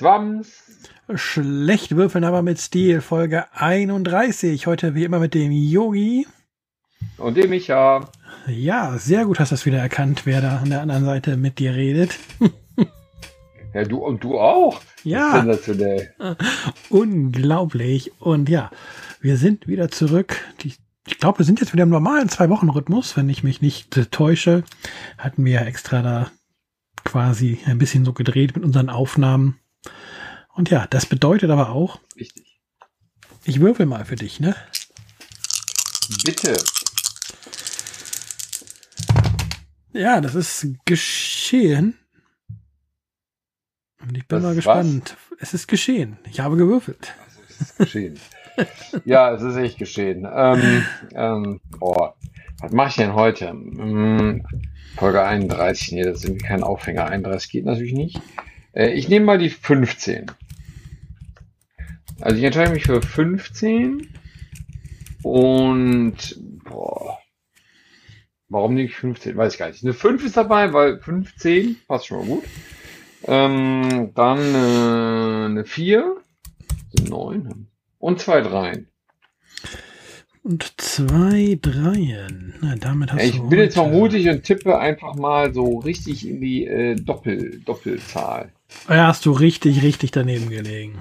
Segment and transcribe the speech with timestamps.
[0.00, 0.62] Swams.
[1.14, 4.66] Schlecht würfeln, aber mit Stil, Folge 31.
[4.66, 6.26] Heute wie immer mit dem Yogi.
[7.18, 8.08] Und dem Micha.
[8.46, 11.58] Ja, sehr gut hast du das wieder erkannt, wer da an der anderen Seite mit
[11.58, 12.18] dir redet.
[13.74, 14.80] ja, du und du auch.
[15.04, 15.32] Ja.
[15.32, 16.14] Sensationell.
[16.88, 18.10] Unglaublich.
[18.20, 18.70] Und ja,
[19.20, 20.34] wir sind wieder zurück.
[20.62, 20.72] Die,
[21.06, 24.64] ich glaube, wir sind jetzt wieder im normalen Zwei-Wochen-Rhythmus, wenn ich mich nicht äh, täusche.
[25.18, 26.30] Hatten wir ja extra da
[27.04, 29.60] quasi ein bisschen so gedreht mit unseren Aufnahmen.
[30.54, 32.00] Und ja, das bedeutet aber auch.
[32.16, 32.60] Richtig.
[33.44, 34.54] Ich würfel mal für dich, ne?
[36.24, 36.56] Bitte.
[39.92, 41.98] Ja, das ist geschehen.
[44.00, 45.16] Und ich bin das mal gespannt.
[45.30, 45.38] Was?
[45.40, 46.18] Es ist geschehen.
[46.30, 47.14] Ich habe gewürfelt.
[47.48, 48.20] Es ist geschehen.
[49.04, 50.28] ja, es ist echt geschehen.
[50.30, 52.14] Ähm, ähm, boah,
[52.60, 53.48] was mache ich denn heute?
[53.48, 54.44] Hm,
[54.96, 55.92] Folge 31.
[55.92, 57.06] Nee, das ist irgendwie kein Aufhänger.
[57.06, 58.20] 31 geht natürlich nicht.
[58.72, 60.30] Äh, ich nehme mal die 15.
[62.20, 64.08] Also ich entscheide mich für 15
[65.22, 67.18] und boah,
[68.48, 69.36] warum nicht 15?
[69.36, 69.82] Weiß ich gar nicht.
[69.82, 72.44] Eine 5 ist dabei, weil 15 passt schon mal gut.
[73.26, 76.16] Ähm, dann äh, eine 4,
[76.94, 77.68] sind 9
[77.98, 78.88] und zwei Dreien.
[80.42, 82.54] Und zwei Dreien.
[82.62, 86.26] Na, damit hast ja, ich bin jetzt mal mutig und tippe einfach mal so richtig
[86.26, 88.50] in die äh, Doppel, Doppelzahl.
[88.88, 91.00] Ja, hast du richtig, richtig daneben gelegen.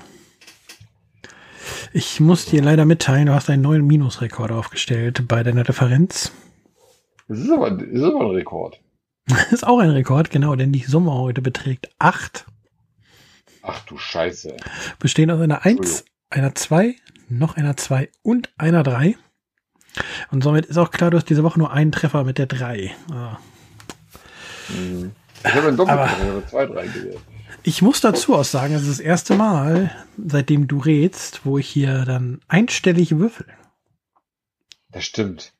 [1.92, 6.32] Ich muss dir leider mitteilen, du hast einen neuen Minusrekord aufgestellt bei deiner Referenz.
[7.28, 8.80] Das ist aber, das ist aber ein Rekord.
[9.28, 12.46] Das ist auch ein Rekord, genau, denn die Summe heute beträgt 8.
[13.62, 14.56] Ach du Scheiße.
[15.00, 16.96] Bestehen aus einer 1, einer 2,
[17.28, 19.16] noch einer 2 und einer 3.
[20.32, 22.92] Und somit ist auch klar, du hast diese Woche nur einen Treffer mit der 3.
[23.12, 23.38] Ah.
[24.70, 25.12] Mhm.
[25.44, 27.20] Ich habe einen Doppeltreffer, zwei, drei gewählt.
[27.64, 31.68] Ich muss dazu auch sagen, es ist das erste Mal, seitdem du redst, wo ich
[31.68, 33.48] hier dann einstellig würfel.
[34.92, 35.54] Das stimmt.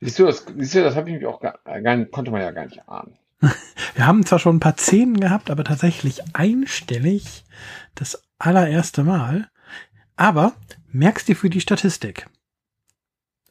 [0.00, 2.50] Siehst du, das, siehst du, das habe ich mich auch gar, gar, konnte man ja
[2.50, 3.16] gar nicht ahnen.
[3.94, 7.44] Wir haben zwar schon ein paar Zehn gehabt, aber tatsächlich einstellig
[7.94, 9.48] das allererste Mal.
[10.16, 10.54] Aber
[10.92, 12.28] merkst du für die Statistik.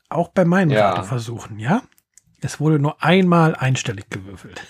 [0.09, 1.03] Auch bei meinen ja.
[1.03, 1.81] Versuchen, ja?
[2.41, 4.61] Es wurde nur einmal einstellig gewürfelt.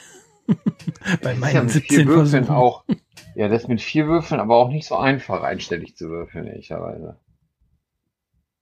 [1.21, 2.49] bei meinen ja 17 Versuchen.
[2.49, 2.85] Auch,
[3.35, 7.19] ja, das mit vier Würfeln aber auch nicht so einfach, einstellig zu würfeln, ehrlicherweise.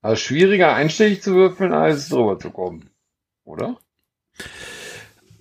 [0.02, 2.90] Also schwieriger, einstellig zu würfeln, als drüber zu kommen.
[3.44, 3.78] Oder?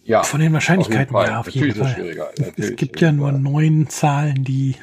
[0.03, 0.23] Ja.
[0.23, 2.33] Von den Wahrscheinlichkeiten, auf ja, auf jeden Fall.
[2.57, 4.77] Es gibt ja nur neun Zahlen, die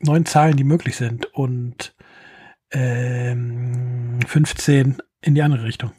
[0.00, 1.96] neun Zahlen, die möglich sind und
[2.70, 5.92] ähm, 15 in die andere Richtung.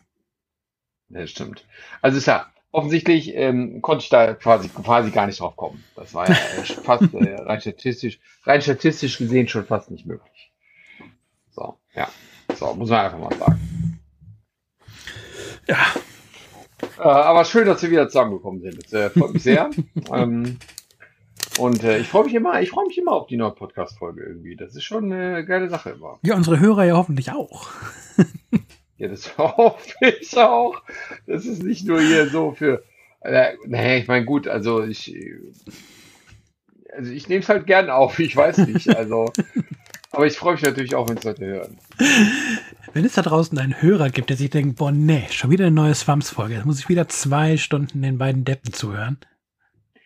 [1.10, 1.66] Das stimmt.
[2.02, 5.84] Also ist ja offensichtlich ähm, konnte ich da quasi, quasi gar nicht drauf kommen.
[5.96, 10.52] Das war ja fast äh, rein statistisch, rein statistisch gesehen schon fast nicht möglich.
[11.52, 12.10] So, ja.
[12.56, 14.00] So, muss man einfach mal sagen.
[15.68, 15.86] Ja.
[16.98, 18.84] Äh, aber schön, dass wir wieder zusammengekommen sind.
[18.84, 19.70] Das äh, freut mich sehr.
[20.14, 20.58] ähm,
[21.60, 24.56] und äh, ich freue mich immer, ich freue mich immer auf die neue Podcast-Folge irgendwie.
[24.56, 26.20] Das ist schon eine geile Sache immer.
[26.24, 27.68] Ja, unsere Hörer ja hoffentlich auch.
[29.00, 30.82] Ja, das hoffe ich auch.
[31.26, 32.84] Das ist nicht nur hier so für.
[33.22, 35.16] Äh, nee, ich meine, gut, also ich.
[36.96, 38.96] Also ich nehme es halt gern auf, ich weiß nicht.
[38.96, 39.32] Also.
[40.12, 41.78] aber ich freue mich natürlich auch, wenn es Leute hören.
[42.94, 45.76] Wenn es da draußen einen Hörer gibt, der sich denkt, boah, nee, schon wieder eine
[45.76, 49.18] neue Swamps-Folge, jetzt muss ich wieder zwei Stunden den beiden Deppen zuhören.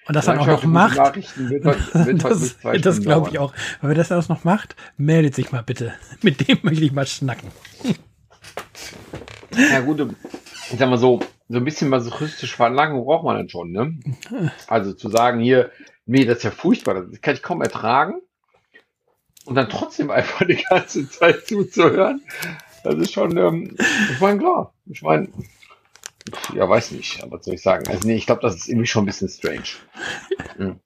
[0.06, 0.98] Und das dann auch noch macht.
[0.98, 3.54] Wird heute, wird das, das glaube ich auch.
[3.80, 5.94] Aber wenn das alles noch macht, meldet sich mal bitte.
[6.22, 7.50] Mit dem möchte ich mal schnacken.
[9.52, 10.16] Ja gut,
[10.72, 11.20] ich sag mal so,
[11.50, 14.00] so ein bisschen masochistische Verlangen braucht man dann schon, ne?
[14.68, 15.72] Also zu sagen hier,
[16.06, 18.22] nee, das ist ja furchtbar, das kann ich kaum ertragen.
[19.46, 22.22] Und dann trotzdem einfach die ganze Zeit zuzuhören,
[22.84, 23.76] das ist schon, ähm,
[24.12, 25.28] ich meine, klar, ich meine,
[26.56, 27.88] ja, weiß nicht, aber was soll ich sagen?
[27.88, 29.64] Also nee, ich glaube, das ist irgendwie schon ein bisschen strange.
[30.58, 30.80] Mhm.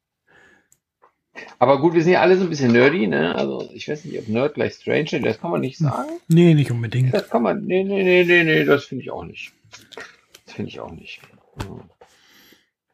[1.60, 3.36] Aber gut, wir sind ja alle so ein bisschen nerdy, ne?
[3.36, 6.10] Also ich weiß nicht, ob Nerd gleich Stranger, das kann man nicht sagen.
[6.28, 7.14] Nee, nicht unbedingt.
[7.14, 9.52] Das kann man, nee, nee, nee, nee, nee, das finde ich auch nicht.
[10.46, 11.22] Das finde ich auch nicht.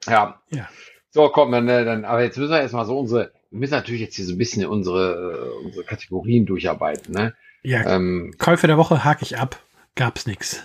[0.07, 0.41] Ja.
[0.49, 0.69] ja.
[1.11, 4.01] So, komm, dann, äh, dann, aber jetzt müssen wir erstmal so unsere, wir müssen natürlich
[4.01, 7.35] jetzt hier so ein bisschen unsere, äh, unsere Kategorien durcharbeiten, ne?
[7.61, 9.61] Ja, ähm, Käufe der Woche hake ich ab.
[9.95, 10.61] Gab's nix.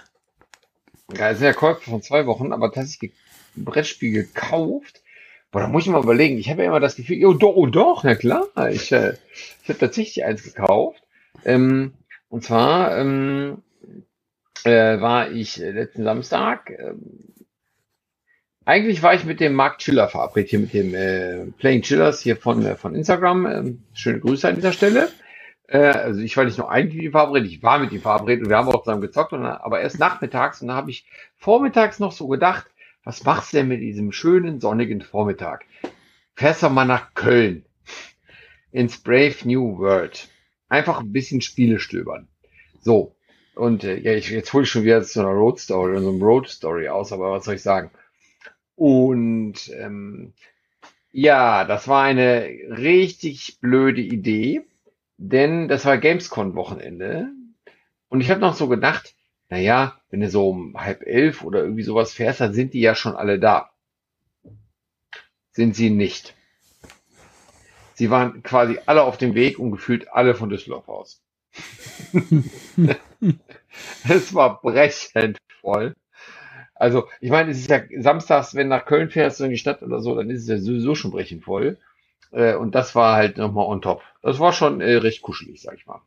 [1.17, 3.13] Ja, es sind ja Käufe von zwei Wochen, aber tatsächlich
[3.55, 5.03] Brettspiel gekauft
[5.50, 6.39] Boah, da muss ich mal überlegen.
[6.39, 8.47] Ich habe ja immer das Gefühl, oh doch, oh doch, na klar.
[8.71, 9.15] Ich, äh,
[9.62, 11.03] ich habe tatsächlich eins gekauft.
[11.45, 11.95] Ähm,
[12.29, 13.62] und zwar ähm,
[14.65, 17.29] äh, war ich letzten Samstag ähm,
[18.69, 22.37] eigentlich war ich mit dem Mark Chiller verabredet, hier mit dem äh, Playing Chillers hier
[22.37, 23.47] von, äh, von Instagram.
[23.47, 25.09] Ähm, schöne Grüße an dieser Stelle.
[25.69, 28.44] Äh, also ich war nicht nur eigentlich mit ihm verabredet, ich war mit ihm verabredet
[28.44, 31.06] und wir haben auch zusammen gezockt, und, aber erst nachmittags und da habe ich
[31.37, 32.67] vormittags noch so gedacht,
[33.08, 35.64] was machst du denn mit diesem schönen sonnigen Vormittag?
[36.34, 37.64] Fährst doch mal nach Köln
[38.70, 40.28] ins Brave New World.
[40.69, 42.28] Einfach ein bisschen Spiele stöbern.
[42.82, 43.16] So.
[43.55, 46.10] Und äh, ja, ich, jetzt hole ich schon wieder so eine Road Story oder so
[46.10, 47.90] eine Road Story aus, aber was soll ich sagen?
[48.75, 50.34] Und ähm,
[51.10, 54.66] ja, das war eine richtig blöde Idee,
[55.16, 57.31] denn das war Gamescom-Wochenende.
[58.10, 59.14] Und ich habe noch so gedacht,
[59.49, 62.94] naja, wenn du so um halb elf oder irgendwie sowas fährst, dann sind die ja
[62.94, 63.70] schon alle da.
[65.52, 66.34] Sind sie nicht.
[67.94, 71.20] Sie waren quasi alle auf dem Weg und gefühlt alle von Düsseldorf aus.
[74.08, 75.94] es war brechend voll.
[76.75, 80.00] Also, ich meine, es ist ja samstags, wenn nach Köln fährst in die Stadt oder
[80.00, 81.78] so, dann ist es ja sowieso schon brechend voll.
[82.31, 84.02] Äh, und das war halt nochmal on top.
[84.22, 86.00] Das war schon äh, recht kuschelig, sag ich mal.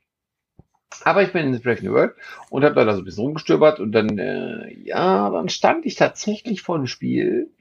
[1.03, 2.15] Aber ich bin in Brave New World
[2.49, 6.61] und habe da so ein bisschen rumgestöbert und dann, äh, ja, dann stand ich tatsächlich
[6.61, 7.51] vor einem Spiel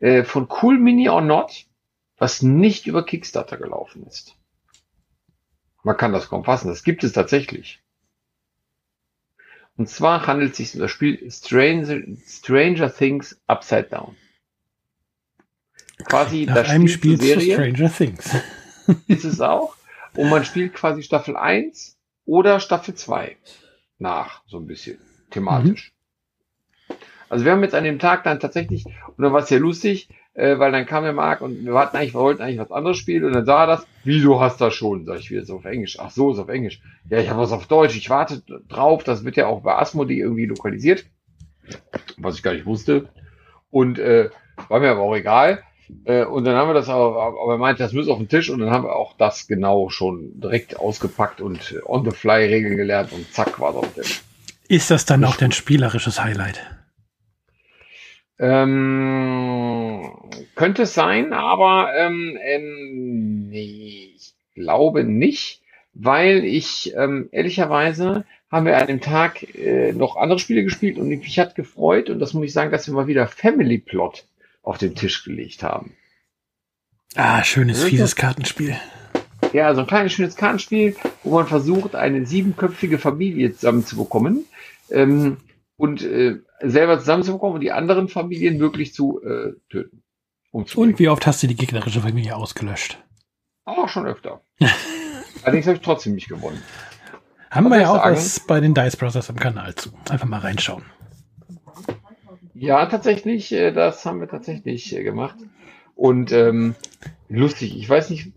[0.00, 1.66] äh, von Cool Mini or Not,
[2.16, 4.34] was nicht über Kickstarter gelaufen ist.
[5.82, 7.80] Man kann das kaum fassen, das gibt es tatsächlich.
[9.76, 14.16] Und zwar handelt es sich um das Spiel Stranger, Stranger Things Upside Down.
[16.04, 18.34] Quasi Nach das einem Spiel, Spiel zu Stranger Things.
[19.06, 19.76] ist es auch.
[20.14, 21.99] Und man spielt quasi Staffel 1
[22.30, 23.36] oder Staffel 2
[23.98, 24.98] nach, so ein bisschen
[25.30, 25.92] thematisch.
[26.88, 26.94] Mhm.
[27.28, 30.08] Also wir haben jetzt an dem Tag dann tatsächlich, und dann war es ja lustig,
[30.34, 32.98] äh, weil dann kam der Marc und wir warten eigentlich, wir wollten eigentlich was anderes
[32.98, 35.06] spielen und dann sah er das, wieso hast du das schon?
[35.06, 35.98] Sag ich wieder so auf Englisch.
[35.98, 36.80] Ach so, ist auf Englisch.
[37.08, 40.20] Ja, ich habe was auf Deutsch, ich warte drauf, das wird ja auch bei Asmodee
[40.20, 41.06] irgendwie lokalisiert,
[42.16, 43.08] was ich gar nicht wusste.
[43.70, 44.30] Und äh,
[44.68, 45.64] war mir aber auch egal.
[46.04, 48.50] Äh, und dann haben wir das aber, aber er meinte, das muss auf den Tisch
[48.50, 52.76] und dann haben wir auch das genau schon direkt ausgepackt und on the fly Regeln
[52.76, 54.22] gelernt und zack war es auf dem Tisch.
[54.68, 56.60] Ist das dann auch dein spielerisches Highlight?
[58.38, 60.02] Ähm,
[60.54, 65.60] könnte es sein, aber ähm, ähm, nee, ich glaube nicht,
[65.92, 71.08] weil ich ähm, ehrlicherweise haben wir an dem Tag äh, noch andere Spiele gespielt und
[71.08, 74.24] mich hat gefreut und das muss ich sagen, dass wir mal wieder Family Plot
[74.62, 75.94] auf den Tisch gelegt haben.
[77.16, 78.76] Ah, schönes, fieses Kartenspiel.
[79.52, 84.44] Ja, so ein kleines, schönes Kartenspiel, wo man versucht, eine siebenköpfige Familie zusammenzubekommen.
[84.90, 85.38] Ähm,
[85.76, 90.02] und äh, selber zusammenzubekommen und die anderen Familien wirklich zu äh, töten.
[90.52, 92.98] Und wie oft hast du die gegnerische Familie ausgelöscht?
[93.64, 94.42] Auch schon öfter.
[95.42, 96.60] Allerdings habe ich trotzdem nicht gewonnen.
[97.50, 98.16] Haben was wir ja auch sagen?
[98.16, 99.90] was bei den Dice Brothers im Kanal zu.
[100.10, 100.84] Einfach mal reinschauen.
[102.54, 105.36] Ja, tatsächlich, äh, das haben wir tatsächlich äh, gemacht.
[105.94, 106.74] Und ähm,
[107.28, 108.32] lustig, ich weiß nicht,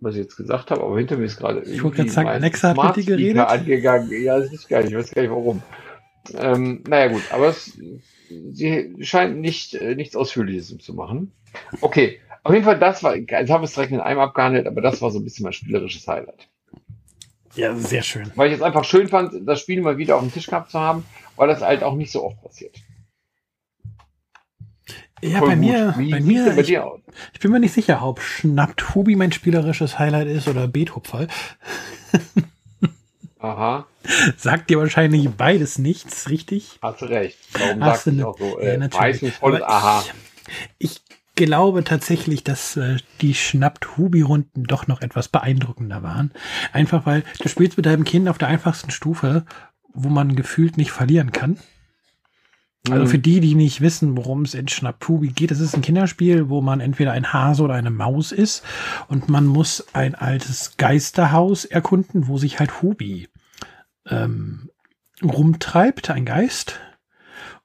[0.00, 1.62] was ich jetzt gesagt habe, aber hinter mir ist gerade.
[1.62, 3.46] Ich wollte gerade sagen, Alexa hat mit dir geredet.
[3.46, 4.10] Angegangen.
[4.22, 5.62] Ja, das ist gar nicht, ich weiß gar nicht warum.
[6.38, 7.78] Ähm, naja, gut, aber es,
[8.52, 11.32] sie scheint nicht, äh, nichts Ausführliches zu machen.
[11.80, 14.80] Okay, auf jeden Fall, das war, jetzt haben wir es direkt in einem abgehandelt, aber
[14.80, 16.48] das war so ein bisschen mein spielerisches Highlight.
[17.54, 18.30] Ja, sehr schön.
[18.34, 20.80] Weil ich es einfach schön fand, das Spiel mal wieder auf dem Tisch gehabt zu
[20.80, 21.04] haben,
[21.36, 22.76] weil das halt auch nicht so oft passiert.
[25.24, 25.64] Ja, Voll bei gut.
[25.64, 26.76] mir, Wie bei mir, ich,
[27.32, 31.28] ich, bin mir nicht sicher, ob Schnappt Hubi mein spielerisches Highlight ist oder Beethoven.
[33.38, 33.86] Aha.
[34.36, 36.78] Sagt dir wahrscheinlich beides nichts, richtig?
[36.82, 37.38] Hast du recht.
[37.52, 38.58] Warum Hast sagst du auch so?
[38.58, 39.34] Äh, ja, natürlich.
[39.34, 40.04] volles Aha.
[40.78, 41.00] Ich, ich,
[41.34, 46.30] glaube tatsächlich, dass äh, die Schnappt-Hubi-Runden doch noch etwas beeindruckender waren.
[46.72, 49.44] Einfach weil du spielst mit deinem Kind auf der einfachsten Stufe,
[49.94, 51.58] wo man gefühlt nicht verlieren kann.
[52.90, 53.22] Also für mhm.
[53.22, 56.80] die, die nicht wissen, worum es in Schnappubi geht, es ist ein Kinderspiel, wo man
[56.80, 58.64] entweder ein Hase oder eine Maus ist
[59.06, 63.28] und man muss ein altes Geisterhaus erkunden, wo sich halt Hubi
[64.08, 64.70] ähm,
[65.22, 66.80] rumtreibt, ein Geist.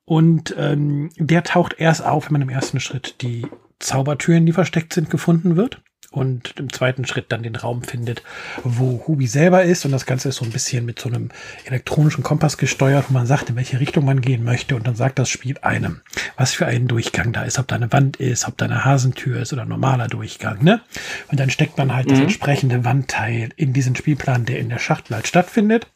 [0.06, 3.48] Und ähm, der taucht erst auf, wenn man im ersten Schritt die
[3.80, 8.24] Zaubertüren, die versteckt sind, gefunden wird und im zweiten Schritt dann den Raum findet,
[8.64, 9.86] wo Hubi selber ist.
[9.86, 11.30] Und das Ganze ist so ein bisschen mit so einem
[11.66, 14.76] elektronischen Kompass gesteuert, wo man sagt, in welche Richtung man gehen möchte.
[14.76, 16.02] Und dann sagt das Spiel einem,
[16.38, 19.42] was für einen Durchgang da ist, ob da eine Wand ist, ob da eine Hasentür
[19.42, 20.64] ist oder ein normaler Durchgang.
[20.64, 20.82] Ne?
[21.28, 22.12] Und dann steckt man halt mhm.
[22.12, 25.88] das entsprechende Wandteil in diesen Spielplan, der in der Schachtel halt stattfindet.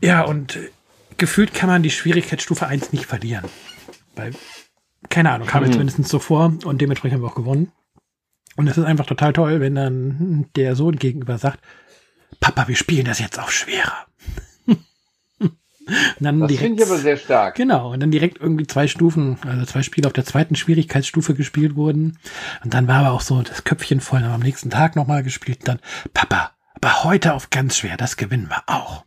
[0.00, 0.58] Ja, und
[1.18, 3.44] gefühlt kann man die Schwierigkeitsstufe 1 nicht verlieren.
[4.16, 4.32] Weil,
[5.10, 5.72] keine Ahnung, kam mir mhm.
[5.72, 7.72] zumindest so vor und dementsprechend haben wir auch gewonnen.
[8.58, 11.60] Und es ist einfach total toll, wenn dann der Sohn gegenüber sagt,
[12.40, 14.06] Papa, wir spielen das jetzt auf schwerer.
[16.18, 17.54] dann das finde ich aber sehr stark.
[17.54, 21.76] Genau, und dann direkt irgendwie zwei Stufen, also zwei Spiele auf der zweiten Schwierigkeitsstufe gespielt
[21.76, 22.18] wurden.
[22.64, 25.60] Und dann war aber auch so das Köpfchen voll, dann am nächsten Tag nochmal gespielt.
[25.62, 25.78] Dann,
[26.12, 29.04] Papa, aber heute auf ganz schwer, das gewinnen wir auch.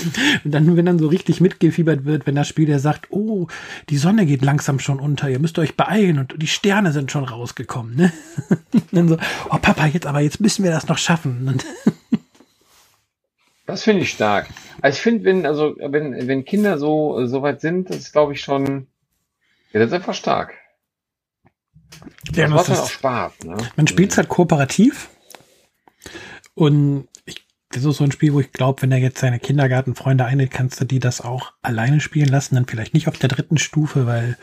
[0.44, 3.46] Und dann, wenn dann so richtig mitgefiebert wird, wenn das Spiel der sagt, oh,
[3.88, 7.24] die Sonne geht langsam schon unter, ihr müsst euch beeilen und die Sterne sind schon
[7.24, 8.12] rausgekommen, ne?
[8.72, 9.18] Und dann so,
[9.50, 11.48] oh Papa, jetzt aber jetzt müssen wir das noch schaffen.
[11.48, 11.64] Und
[13.66, 14.48] das finde ich stark.
[14.80, 18.32] Also ich finde, wenn, also, wenn, wenn Kinder so, so weit sind, das ist, glaube
[18.32, 18.86] ich, schon,
[19.72, 20.54] ja, das ist einfach stark.
[22.34, 23.56] Ja, das macht dann auch Spaß, ne?
[23.76, 25.08] Man spielt es halt kooperativ.
[26.54, 27.08] Und
[27.72, 30.80] das ist so ein Spiel, wo ich glaube, wenn er jetzt seine Kindergartenfreunde einlädt, kannst
[30.80, 32.54] du die das auch alleine spielen lassen.
[32.54, 34.36] Dann vielleicht nicht auf der dritten Stufe, weil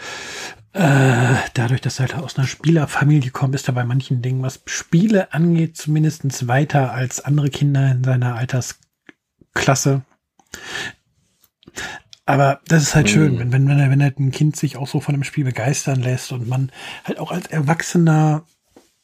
[0.74, 4.62] äh, dadurch, dass er halt aus einer Spielerfamilie kommt, ist er bei manchen Dingen, was
[4.66, 10.02] Spiele angeht, zumindestens weiter als andere Kinder in seiner Altersklasse.
[12.26, 13.12] Aber das ist halt mhm.
[13.12, 16.02] schön, wenn, wenn, wenn, wenn halt ein Kind sich auch so von einem Spiel begeistern
[16.02, 16.72] lässt und man
[17.04, 18.44] halt auch als Erwachsener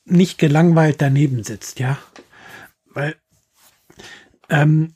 [0.06, 1.98] nicht gelangweilt daneben sitzt, ja.
[2.94, 3.16] Weil
[4.50, 4.96] ähm,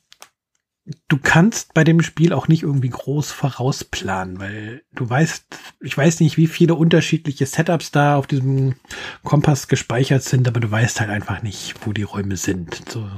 [1.07, 5.45] du kannst bei dem Spiel auch nicht irgendwie groß vorausplanen, weil du weißt,
[5.81, 8.75] ich weiß nicht, wie viele unterschiedliche Setups da auf diesem
[9.23, 12.89] Kompass gespeichert sind, aber du weißt halt einfach nicht, wo die Räume sind.
[12.89, 13.09] So.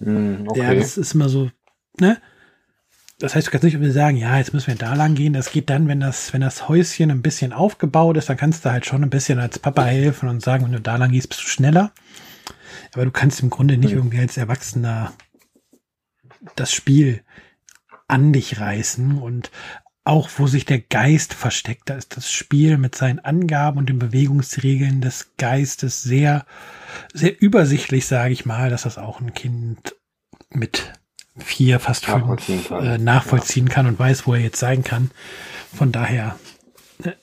[0.00, 0.60] Mm, okay.
[0.60, 1.50] Ja, das ist immer so,
[1.98, 2.18] ne?
[3.18, 5.32] Das heißt, du kannst nicht sagen, ja, jetzt müssen wir da lang gehen.
[5.32, 8.70] Das geht dann, wenn das, wenn das Häuschen ein bisschen aufgebaut ist, dann kannst du
[8.70, 11.40] halt schon ein bisschen als Papa helfen und sagen, wenn du da lang gehst, bist
[11.40, 11.92] du schneller.
[12.94, 13.98] Aber du kannst im Grunde nicht hm.
[13.98, 15.12] irgendwie als Erwachsener
[16.54, 17.22] das Spiel
[18.08, 19.50] an dich reißen und
[20.04, 23.98] auch wo sich der Geist versteckt, da ist das Spiel mit seinen Angaben und den
[23.98, 26.46] Bewegungsregeln des Geistes sehr,
[27.12, 29.96] sehr übersichtlich, sage ich mal, dass das auch ein Kind
[30.50, 30.92] mit
[31.36, 33.74] vier, fast fünf nachvollziehen kann, äh, nachvollziehen ja.
[33.74, 35.10] kann und weiß, wo er jetzt sein kann.
[35.74, 36.38] Von daher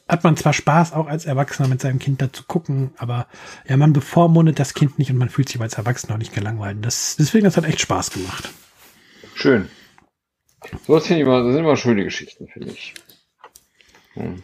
[0.08, 3.28] hat man zwar Spaß, auch als Erwachsener mit seinem Kind da zu gucken, aber
[3.68, 6.78] ja, man bevormundet das Kind nicht und man fühlt sich als Erwachsener auch nicht gelangweilt.
[6.82, 8.50] Das, deswegen, das hat echt Spaß gemacht.
[9.34, 9.70] Schön.
[10.88, 12.94] So finde ich immer, das sind immer schöne Geschichten, finde ich.
[14.14, 14.44] Hm.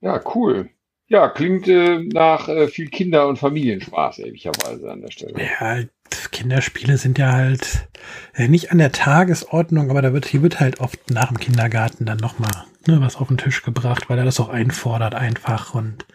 [0.00, 0.70] Ja, cool.
[1.06, 5.34] Ja, klingt äh, nach äh, viel Kinder- und Familienspaß, ehrlicherweise an der Stelle.
[5.38, 5.84] Ja,
[6.30, 7.88] Kinderspiele sind ja halt
[8.34, 12.04] äh, nicht an der Tagesordnung, aber da wird, hier wird halt oft nach dem Kindergarten
[12.04, 16.06] dann nochmal ne, was auf den Tisch gebracht, weil er das auch einfordert einfach und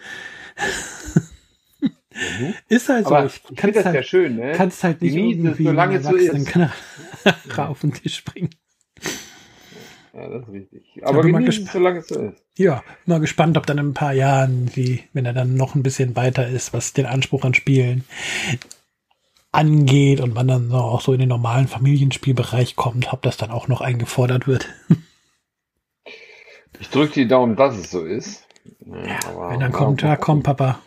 [2.13, 2.53] Mhm.
[2.69, 3.15] Ist halt so.
[3.15, 4.53] Aber ich, ich finde das halt, ja schön, ne?
[4.55, 6.57] Kannst halt nicht Genießen irgendwie es, solange es so ist.
[7.57, 8.49] auf den Tisch bringen.
[10.13, 10.81] Ja, das ist richtig.
[11.03, 12.43] Aber genießen es, solange es so ist.
[12.57, 15.83] Ja, mal gespannt, ob dann in ein paar Jahren, wie, wenn er dann noch ein
[15.83, 18.03] bisschen weiter ist, was den Anspruch an Spielen
[19.57, 23.67] angeht und man dann auch so in den normalen Familienspielbereich kommt, ob das dann auch
[23.67, 24.67] noch eingefordert wird.
[26.79, 28.43] Ich drücke die Daumen, dass es so ist.
[28.85, 30.77] Ja, aber, wenn dann kommt, ja komm, Papa,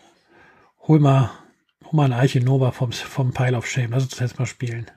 [0.86, 1.32] hol mal,
[1.82, 3.90] hol mal ein Eiche Nova vom, vom Pile of Shame.
[3.90, 4.88] Lass uns das jetzt mal spielen.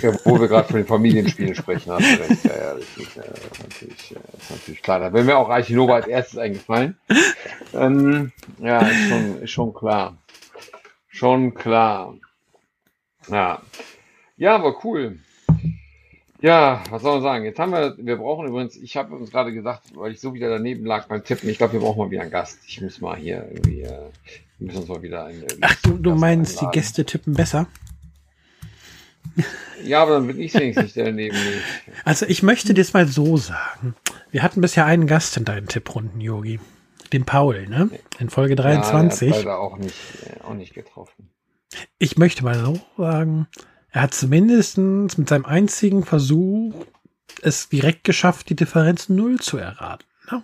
[0.00, 2.44] Ja, wo wir gerade von den Familienspielen sprechen, hast du recht.
[2.44, 3.20] Ja, ja, das ist, äh,
[3.62, 4.98] natürlich, äh, ist natürlich klar.
[4.98, 6.98] Da wäre mir auch Eiche Nova als erstes eingefallen.
[7.72, 10.16] Ähm, ja, ist schon, ist schon klar.
[11.06, 12.14] Schon klar.
[13.28, 13.62] Ja.
[14.36, 15.18] Ja, aber cool.
[16.40, 17.44] Ja, was soll man sagen?
[17.44, 20.50] Jetzt haben wir, wir brauchen übrigens, ich habe uns gerade gesagt, weil ich so wieder
[20.50, 22.58] daneben lag beim Tippen, ich glaube, wir brauchen mal wieder einen Gast.
[22.66, 24.10] Ich muss mal hier irgendwie, äh,
[24.58, 25.44] wir müssen uns mal wieder einen.
[25.60, 26.72] Ach, du, du meinst, einladen.
[26.72, 27.68] die Gäste tippen besser?
[29.84, 31.62] Ja, aber dann bin ich wenigstens der daneben nicht.
[32.04, 33.94] Also ich möchte dir mal so sagen.
[34.32, 36.58] Wir hatten bisher einen Gast in deinen Tipprunden, Yogi.
[37.12, 37.90] Den Paul, ne?
[38.18, 39.30] In Folge 23.
[39.30, 39.94] Ja, leider auch nicht,
[40.26, 41.30] äh, auch nicht getroffen.
[41.98, 43.46] Ich möchte mal so sagen,
[43.90, 46.74] er hat zumindest mit seinem einzigen Versuch
[47.42, 50.04] es direkt geschafft, die Differenz null zu erraten.
[50.30, 50.42] Ne?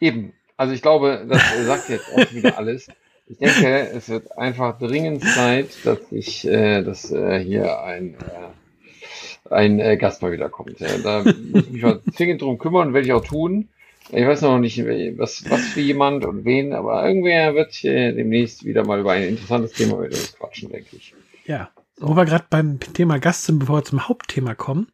[0.00, 0.32] Eben.
[0.56, 2.88] Also ich glaube, das sagt jetzt auch wieder alles.
[3.28, 9.52] Ich denke, es wird einfach dringend Zeit, dass ich, äh, dass äh, hier ein, äh,
[9.52, 10.78] ein äh, Gast mal wieder kommt.
[10.78, 13.68] Ja, da muss ich mich mal zwingend drum kümmern, werde ich auch tun.
[14.10, 14.78] Ich weiß noch nicht,
[15.18, 19.24] was, was für jemand und wen, aber irgendwer wird äh, demnächst wieder mal über ein
[19.24, 21.14] interessantes Thema mit uns quatschen, denke ich.
[21.44, 24.88] Ja, wo wir gerade beim Thema Gast sind, bevor wir zum Hauptthema kommen.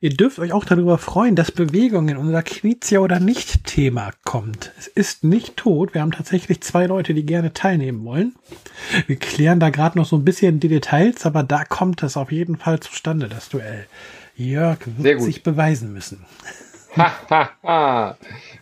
[0.00, 4.72] Ihr dürft euch auch darüber freuen, dass Bewegung in unser Knizia oder nicht Thema kommt.
[4.78, 5.92] Es ist nicht tot.
[5.92, 8.36] Wir haben tatsächlich zwei Leute, die gerne teilnehmen wollen.
[9.08, 12.30] Wir klären da gerade noch so ein bisschen die Details, aber da kommt es auf
[12.30, 13.86] jeden Fall zustande, das Duell.
[14.36, 16.24] Jörg wird sich beweisen müssen.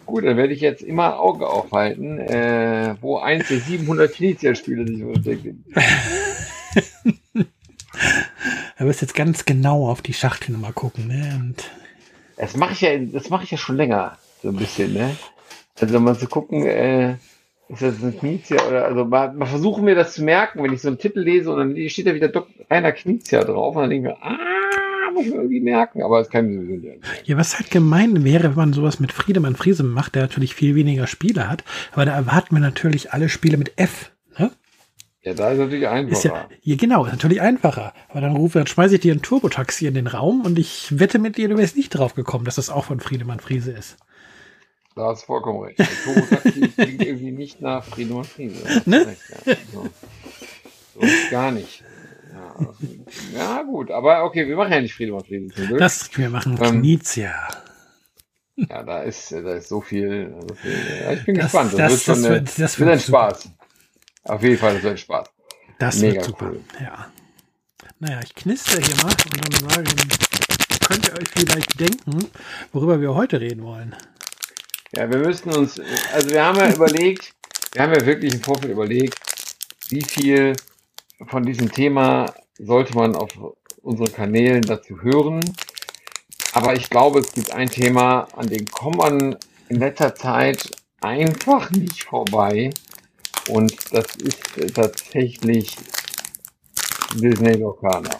[0.07, 5.03] Gut, dann werde ich jetzt immer Auge aufhalten, äh, wo eins der 700 Knizia-Spiele sich
[5.03, 5.65] verstecken.
[8.79, 11.41] du wirst jetzt ganz genau auf die Schachtelnummer gucken, ne?
[11.41, 11.71] Und
[12.37, 15.17] das mache ich ja, das mache ich ja schon länger, so ein bisschen, ne?
[15.81, 17.17] Also mal zu gucken, äh,
[17.69, 20.81] ist das ein Knizia oder also mal, mal versuchen mir das zu merken, wenn ich
[20.83, 22.55] so einen Titel lese und dann steht da wieder Dr.
[22.71, 24.76] Rainer Knizia drauf und dann denke ich mir, ah,
[25.25, 27.05] mir irgendwie merken, aber es kann sowieso nicht.
[27.25, 30.75] Ja, was halt gemein wäre, wenn man sowas mit Friedemann Friese macht, der natürlich viel
[30.75, 34.13] weniger Spiele hat, aber da erwarten wir natürlich alle Spiele mit F.
[34.39, 34.51] Ne?
[35.23, 36.17] Ja, da ist natürlich einfacher.
[36.17, 37.93] Ist ja, ja, genau, ist natürlich einfacher.
[38.09, 41.19] Aber dann rufe, dann schmeiße ich dir ein Turbotaxi in den Raum und ich wette
[41.19, 43.97] mit dir, du wärst nicht drauf gekommen, dass das auch von Friedemann Friese ist.
[44.95, 45.79] Da hast du vollkommen recht.
[45.79, 48.83] Der Turbotaxi klingt irgendwie nicht nach Friedemann Friese.
[48.87, 49.07] Ne?
[49.07, 49.55] Recht, ja.
[49.73, 49.89] so.
[50.95, 51.85] so gar nicht.
[52.37, 52.57] Ja,
[53.35, 55.79] ja, gut, aber okay, wir machen ja nicht Friedemann Friese zum Glück.
[55.79, 57.35] Das, wir machen ähm, Knizia.
[58.57, 60.35] Ja, da ist, da ist so viel.
[60.49, 61.73] So viel ja, ich bin das, gespannt.
[61.75, 63.51] Das, das, wird schon das wird, das wird ein Spaß.
[64.25, 65.29] Auf jeden Fall, das wird Spaß.
[65.79, 66.51] Das Mega wird super.
[66.51, 66.61] Cool.
[66.81, 67.07] Ja.
[67.99, 70.09] Naja, ich knister hier mal und dann sagen,
[70.87, 72.31] könnt ihr euch vielleicht denken,
[72.73, 73.95] worüber wir heute reden wollen.
[74.95, 75.81] Ja, wir müssten uns,
[76.13, 77.35] also wir haben ja überlegt,
[77.73, 79.19] wir haben ja wirklich im Vorfeld überlegt,
[79.89, 80.55] wie viel
[81.25, 83.31] von diesem Thema sollte man auf
[83.83, 85.41] unseren Kanälen dazu hören.
[86.53, 89.37] Aber ich glaube, es gibt ein Thema, an dem kommt man
[89.69, 90.71] in letzter Zeit
[91.01, 92.71] einfach nicht vorbei.
[93.49, 95.77] Und das ist tatsächlich
[97.15, 98.11] Disney Locana.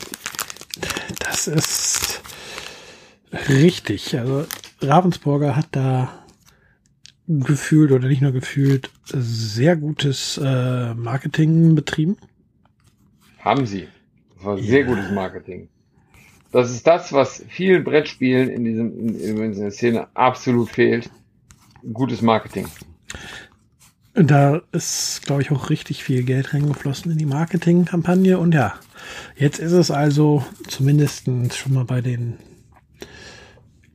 [1.19, 2.21] Das ist
[3.49, 4.17] richtig.
[4.19, 4.47] Also
[4.81, 6.25] Ravensburger hat da
[7.27, 12.17] gefühlt oder nicht nur gefühlt sehr gutes äh, Marketing betrieben.
[13.47, 13.87] Haben sie.
[14.35, 14.87] Das war sehr ja.
[14.87, 15.69] gutes Marketing.
[16.51, 21.09] Das ist das, was vielen Brettspielen in, diesem, in, in dieser Szene absolut fehlt.
[21.93, 22.67] Gutes Marketing.
[24.15, 28.37] Da ist, glaube ich, auch richtig viel Geld reingeflossen in die Marketingkampagne.
[28.37, 28.75] Und ja,
[29.37, 32.39] jetzt ist es also zumindest schon mal bei den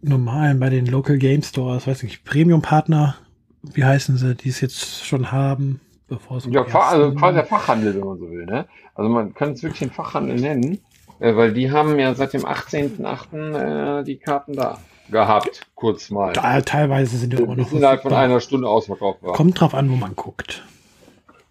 [0.02, 3.18] normalen, bei den Local Game Stores, weiß nicht, Premium-Partner,
[3.64, 5.82] wie heißen sie, die es jetzt schon haben,
[6.12, 6.46] bevor es.
[6.46, 8.68] Ja, also quasi der Fachhandel, wenn man so will, ne?
[8.94, 10.80] Also man kann es wirklich den Fachhandel nennen,
[11.20, 14.00] äh, weil die haben ja seit dem 18.8.
[14.02, 14.78] Äh, die Karten da
[15.10, 16.34] gehabt, kurz mal.
[16.34, 17.72] Da, teilweise sind die auch noch.
[17.72, 19.34] innerhalb von einer Stunde ausverkauft war.
[19.34, 20.64] Kommt drauf an, wo man guckt.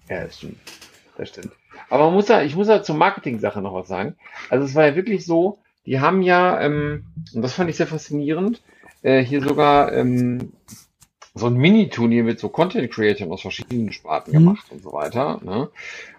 [0.08, 0.58] Ja, das stimmt.
[1.16, 1.52] Das stimmt.
[1.88, 4.16] Aber man muss ja, ich muss ja zur Marketing-Sache noch was sagen.
[4.48, 7.87] Also es war ja wirklich so, die haben ja, ähm, und das fand ich sehr
[7.87, 8.62] faszinierend,
[9.02, 10.52] äh, hier sogar ähm,
[11.34, 14.38] so ein Mini-Turnier mit so Content-Creators aus verschiedenen Sparten mhm.
[14.38, 15.40] gemacht und so weiter.
[15.44, 15.70] Ne?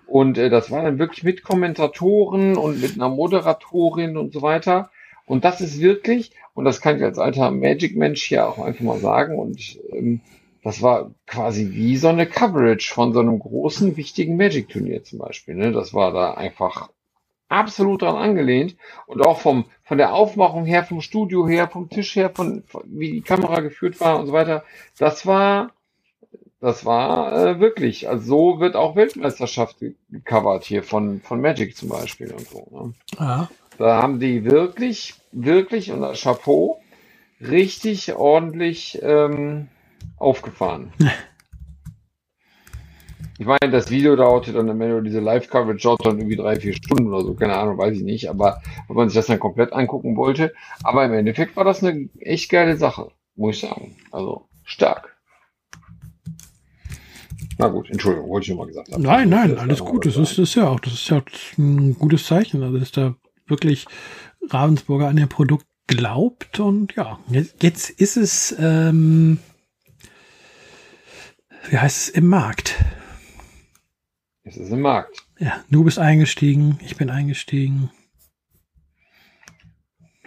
[0.08, 4.90] Und äh, das war dann wirklich mit Kommentatoren und mit einer Moderatorin und so weiter.
[5.26, 9.00] Und das ist wirklich, und das kann ich als alter Magic-Mensch hier auch einfach mal
[9.00, 10.22] sagen, und ähm,
[10.64, 15.56] das war quasi wie so eine Coverage von so einem großen, wichtigen Magic-Turnier zum Beispiel.
[15.56, 15.72] Ne?
[15.72, 16.90] Das war da einfach
[17.52, 18.76] absolut dran angelehnt
[19.08, 22.84] und auch vom von der Aufmachung her, vom Studio her, vom Tisch her, von, von
[22.86, 24.64] wie die Kamera geführt war und so weiter.
[24.98, 25.72] Das war
[26.62, 29.78] das war äh, wirklich, also so wird auch Weltmeisterschaft
[30.10, 32.68] gecovert hier von von Magic zum Beispiel und so.
[32.72, 32.94] Ne?
[33.20, 33.50] Ja.
[33.78, 36.82] Da haben die wirklich wirklich und Chapeau
[37.42, 39.68] richtig ordentlich ähm,
[40.18, 40.94] aufgefahren.
[43.42, 46.74] Ich meine, das Video dauerte dann am Ende, diese Live-Coverage dauert dann irgendwie drei, vier
[46.74, 49.74] Stunden oder so, keine Ahnung, weiß ich nicht, aber wenn man sich das dann komplett
[49.74, 50.54] angucken wollte.
[50.84, 53.96] Aber im Endeffekt war das eine echt geile Sache, muss ich sagen.
[54.12, 55.18] Also stark.
[57.58, 59.02] Na gut, Entschuldigung, wollte ich nur mal gesagt haben.
[59.02, 60.06] Nein, nein, alles gut.
[60.06, 61.24] Das ist, das ist ja auch, das ist ja
[61.58, 62.62] ein gutes Zeichen.
[62.62, 63.16] Also, dass da
[63.48, 63.88] wirklich
[64.52, 67.18] Ravensburger an ihr Produkt glaubt und ja,
[67.60, 69.40] jetzt ist es, ähm,
[71.72, 72.76] wie heißt es, im Markt.
[74.44, 75.26] Es ist im Markt.
[75.40, 77.92] Ja, du bist eingestiegen, ich bin eingestiegen.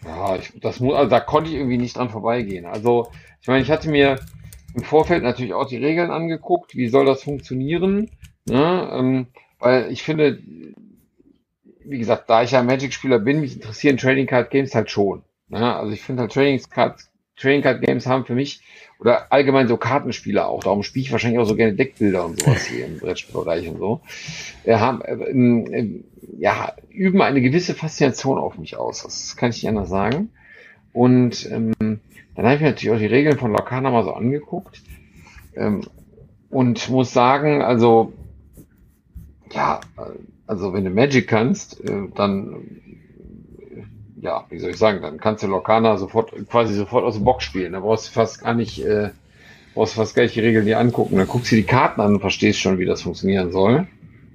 [0.04, 2.66] Ja, ich, das muss, also da konnte ich irgendwie nicht dran vorbeigehen.
[2.66, 4.20] Also, ich meine, ich hatte mir
[4.74, 8.10] im Vorfeld natürlich auch die Regeln angeguckt, wie soll das funktionieren,
[8.44, 8.88] ne?
[8.92, 9.26] ähm,
[9.58, 10.42] weil ich finde,
[11.84, 15.22] wie gesagt, da ich ja Magic-Spieler bin, mich interessieren Trading Card Games halt schon.
[15.48, 15.74] Ne?
[15.74, 17.00] Also ich finde halt Trading Card,
[17.36, 18.62] Trading Card Games haben für mich
[19.00, 20.62] oder allgemein so Kartenspiele auch.
[20.62, 24.00] Darum spiele ich wahrscheinlich auch so gerne Deckbilder und sowas hier im Brettspielbereich und so.
[24.64, 26.04] Wir haben, äh, äh,
[26.38, 29.02] ja, üben eine gewisse Faszination auf mich aus.
[29.02, 30.30] Das kann ich nicht anders sagen.
[30.92, 34.82] Und ähm, dann habe ich mir natürlich auch die Regeln von Locana mal so angeguckt.
[35.56, 35.82] Ähm,
[36.50, 38.12] und muss sagen, also,
[39.52, 39.80] ja,
[40.46, 42.54] also wenn du Magic kannst, äh, dann
[44.24, 47.44] ja, wie soll ich sagen, dann kannst du Locana sofort, quasi sofort aus dem Box
[47.44, 47.74] spielen.
[47.74, 49.10] Da brauchst du fast gar nicht, äh,
[49.74, 51.16] brauchst fast gar nicht die Regeln dir angucken.
[51.16, 53.86] Dann guckst du die Karten an und verstehst schon, wie das funktionieren soll.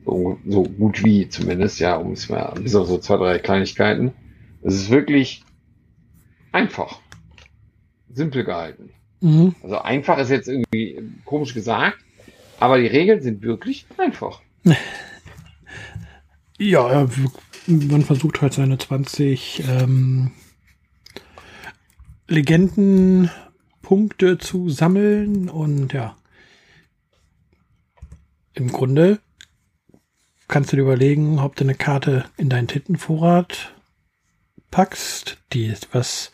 [0.05, 4.13] So, so gut wie zumindest, ja, um es mal, bis auf so zwei, drei Kleinigkeiten.
[4.61, 5.43] Es ist wirklich
[6.51, 6.99] einfach.
[8.13, 8.91] Simpel gehalten.
[9.21, 9.55] Mhm.
[9.63, 11.97] Also einfach ist jetzt irgendwie komisch gesagt,
[12.59, 14.41] aber die Regeln sind wirklich einfach.
[16.61, 17.07] Ja,
[17.69, 20.31] man versucht halt seine 20 ähm,
[22.27, 26.15] Legendenpunkte zu sammeln und ja.
[28.53, 29.19] Im Grunde
[30.47, 33.73] kannst du dir überlegen, ob du eine Karte in deinen Tintenvorrat
[34.71, 36.31] packst, die etwas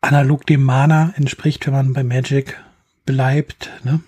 [0.00, 2.58] analog dem Mana entspricht, wenn man bei Magic
[3.04, 3.70] bleibt.
[3.84, 4.00] Ne?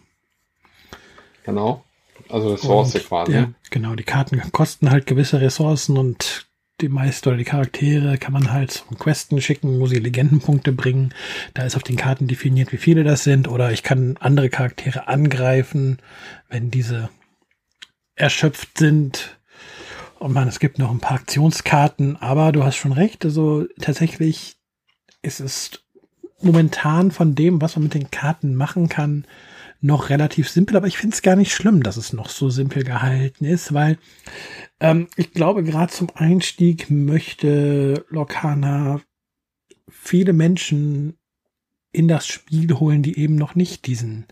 [1.45, 1.85] Genau.
[2.31, 3.33] Also Ressource und, quasi.
[3.33, 6.47] Ja, genau, die Karten kosten halt gewisse Ressourcen und
[6.81, 11.15] die meisten oder die Charaktere kann man halt zum Questen schicken, wo sie Legendenpunkte bringen.
[11.55, 13.49] Da ist auf den Karten definiert, wie viele das sind.
[13.49, 15.99] Oder ich kann andere Charaktere angreifen,
[16.49, 17.11] wenn diese
[18.15, 19.39] erschöpft sind.
[20.19, 23.25] Und man, es gibt noch ein paar Aktionskarten, aber du hast schon recht.
[23.25, 24.57] Also tatsächlich
[25.23, 25.71] ist es
[26.41, 29.27] momentan von dem, was man mit den Karten machen kann,
[29.81, 32.85] noch relativ simpel, aber ich finde es gar nicht schlimm, dass es noch so simpel
[32.85, 33.99] gehalten ist, weil
[34.79, 39.01] ähm, ich glaube, gerade zum Einstieg möchte Lokana
[39.89, 41.17] viele Menschen
[41.93, 44.27] in das Spiel holen, die eben noch nicht diesen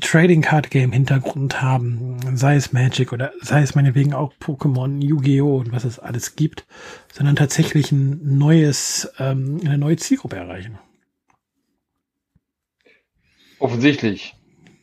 [0.00, 5.58] Trading Card Game Hintergrund haben, sei es Magic oder sei es meinetwegen auch Pokémon, Yu-Gi-Oh!
[5.58, 6.66] und was es alles gibt,
[7.12, 10.78] sondern tatsächlich ein neues, ähm, eine neue Zielgruppe erreichen.
[13.58, 14.34] Offensichtlich.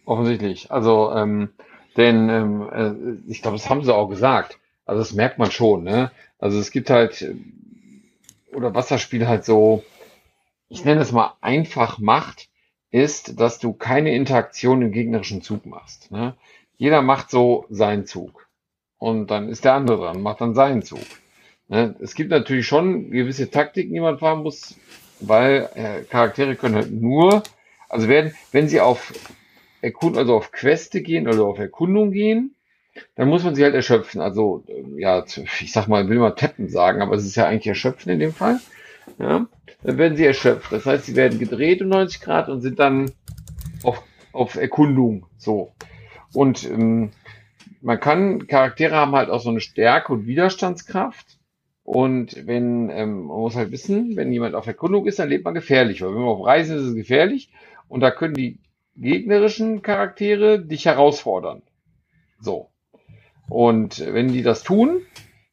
[0.05, 0.71] Offensichtlich.
[0.71, 1.49] Also, ähm,
[1.97, 4.59] denn ähm, äh, ich glaube, das haben sie auch gesagt.
[4.85, 6.11] Also das merkt man schon, ne?
[6.39, 7.35] Also es gibt halt, äh,
[8.53, 9.83] oder was das Spiel halt so,
[10.69, 12.49] ich nenne es mal einfach macht,
[12.91, 16.11] ist, dass du keine Interaktion im gegnerischen Zug machst.
[16.11, 16.35] Ne?
[16.77, 18.47] Jeder macht so seinen Zug.
[18.97, 20.99] Und dann ist der andere dran, macht dann seinen Zug.
[21.67, 21.95] Ne?
[21.99, 24.75] Es gibt natürlich schon gewisse Taktiken, die man fahren muss,
[25.19, 27.43] weil äh, Charaktere können halt nur
[27.93, 29.13] also werden, wenn sie auf
[29.81, 32.55] Erkund also auf Queste gehen oder auf Erkundung gehen,
[33.15, 34.21] dann muss man sie halt erschöpfen.
[34.21, 34.63] Also,
[34.97, 35.23] ja,
[35.61, 38.33] ich sag mal, will mal tappen sagen, aber es ist ja eigentlich erschöpfen in dem
[38.33, 38.59] Fall.
[39.19, 39.47] Ja,
[39.83, 40.71] dann werden sie erschöpft.
[40.71, 43.11] Das heißt, sie werden gedreht um 90 Grad und sind dann
[43.83, 44.01] auf,
[44.31, 45.25] auf Erkundung.
[45.37, 45.73] So.
[46.33, 47.11] Und ähm,
[47.81, 51.37] man kann, Charaktere haben halt auch so eine Stärke und Widerstandskraft.
[51.83, 55.53] Und wenn, ähm, man muss halt wissen, wenn jemand auf Erkundung ist, dann lebt man
[55.53, 56.01] gefährlich.
[56.01, 57.49] Weil wenn man auf Reisen ist, ist es gefährlich.
[57.87, 58.59] Und da können die
[58.95, 61.61] gegnerischen Charaktere dich herausfordern.
[62.39, 62.69] So.
[63.49, 65.01] Und wenn die das tun,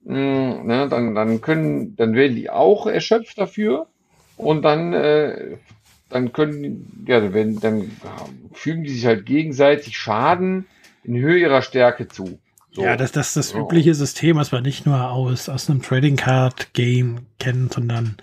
[0.04, 3.86] mh, hm, ne, dann, dann können, dann werden die auch erschöpft dafür.
[4.36, 5.56] Und dann, äh,
[6.08, 7.90] dann können, ja, wenn, dann
[8.52, 10.66] fügen die sich halt gegenseitig Schaden
[11.04, 12.38] in Höhe ihrer Stärke zu.
[12.72, 12.82] So.
[12.82, 16.16] Ja, das, das ist das übliche System, was man nicht nur aus, aus einem Trading
[16.16, 18.16] Card Game kennt, sondern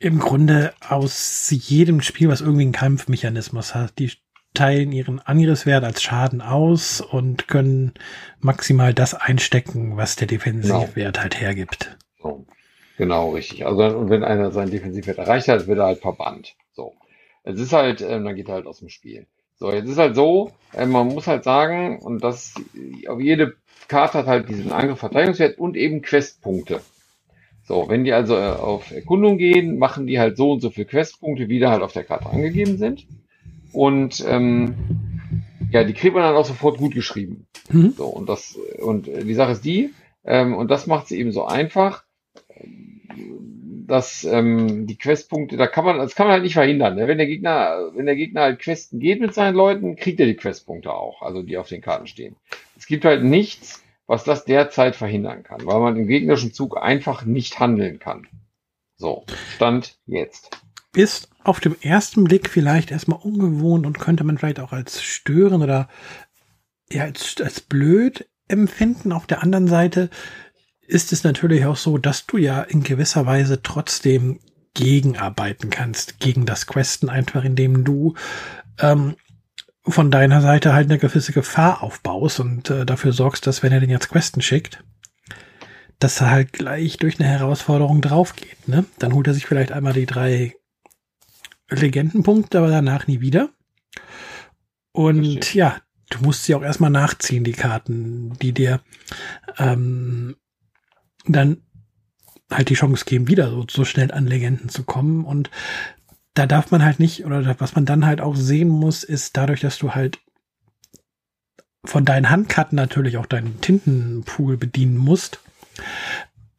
[0.00, 3.98] im Grunde aus jedem Spiel, was irgendwie einen Kampfmechanismus hat.
[3.98, 4.10] Die
[4.54, 7.92] teilen ihren Angriffswert als Schaden aus und können
[8.40, 11.22] maximal das einstecken, was der Defensivwert genau.
[11.22, 11.96] halt hergibt.
[12.20, 12.46] So.
[12.96, 13.64] Genau, richtig.
[13.66, 16.56] Also und wenn einer seinen Defensivwert erreicht hat, wird er halt verbannt.
[16.72, 16.94] So.
[17.44, 19.26] Es ist halt, ähm, dann geht er halt aus dem Spiel.
[19.56, 22.54] So, jetzt ist halt so, äh, man muss halt sagen, und das
[23.06, 23.54] auf jede
[23.88, 26.80] Karte hat halt diesen Angriff Verteidigungswert und eben Questpunkte.
[27.70, 30.86] So, wenn die also äh, auf Erkundung gehen, machen die halt so und so viele
[30.86, 33.06] Questpunkte, wie da halt auf der Karte angegeben sind.
[33.72, 34.74] Und ähm,
[35.70, 37.46] ja, die kriegt man dann auch sofort gut geschrieben.
[37.70, 37.94] Mhm.
[37.96, 39.90] So, und das, und die Sache ist die,
[40.24, 42.02] ähm, und das macht sie eben so einfach,
[43.86, 46.96] dass ähm, die Questpunkte, da kann man, das kann man halt nicht verhindern.
[46.96, 47.06] Ne?
[47.06, 50.34] Wenn der Gegner, wenn der Gegner halt Questen geht mit seinen Leuten, kriegt er die
[50.34, 52.34] Questpunkte auch, also die auf den Karten stehen.
[52.76, 57.24] Es gibt halt nichts, was das derzeit verhindern kann, weil man im gegnerischen Zug einfach
[57.24, 58.26] nicht handeln kann.
[58.96, 60.50] So, Stand jetzt.
[60.96, 65.62] Ist auf dem ersten Blick vielleicht erstmal ungewohnt und könnte man vielleicht auch als stören
[65.62, 65.88] oder
[66.90, 69.12] ja, als, als blöd empfinden.
[69.12, 70.10] Auf der anderen Seite
[70.80, 74.40] ist es natürlich auch so, dass du ja in gewisser Weise trotzdem
[74.74, 78.14] gegenarbeiten kannst gegen das Questen, einfach indem du
[78.80, 79.14] ähm,
[79.92, 83.80] von deiner Seite halt eine gewisse Gefahr aufbaust und äh, dafür sorgst, dass wenn er
[83.80, 84.82] den jetzt Questen schickt,
[85.98, 88.68] dass er halt gleich durch eine Herausforderung drauf geht.
[88.68, 88.84] Ne?
[88.98, 90.54] Dann holt er sich vielleicht einmal die drei
[91.68, 93.50] Legendenpunkte, aber danach nie wieder.
[94.92, 95.76] Und ja,
[96.10, 98.80] du musst sie auch erstmal nachziehen, die Karten, die dir
[99.58, 100.36] ähm,
[101.26, 101.62] dann
[102.50, 105.24] halt die Chance geben, wieder so, so schnell an Legenden zu kommen.
[105.24, 105.50] Und
[106.40, 109.60] da darf man halt nicht, oder was man dann halt auch sehen muss, ist dadurch,
[109.60, 110.20] dass du halt
[111.84, 115.40] von deinen Handkarten natürlich auch deinen Tintenpool bedienen musst,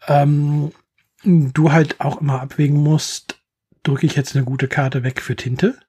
[0.07, 0.71] ähm,
[1.23, 3.41] du halt auch immer abwägen musst,
[3.81, 5.79] drücke ich jetzt eine gute Karte weg für Tinte?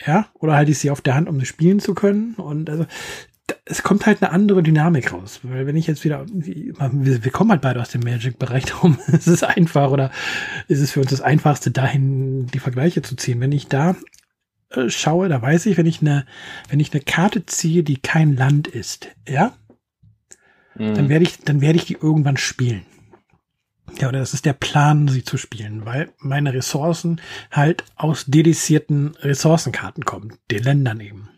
[0.00, 2.32] Ja, oder halte ich sie auf der Hand, um sie spielen zu können?
[2.36, 2.86] Und also,
[3.64, 5.40] es kommt halt eine andere Dynamik raus.
[5.42, 9.42] Weil wenn ich jetzt wieder, wir, kommen halt beide aus dem Magic-Bereich darum, ist es
[9.42, 10.10] einfach oder
[10.68, 13.40] ist es für uns das Einfachste, dahin die Vergleiche zu ziehen.
[13.40, 13.96] Wenn ich da
[14.70, 16.26] äh, schaue, da weiß ich, wenn ich eine,
[16.68, 19.54] wenn ich eine Karte ziehe, die kein Land ist, ja,
[20.74, 20.94] mhm.
[20.94, 22.82] dann werde ich, dann werde ich die irgendwann spielen.
[23.98, 29.14] Ja, oder das ist der Plan, sie zu spielen, weil meine Ressourcen halt aus dedizierten
[29.20, 31.28] Ressourcenkarten kommen, den Ländern eben.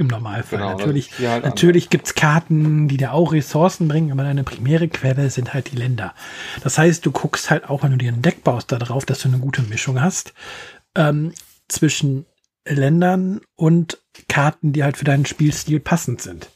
[0.00, 0.60] Im Normalfall.
[0.60, 5.28] Genau, natürlich halt natürlich gibt's Karten, die dir auch Ressourcen bringen, aber deine primäre Quelle
[5.28, 6.14] sind halt die Länder.
[6.62, 9.28] Das heißt, du guckst halt auch, wenn du dir ein Deck baust, darauf, dass du
[9.28, 10.32] eine gute Mischung hast
[10.96, 11.34] ähm,
[11.68, 12.24] zwischen
[12.66, 16.48] Ländern und Karten, die halt für deinen Spielstil passend sind.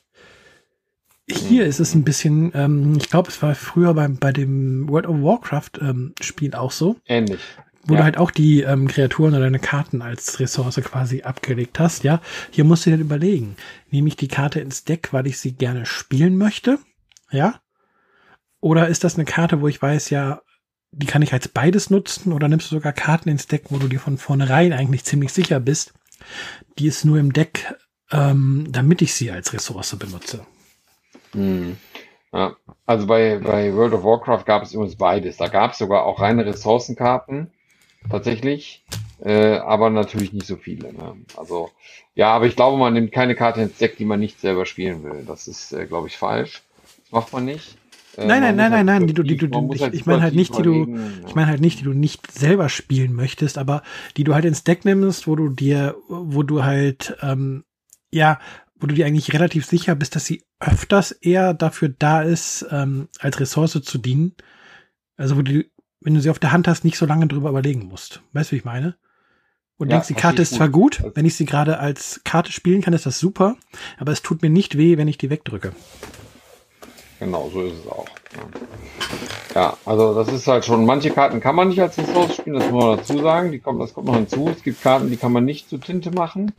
[1.29, 5.07] Hier ist es ein bisschen, ähm, ich glaube, es war früher bei, bei dem World
[5.07, 6.97] of Warcraft ähm, Spiel auch so.
[7.05, 7.41] Ähnlich.
[7.87, 7.99] Wo ja.
[7.99, 12.21] du halt auch die ähm, Kreaturen oder deine Karten als Ressource quasi abgelegt hast, ja.
[12.51, 13.57] Hier musst du dir überlegen.
[13.91, 16.79] Nehme ich die Karte ins Deck, weil ich sie gerne spielen möchte?
[17.31, 17.61] Ja.
[18.61, 20.41] Oder ist das eine Karte, wo ich weiß, ja,
[20.91, 22.33] die kann ich als beides nutzen?
[22.33, 25.61] Oder nimmst du sogar Karten ins Deck, wo du dir von vornherein eigentlich ziemlich sicher
[25.61, 25.93] bist,
[26.79, 27.75] die ist nur im Deck,
[28.11, 30.47] ähm, damit ich sie als Ressource benutze?
[31.33, 31.77] Hm.
[32.33, 35.37] Ja, also bei, bei World of Warcraft gab es übrigens beides.
[35.37, 37.53] Da gab es sogar auch reine Ressourcenkarten,
[38.11, 38.85] tatsächlich,
[39.21, 40.93] äh, aber natürlich nicht so viele.
[40.93, 41.17] Ne?
[41.37, 41.71] Also
[42.15, 45.03] ja, aber ich glaube, man nimmt keine Karte ins Deck, die man nicht selber spielen
[45.03, 45.25] will.
[45.27, 46.63] Das ist, äh, glaube ich, falsch.
[47.03, 47.77] Das macht man nicht.
[48.17, 50.35] Äh, nein, nein, nein, nein, nein, die du, die du, ich, halt ich meine halt
[50.35, 53.83] nicht, die du, ich meine halt nicht, die du nicht selber spielen möchtest, aber
[54.17, 57.65] die du halt ins Deck nimmst, wo du dir, wo du halt, ähm,
[58.13, 58.39] ja,
[58.79, 63.09] wo du dir eigentlich relativ sicher bist, dass sie öfters eher dafür da ist, ähm,
[63.19, 64.35] als Ressource zu dienen.
[65.17, 65.65] Also wo du,
[66.05, 68.23] wenn du sie auf der Hand hast, nicht so lange drüber überlegen musst.
[68.33, 68.95] Weißt du, wie ich meine?
[69.77, 70.57] Und ja, denkst, die Karte ist gut.
[70.59, 73.57] zwar gut, wenn ich sie gerade als Karte spielen kann, ist das super,
[73.99, 75.73] aber es tut mir nicht weh, wenn ich die wegdrücke.
[77.19, 78.07] Genau, so ist es auch.
[79.55, 82.71] Ja, also das ist halt schon, manche Karten kann man nicht als Ressource spielen, das
[82.71, 83.51] muss man dazu sagen.
[83.53, 84.49] Die kommen, das kommt noch hinzu.
[84.49, 86.53] Es gibt Karten, die kann man nicht zu Tinte machen.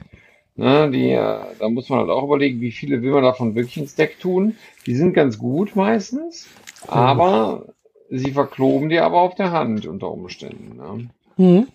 [0.58, 3.76] Ne, die, äh, da muss man halt auch überlegen, wie viele will man davon wirklich
[3.78, 4.56] ins Deck tun.
[4.86, 6.48] Die sind ganz gut meistens,
[6.88, 7.66] aber
[8.18, 10.78] sie verkloben dir aber auf der Hand unter Umständen.
[10.78, 11.10] Ne?
[11.38, 11.68] Mhm.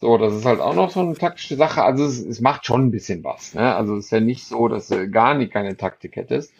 [0.00, 1.84] So, das ist halt auch noch so eine taktische Sache.
[1.84, 3.54] Also es, es macht schon ein bisschen was.
[3.54, 3.74] Ne?
[3.74, 6.52] Also es ist ja nicht so, dass du gar nicht keine Taktik hättest.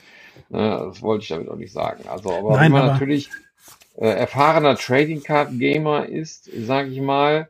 [0.49, 0.81] Ne?
[0.87, 2.05] Das wollte ich damit auch nicht sagen.
[2.09, 2.93] Also, aber Nein, wenn man aber...
[2.93, 3.31] natürlich
[3.97, 7.49] äh, erfahrener Trading Card Gamer ist, sage ich mal,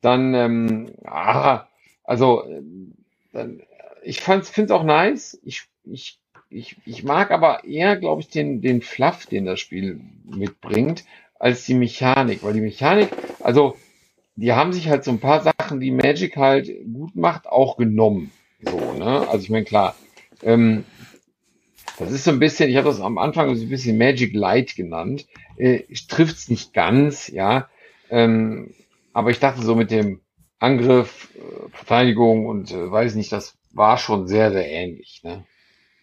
[0.00, 1.66] dann ähm, ah,
[2.04, 2.44] also,
[3.32, 3.62] dann,
[4.02, 5.38] ich finde es auch nice.
[5.42, 10.00] Ich, ich, ich, ich mag aber eher, glaube ich, den, den Fluff, den das Spiel
[10.24, 11.04] mitbringt,
[11.38, 12.42] als die Mechanik.
[12.42, 13.76] Weil die Mechanik, also,
[14.36, 18.30] die haben sich halt so ein paar Sachen, die Magic halt gut macht, auch genommen.
[18.62, 19.26] So, ne?
[19.28, 19.96] Also ich meine, klar,
[20.42, 20.84] ähm,
[21.98, 24.76] das ist so ein bisschen, ich habe das am Anfang so ein bisschen Magic Light
[24.76, 25.26] genannt.
[25.56, 27.68] Äh, Trifft es nicht ganz, ja.
[28.10, 28.74] Ähm,
[29.12, 30.20] aber ich dachte so mit dem
[30.60, 35.20] Angriff, äh, Verteidigung und äh, weiß nicht, das war schon sehr, sehr ähnlich.
[35.24, 35.44] Ne?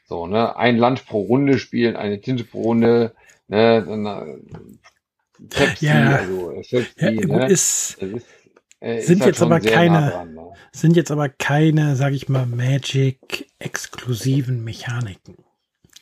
[0.06, 3.14] So, ne, ein Land pro Runde spielen, eine Tinte pro Runde,
[3.48, 6.62] ne, dann äh, Pepsi, ja, also äh,
[6.96, 7.48] Pepsi, ja, ne?
[7.48, 8.26] ist, ist
[8.80, 10.54] äh, sind halt jetzt aber keine, nah dran, ne?
[10.72, 15.38] sind jetzt aber keine, sag ich mal, Magic exklusiven Mechaniken.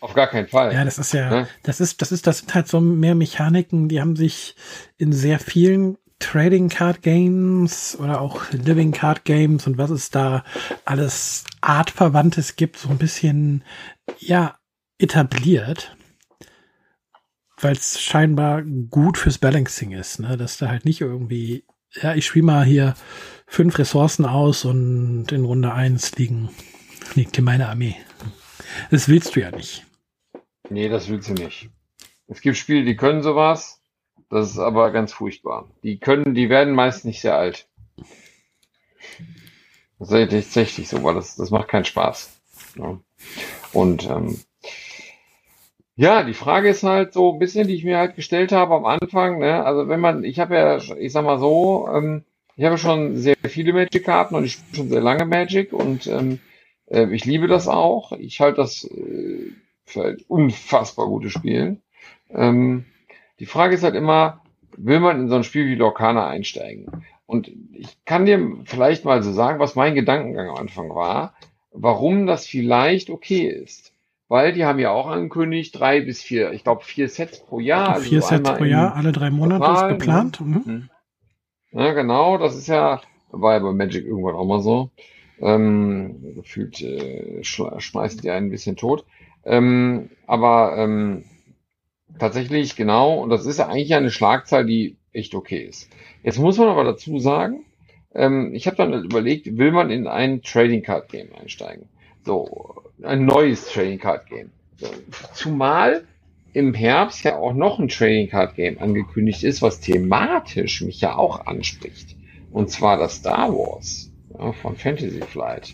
[0.01, 0.73] Auf gar keinen Fall.
[0.73, 1.47] Ja, das ist ja, ne?
[1.63, 4.55] das ist, das ist, das sind halt so mehr Mechaniken, die haben sich
[4.97, 10.43] in sehr vielen Trading Card Games oder auch Living Card Games und was es da
[10.83, 13.63] alles artverwandtes gibt, so ein bisschen,
[14.17, 14.57] ja,
[14.97, 15.95] etabliert.
[17.59, 20.37] Weil es scheinbar gut fürs Balancing ist, ne?
[20.37, 22.95] Dass da halt nicht irgendwie, ja, ich spiele mal hier
[23.47, 26.49] fünf Ressourcen aus und in Runde eins liegen,
[27.15, 27.95] liegt hier meine Armee.
[28.91, 29.85] Das willst du ja nicht.
[30.69, 31.69] Nee, das willst du nicht.
[32.27, 33.81] Es gibt Spiele, die können sowas.
[34.29, 35.69] Das ist aber ganz furchtbar.
[35.83, 37.67] Die können, die werden meist nicht sehr alt.
[39.99, 42.31] Das ist tatsächlich so, weil das, das macht keinen Spaß.
[42.77, 42.99] Ja.
[43.73, 44.39] Und ähm,
[45.95, 48.85] ja, die Frage ist halt so ein bisschen, die ich mir halt gestellt habe am
[48.85, 49.39] Anfang.
[49.39, 49.63] Ne?
[49.63, 52.23] Also wenn man, ich habe ja, ich sag mal so, ähm,
[52.55, 56.39] ich habe schon sehr viele Magic-Karten und ich spiele schon sehr lange Magic und ähm,
[56.87, 58.11] äh, ich liebe das auch.
[58.13, 59.51] Ich halte das äh,
[59.85, 61.77] für ein unfassbar gutes Spiel.
[62.29, 62.85] Ähm,
[63.39, 64.41] die Frage ist halt immer,
[64.77, 66.87] will man in so ein Spiel wie Lorcana einsteigen?
[67.25, 71.35] Und ich kann dir vielleicht mal so sagen, was mein Gedankengang am Anfang war.
[71.73, 73.91] Warum das vielleicht okay ist.
[74.29, 77.89] Weil die haben ja auch angekündigt, drei bis vier, ich glaube vier Sets pro Jahr.
[77.89, 80.41] Also vier so Sets pro Jahr, alle drei Monate Quartal, ist geplant.
[80.41, 80.61] Ne?
[80.65, 80.89] Mhm.
[81.71, 84.91] Ja, genau, das ist ja, war ja bei Magic irgendwann auch mal so.
[85.39, 89.05] Ähm, gefühlt äh, schmeißen die einen ein bisschen tot.
[89.43, 91.25] Ähm, aber ähm,
[92.17, 95.89] tatsächlich genau, und das ist ja eigentlich eine Schlagzahl, die echt okay ist.
[96.23, 97.65] Jetzt muss man aber dazu sagen,
[98.15, 101.87] ähm, ich habe dann überlegt, will man in ein Trading Card Game einsteigen?
[102.25, 104.51] So, ein neues Trading Card Game.
[104.77, 104.87] So,
[105.33, 106.05] zumal
[106.53, 111.15] im Herbst ja auch noch ein Trading Card Game angekündigt ist, was thematisch mich ja
[111.15, 112.15] auch anspricht.
[112.51, 115.73] Und zwar das Star Wars ja, von Fantasy Flight.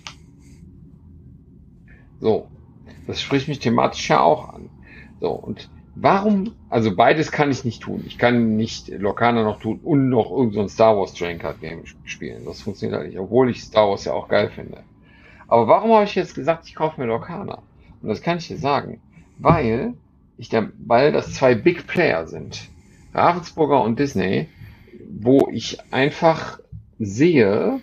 [2.21, 2.47] So,
[3.07, 4.69] das spricht mich thematisch ja auch an.
[5.19, 5.69] So, und
[6.01, 8.03] warum, also beides kann ich nicht tun.
[8.07, 11.83] Ich kann nicht Lokana noch tun und noch irgendein so Star Wars Trading Card Game
[12.05, 12.45] spielen.
[12.45, 14.83] Das funktioniert halt nicht, obwohl ich Star Wars ja auch geil finde.
[15.47, 17.61] Aber warum habe ich jetzt gesagt, ich kaufe mir Lokana?
[18.01, 19.01] Und das kann ich dir sagen.
[19.39, 19.93] Weil
[20.37, 22.69] ich der, weil das zwei Big Player sind.
[23.13, 24.47] Ravensburger und Disney,
[25.09, 26.59] wo ich einfach
[26.99, 27.79] sehe,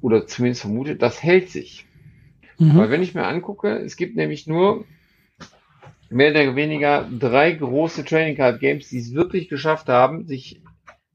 [0.00, 1.86] oder zumindest vermute, das hält sich.
[2.58, 2.76] Mhm.
[2.76, 4.84] Weil wenn ich mir angucke, es gibt nämlich nur
[6.14, 10.62] mehr oder weniger drei große Training Card Games, die es wirklich geschafft haben, sich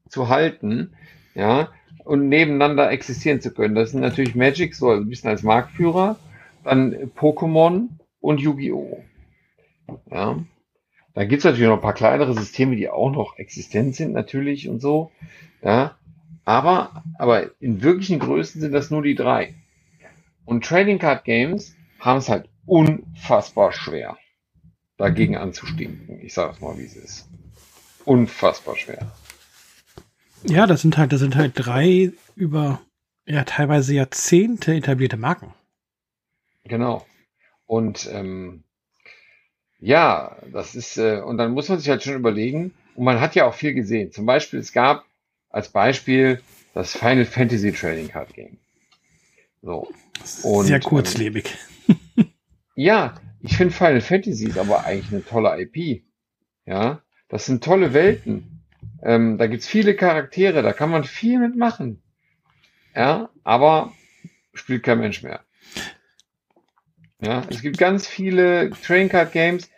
[0.08, 0.92] zu halten,
[1.34, 1.70] ja,
[2.04, 3.74] und nebeneinander existieren zu können.
[3.74, 6.16] Das sind natürlich Magic, so ein bisschen als Marktführer,
[6.64, 7.88] dann Pokémon
[8.20, 9.02] und Yu-Gi-Oh!
[10.10, 10.44] Ja.
[11.14, 14.68] Da gibt es natürlich noch ein paar kleinere Systeme, die auch noch existent sind, natürlich
[14.68, 15.10] und so.
[15.62, 15.96] Ja.
[16.44, 19.54] Aber, aber in wirklichen Größen sind das nur die drei.
[20.44, 24.16] Und Trading Card Games haben es halt unfassbar schwer,
[25.00, 26.20] dagegen anzustinken.
[26.20, 27.28] Ich sage es mal, wie es ist.
[28.04, 29.10] Unfassbar schwer.
[30.44, 32.80] Ja, das sind halt, das sind halt drei über
[33.26, 35.54] ja teilweise Jahrzehnte etablierte Marken.
[36.64, 37.06] Genau.
[37.66, 38.64] Und ähm,
[39.78, 43.34] ja, das ist, äh, und dann muss man sich halt schon überlegen, und man hat
[43.34, 44.12] ja auch viel gesehen.
[44.12, 45.06] Zum Beispiel, es gab
[45.48, 46.42] als Beispiel
[46.74, 48.58] das Final Fantasy Trading Card Game.
[49.62, 49.88] So.
[50.42, 51.56] Und, Sehr ähm, kurzlebig.
[51.88, 52.26] Ähm,
[52.74, 56.02] ja, ich finde Final Fantasy ist aber eigentlich eine tolle IP.
[56.66, 58.62] Ja, das sind tolle Welten.
[59.02, 62.02] Ähm, da gibt's viele Charaktere, da kann man viel mitmachen.
[62.94, 63.92] Ja, aber
[64.52, 65.40] spielt kein Mensch mehr.
[67.22, 69.70] Ja, es gibt ganz viele Train Card Games,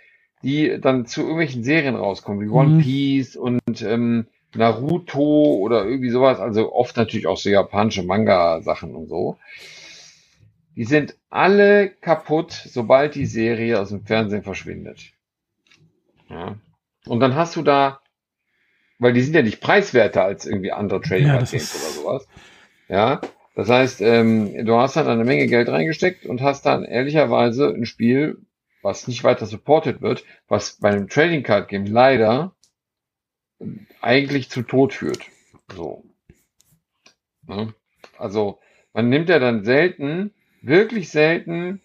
[0.42, 2.80] die dann zu irgendwelchen Serien rauskommen, wie One mhm.
[2.80, 9.08] Piece und ähm, Naruto oder irgendwie sowas, also oft natürlich auch so japanische Manga-Sachen und
[9.08, 9.38] so.
[10.76, 15.12] Die sind alle kaputt, sobald die Serie aus dem Fernsehen verschwindet.
[16.28, 16.56] Ja.
[17.06, 18.00] Und dann hast du da,
[18.98, 22.28] weil die sind ja nicht preiswerter als irgendwie andere Trading ja, Games oder sowas.
[22.88, 23.20] Ja.
[23.54, 27.84] Das heißt, ähm, du hast dann eine Menge Geld reingesteckt und hast dann ehrlicherweise ein
[27.84, 28.38] Spiel,
[28.80, 32.54] was nicht weiter supported wird, was bei einem Trading Card Game leider
[34.00, 35.20] eigentlich zu Tod führt.
[35.74, 36.04] So.
[37.46, 37.74] Ne?
[38.18, 38.58] Also
[38.94, 41.80] man nimmt ja dann selten, wirklich selten,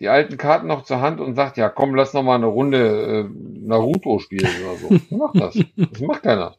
[0.00, 3.28] die alten Karten noch zur Hand und sagt, ja komm, lass noch mal eine Runde
[3.28, 4.88] äh, Naruto spielen oder so.
[5.10, 5.58] Wer macht das?
[5.76, 6.56] Das macht keiner.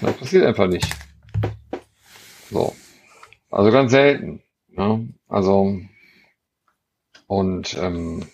[0.00, 0.86] Das passiert einfach nicht.
[2.50, 2.74] So.
[3.50, 4.42] Also ganz selten.
[4.68, 5.08] Ne?
[5.28, 5.80] Also
[7.26, 8.26] und ähm,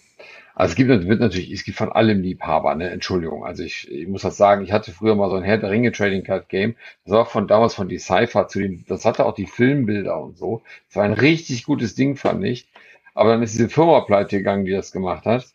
[0.61, 2.91] also es gibt, wird natürlich, es gibt von allem Liebhaber, ne?
[2.91, 3.47] Entschuldigung.
[3.47, 5.91] Also ich, ich muss das sagen, ich hatte früher mal so ein Herr der Ringe
[5.91, 6.77] Trading Card Game.
[7.07, 10.61] Das war von damals von Decipher zu den, das hatte auch die Filmbilder und so.
[10.89, 12.69] Das war ein richtig gutes Ding, fand ich.
[13.15, 15.47] Aber dann ist diese Firma pleite gegangen, die das gemacht hat.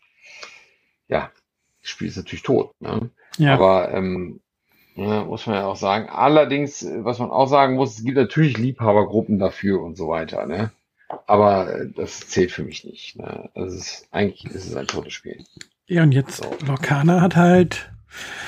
[1.07, 1.29] Ja,
[1.81, 3.11] das Spiel ist natürlich tot, ne?
[3.37, 3.53] Ja.
[3.53, 4.39] Aber ähm,
[4.95, 6.09] ja, muss man ja auch sagen.
[6.09, 10.71] Allerdings, was man auch sagen muss, es gibt natürlich Liebhabergruppen dafür und so weiter, ne?
[11.27, 13.15] Aber äh, das zählt für mich nicht.
[13.17, 13.49] Ne?
[13.53, 15.45] Das ist, eigentlich ist es ein totes Spiel.
[15.87, 16.55] Ja, und jetzt so.
[16.65, 17.91] Lorcana hat halt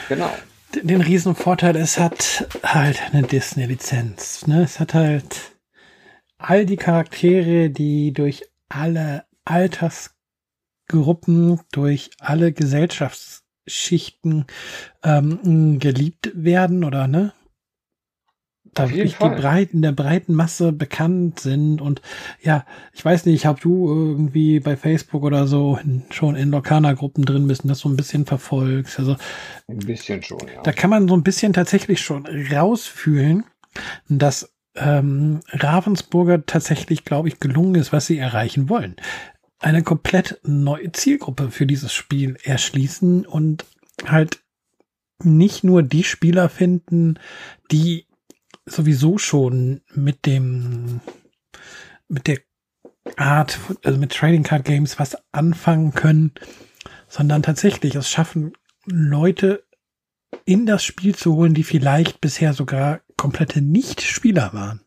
[0.10, 0.36] genau.
[0.74, 4.48] den riesen Vorteil, es hat halt eine Disney-Lizenz.
[4.48, 4.64] Ne?
[4.64, 5.56] Es hat halt
[6.38, 14.46] all die Charaktere, die durch alle Altersgruppen, durch alle Gesellschaftsschichten
[15.04, 17.34] ähm, geliebt werden oder ne
[18.80, 21.82] da wirklich die breit, in der breiten Masse bekannt sind.
[21.82, 22.02] Und
[22.42, 25.80] ja, ich weiß nicht, ob du irgendwie bei Facebook oder so
[26.10, 29.00] schon in Lokana-Gruppen drin bist und das so ein bisschen verfolgst.
[29.00, 29.16] Also
[29.68, 30.62] ein bisschen schon, ja.
[30.64, 33.44] Da kann man so ein bisschen tatsächlich schon rausfühlen,
[34.10, 38.96] dass ähm, Ravensburger tatsächlich, glaube ich, gelungen ist, was sie erreichen wollen.
[39.60, 43.66] Eine komplett neue Zielgruppe für dieses Spiel erschließen und
[44.06, 44.40] halt
[45.24, 47.20] nicht nur die Spieler finden,
[47.72, 48.07] die
[48.68, 51.02] sowieso schon mit dem,
[52.08, 52.40] mit der
[53.16, 56.34] Art, also mit Trading Card Games was anfangen können,
[57.08, 58.54] sondern tatsächlich es schaffen,
[58.86, 59.64] Leute
[60.46, 64.82] in das Spiel zu holen, die vielleicht bisher sogar komplette Nicht-Spieler waren.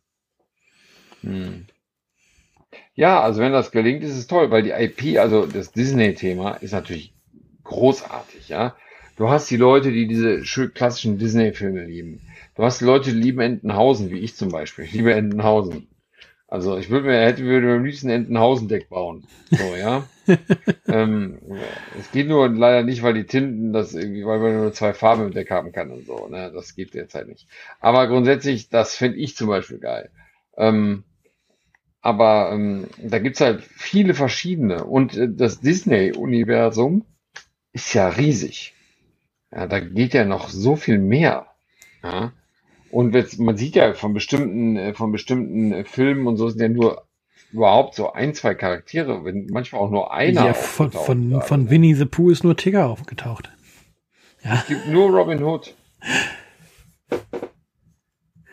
[1.23, 1.67] Hm.
[2.95, 6.73] Ja, also wenn das gelingt, ist es toll, weil die IP, also das Disney-Thema, ist
[6.73, 7.15] natürlich
[7.65, 8.77] großartig, ja.
[9.17, 12.21] Du hast die Leute, die diese klassischen Disney-Filme lieben.
[12.61, 14.85] Du hast Leute, die lieben Entenhausen, wie ich zum Beispiel.
[14.85, 15.89] Ich liebe Entenhausen.
[16.47, 19.27] Also ich würde mir, hätte würde mir am liebsten Entenhausen-Deck bauen.
[19.51, 20.07] So, ja.
[20.87, 21.39] ähm,
[21.99, 25.25] es geht nur leider nicht, weil die Tinten, das irgendwie, weil man nur zwei Farben
[25.25, 26.29] im Deck haben kann und so.
[26.29, 26.53] Ne?
[26.53, 27.49] Das geht derzeit nicht.
[27.81, 30.11] Aber grundsätzlich, das finde ich zum Beispiel geil.
[30.59, 31.05] Ähm,
[32.03, 34.85] aber ähm, da gibt's halt viele verschiedene.
[34.85, 37.07] Und äh, das Disney-Universum
[37.73, 38.75] ist ja riesig.
[39.51, 41.47] Ja, da geht ja noch so viel mehr.
[42.03, 42.35] Ja.
[42.91, 46.61] Und jetzt, man sieht ja von bestimmten, äh, von bestimmten äh, Filmen und so sind
[46.61, 47.07] ja nur
[47.53, 50.47] überhaupt so ein, zwei Charaktere, wenn manchmal auch nur einer.
[50.47, 53.51] Ja, von, von, von Winnie the Pooh ist nur Tigger aufgetaucht.
[54.45, 54.55] Ja.
[54.55, 55.75] Es gibt nur Robin Hood.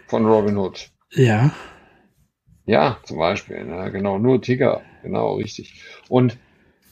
[0.08, 0.90] Von Robin Hood.
[1.12, 1.52] Ja.
[2.66, 3.64] Ja, zum Beispiel.
[3.64, 3.92] Ne?
[3.92, 4.82] Genau, nur Tigger.
[5.04, 5.82] Genau, richtig.
[6.10, 6.38] Und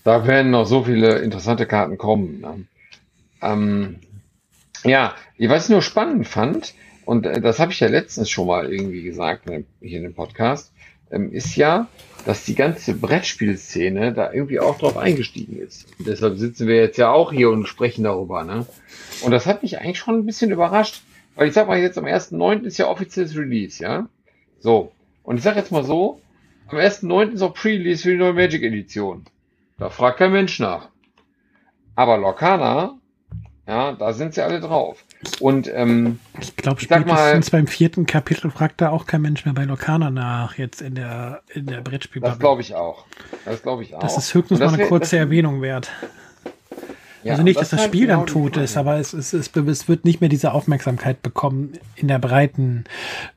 [0.03, 2.39] da werden noch so viele interessante Karten kommen.
[2.39, 2.65] Ne?
[3.41, 3.99] Ähm,
[4.83, 6.73] ja, was ich nur spannend fand,
[7.05, 10.13] und äh, das habe ich ja letztens schon mal irgendwie gesagt ne, hier in dem
[10.13, 10.71] Podcast,
[11.11, 11.87] ähm, ist ja,
[12.25, 15.87] dass die ganze Brettspielszene da irgendwie auch drauf eingestiegen ist.
[15.99, 18.43] Und deshalb sitzen wir jetzt ja auch hier und sprechen darüber.
[18.43, 18.65] Ne?
[19.21, 21.03] Und das hat mich eigentlich schon ein bisschen überrascht,
[21.35, 22.63] weil ich sag mal, jetzt am 1.9.
[22.63, 24.07] ist ja offizielles Release, ja?
[24.59, 24.91] So,
[25.23, 26.19] und ich sage jetzt mal so,
[26.67, 27.33] am 1.9.
[27.33, 29.25] ist auch Pre-Release für die neue Magic Edition.
[29.77, 30.89] Da fragt kein Mensch nach.
[31.95, 32.97] Aber Lorcana,
[33.67, 35.04] ja, da sind sie alle drauf.
[35.39, 39.63] Und ähm, ich glaube, spätestens beim vierten Kapitel fragt da auch kein Mensch mehr bei
[39.63, 42.31] Lorcana nach, jetzt in der, in der Brettspielbubble.
[42.31, 43.05] Das glaube ich auch.
[43.45, 43.99] Das glaube ich auch.
[43.99, 45.91] Das ist höchstens das mal eine kurze Erwähnung wert.
[47.23, 49.49] Ja, also nicht, das dass das Spiel genau dann tot ist, aber es, es, es,
[49.55, 52.83] es wird nicht mehr diese Aufmerksamkeit bekommen in der breiten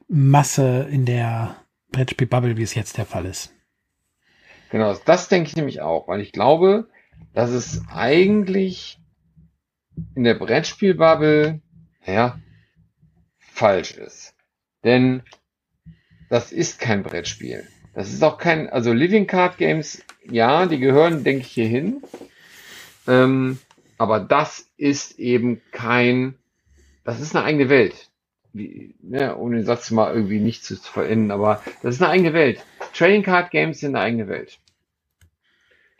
[0.08, 1.56] Masse in der
[1.92, 3.54] Brettspiel-Bubble, wie es jetzt der Fall ist.
[4.70, 6.88] Genau, das denke ich nämlich auch, weil ich glaube,
[7.32, 9.00] dass es eigentlich
[10.14, 11.60] in der Brettspiel-Bubble,
[12.08, 12.38] ja,
[13.38, 14.34] falsch ist.
[14.84, 15.22] Denn
[16.30, 17.66] das ist kein Brettspiel.
[17.94, 22.02] Das ist auch kein, also Living Card Games, ja, die gehören, denke ich, hier hin.
[23.06, 23.58] Ähm,
[23.96, 26.34] aber das ist eben kein,
[27.04, 28.08] das ist eine eigene Welt
[28.52, 32.32] wie, ne, um den Satz mal irgendwie nicht zu vollenden, aber das ist eine eigene
[32.32, 32.64] Welt.
[32.94, 34.58] Trading Card Games sind eine eigene Welt.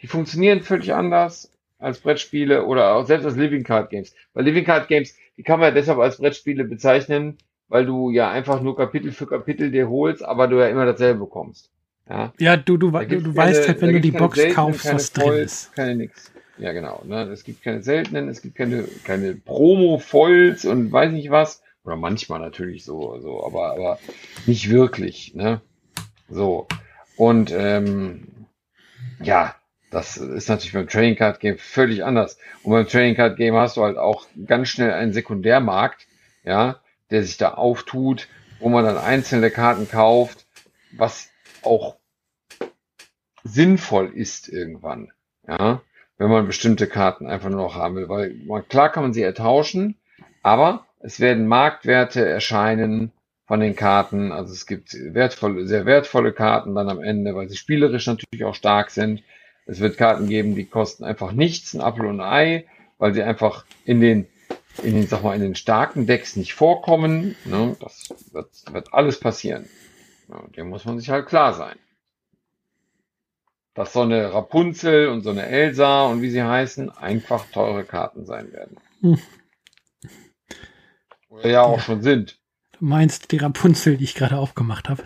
[0.02, 4.14] Die funktionieren völlig anders als Brettspiele oder auch selbst als Living Card Games.
[4.32, 8.30] Bei Living Card Games, die kann man ja deshalb als Brettspiele bezeichnen, weil du ja
[8.30, 11.70] einfach nur Kapitel für Kapitel dir holst, aber du ja immer dasselbe bekommst.
[12.09, 15.12] Ja, ja du, du, du, keine, weißt halt, wenn du die Box seltenen, kaufst, was
[15.12, 15.74] drin ist.
[15.74, 16.32] Keine nix.
[16.59, 17.03] Ja, genau.
[17.07, 17.22] Ne?
[17.30, 21.62] Es gibt keine seltenen, es gibt keine, keine Promo-Foils und weiß nicht was.
[21.84, 23.99] Oder manchmal natürlich so, so, aber, aber
[24.47, 25.61] nicht wirklich, ne?
[26.28, 26.66] So.
[27.16, 28.26] Und ähm,
[29.22, 29.55] ja,
[29.91, 32.39] das ist natürlich beim Trading Card Game völlig anders.
[32.62, 36.07] Und beim Trading Card Game hast du halt auch ganz schnell einen Sekundärmarkt,
[36.45, 36.80] ja,
[37.11, 38.28] der sich da auftut,
[38.61, 40.47] wo man dann einzelne Karten kauft,
[40.97, 41.30] was
[41.62, 41.97] auch
[43.45, 45.11] sinnvoll ist irgendwann,
[45.47, 45.80] ja,
[46.18, 49.22] wenn man bestimmte Karten einfach nur noch haben will, weil man, klar kann man sie
[49.22, 49.97] ertauschen,
[50.43, 53.12] aber es werden Marktwerte erscheinen
[53.47, 54.32] von den Karten.
[54.32, 58.55] Also es gibt wertvolle, sehr wertvolle Karten dann am Ende, weil sie spielerisch natürlich auch
[58.55, 59.22] stark sind.
[59.69, 62.66] Es wird Karten geben, die kosten einfach nichts, ein Apfel und ein Ei,
[62.97, 64.27] weil sie einfach in den,
[64.83, 67.37] in den, sag mal, in den starken Decks nicht vorkommen.
[67.45, 67.77] Ne?
[67.79, 69.69] Das wird, wird alles passieren.
[70.31, 71.77] Ja, dem muss man sich halt klar sein.
[73.75, 78.25] Dass so eine Rapunzel und so eine Elsa und wie sie heißen, einfach teure Karten
[78.25, 78.79] sein werden.
[79.03, 79.19] Hm.
[81.29, 82.39] Oder ja auch schon sind.
[82.79, 85.05] Du meinst die Rapunzel, die ich gerade aufgemacht habe?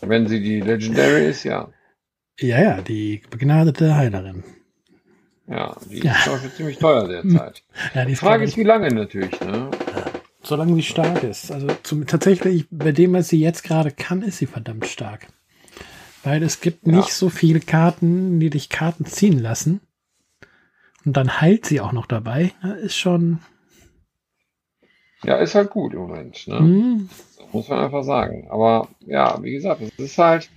[0.00, 1.72] Wenn sie die Legendary ist, ja.
[2.40, 4.44] Ja, ja, die begnadete Heilerin.
[5.48, 6.12] Ja, die ja.
[6.12, 7.62] ist auch schon ziemlich teuer derzeit.
[7.94, 9.70] Ja, die, die Frage ist, wie lange natürlich, ne?
[10.42, 11.50] Solange sie stark ist.
[11.50, 15.28] Also zum, tatsächlich, bei dem, was sie jetzt gerade kann, ist sie verdammt stark.
[16.24, 16.96] Weil es gibt ja.
[16.96, 19.80] nicht so viele Karten, die dich Karten ziehen lassen.
[21.04, 22.52] Und dann heilt sie auch noch dabei.
[22.62, 23.40] Das ist schon,
[25.26, 26.46] ja, ist halt gut im Moment.
[26.46, 26.60] Ne?
[26.60, 27.08] Mhm.
[27.52, 28.48] Muss man einfach sagen.
[28.50, 30.50] Aber ja, wie gesagt, es ist halt,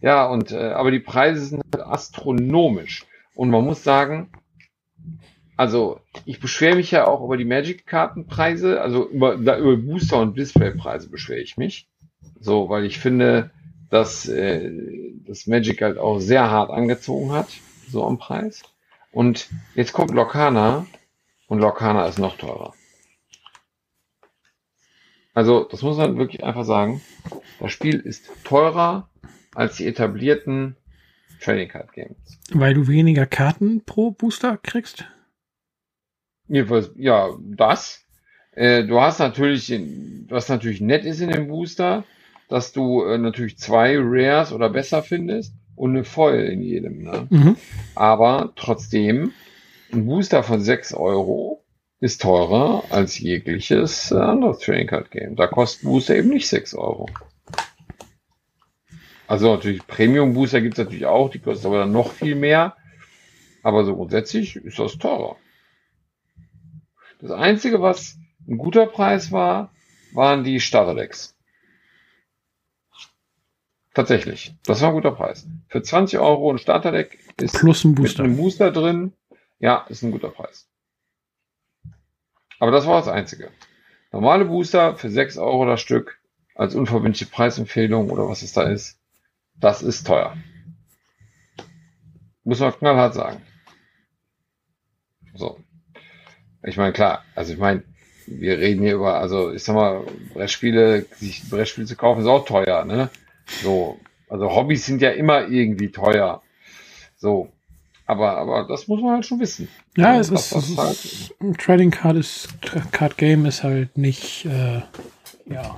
[0.00, 3.06] ja, und äh, aber die Preise sind halt astronomisch.
[3.34, 4.30] Und man muss sagen,
[5.56, 10.36] also ich beschwere mich ja auch über die Magic-Kartenpreise, also über, da, über Booster- und
[10.36, 11.88] Display-Preise beschwere ich mich.
[12.40, 13.50] So, weil ich finde,
[13.90, 14.70] dass äh,
[15.26, 17.48] das Magic halt auch sehr hart angezogen hat,
[17.88, 18.62] so am Preis.
[19.12, 20.86] Und jetzt kommt Locana
[21.48, 22.74] und Locana ist noch teurer.
[25.32, 27.02] Also, das muss man wirklich einfach sagen.
[27.60, 29.08] Das Spiel ist teurer
[29.56, 30.76] als die etablierten
[31.40, 32.38] Trading Card Games.
[32.52, 35.04] Weil du weniger Karten pro Booster kriegst?
[36.48, 38.04] Jedenfalls, ja, das.
[38.52, 39.72] Äh, du hast natürlich,
[40.28, 42.04] was natürlich nett ist in dem Booster,
[42.48, 47.02] dass du äh, natürlich zwei Rares oder besser findest und eine Foil in jedem.
[47.02, 47.26] Ne?
[47.30, 47.56] Mhm.
[47.94, 49.32] Aber trotzdem,
[49.92, 51.64] ein Booster von 6 Euro
[52.00, 55.34] ist teurer als jegliches äh, anderes Trading Card Game.
[55.34, 57.08] Da kostet Booster eben nicht 6 Euro.
[59.26, 62.76] Also natürlich Premium Booster gibt es natürlich auch, die kosten aber dann noch viel mehr.
[63.62, 65.36] Aber so grundsätzlich ist das teurer.
[67.20, 69.72] Das Einzige, was ein guter Preis war,
[70.12, 71.34] waren die Starterdecks.
[73.94, 74.54] Tatsächlich.
[74.64, 75.48] Das war ein guter Preis.
[75.68, 78.22] Für 20 Euro ein Starterdeck ist Plus ein Booster.
[78.22, 79.14] mit einem Booster drin.
[79.58, 80.68] Ja, ist ein guter Preis.
[82.58, 83.50] Aber das war das Einzige.
[84.12, 86.20] Normale Booster für 6 Euro das Stück
[86.54, 88.98] als unverbindliche Preisempfehlung oder was es da ist.
[89.60, 90.36] Das ist teuer.
[92.44, 93.42] Muss man knallhart sagen.
[95.34, 95.58] So.
[96.62, 97.82] Ich meine, klar, also ich meine,
[98.26, 100.04] wir reden hier über, also ich sag mal,
[100.34, 103.10] Brettspiele, sich Brettspiele zu kaufen ist auch teuer, ne?
[103.62, 103.98] So,
[104.28, 106.42] also Hobbys sind ja immer irgendwie teuer.
[107.16, 107.52] So.
[108.08, 109.68] Aber, aber das muss man halt schon wissen.
[109.96, 112.48] Ja, es ist, es halt ist ein Trading Card ist,
[112.92, 114.82] Card Game ist halt nicht, äh,
[115.46, 115.76] ja.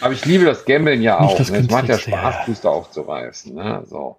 [0.00, 1.38] Aber ich liebe das Gambeln ja auch.
[1.38, 1.58] Ne?
[1.58, 2.44] Es macht ja Spaß, ja.
[2.46, 3.54] Booster aufzureißen.
[3.54, 3.82] Ne?
[3.86, 4.16] So.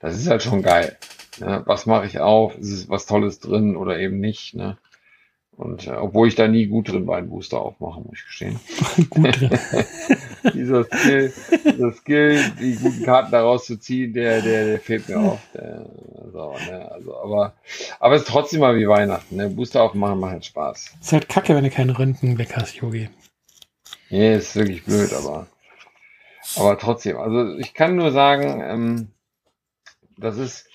[0.00, 0.96] Das ist halt schon geil.
[1.38, 1.62] Ne?
[1.66, 2.56] Was mache ich auf?
[2.58, 4.54] Ist es was Tolles drin oder eben nicht?
[4.54, 4.76] Ne?
[5.56, 8.58] Und äh, obwohl ich da nie gut drin war, einen Booster aufmachen, muss ich gestehen.
[9.10, 9.50] gut drin.
[10.54, 11.32] dieser Skill,
[11.64, 15.54] dieser Skill, die guten Karten daraus zu ziehen, der, der, der fehlt mir oft.
[15.54, 15.86] Der,
[16.32, 16.90] so, ne?
[16.90, 17.54] also, aber,
[18.00, 19.36] aber es ist trotzdem mal wie Weihnachten.
[19.36, 19.50] Ne?
[19.50, 20.94] Booster aufmachen macht halt Spaß.
[21.00, 23.10] Ist halt kacke, wenn du keinen Röntgenblick hast, Yogi.
[24.12, 25.46] Nee, ist wirklich blöd, aber,
[26.56, 27.16] aber trotzdem.
[27.16, 29.08] Also ich kann nur sagen, ähm,
[30.18, 30.68] das ist,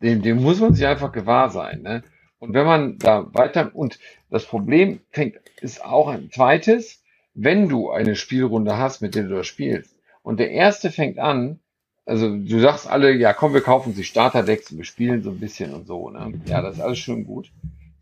[0.00, 1.82] dem, dem muss man sich einfach gewahr sein.
[1.82, 2.04] Ne?
[2.38, 3.98] Und wenn man da weiter, und
[4.30, 7.02] das Problem fängt, ist auch ein zweites,
[7.34, 11.58] wenn du eine Spielrunde hast, mit der du das spielst, und der erste fängt an,
[12.06, 15.40] also du sagst alle, ja komm, wir kaufen sich Starterdecks und wir spielen so ein
[15.40, 16.40] bisschen und so, ne?
[16.46, 17.50] Ja, das ist alles schön gut.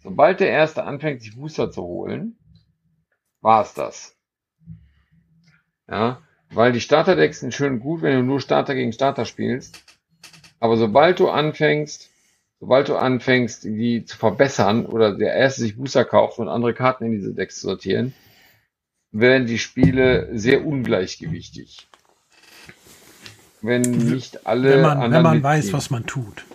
[0.03, 2.37] Sobald der erste anfängt, sich Booster zu holen,
[3.41, 4.19] war es das.
[5.93, 9.85] Ja, weil die Starterdecks sind schön gut, wenn du nur Starter gegen Starter spielst.
[10.59, 12.09] Aber sobald du anfängst,
[12.61, 17.05] sobald du anfängst, die zu verbessern oder der erste sich Booster kauft und andere Karten
[17.05, 18.15] in diese Decks zu sortieren,
[19.11, 21.87] werden die Spiele sehr ungleichgewichtig.
[23.61, 24.71] Wenn nicht alle.
[24.71, 26.47] Wenn man, wenn man weiß, was man tut.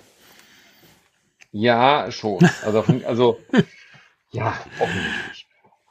[1.51, 2.39] Ja, schon.
[2.65, 3.39] Also, also
[4.31, 5.36] ja, offensichtlich.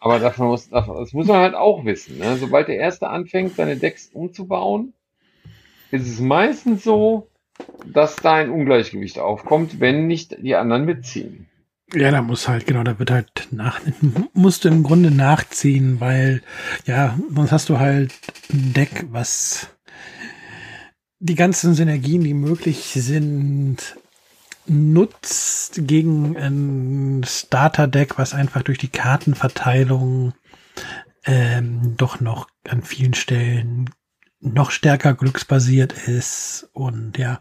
[0.06, 2.18] Aber davon muss, das muss man halt auch wissen.
[2.18, 2.36] Ne?
[2.36, 4.92] Sobald der Erste anfängt, seine Decks umzubauen,
[5.90, 7.26] ist es meistens so,
[7.84, 11.48] dass da ein Ungleichgewicht aufkommt, wenn nicht die anderen mitziehen.
[11.92, 13.80] Ja, da muss halt, genau, da wird halt nach,
[14.32, 16.40] musst du im Grunde nachziehen, weil,
[16.84, 18.14] ja, sonst hast du halt
[18.52, 19.70] ein Deck, was
[21.18, 23.96] die ganzen Synergien, die möglich sind,
[24.68, 30.32] nutzt gegen ein Starter-Deck, was einfach durch die Kartenverteilung
[31.24, 33.90] ähm, doch noch an vielen Stellen
[34.40, 37.40] noch stärker glücksbasiert ist und ja.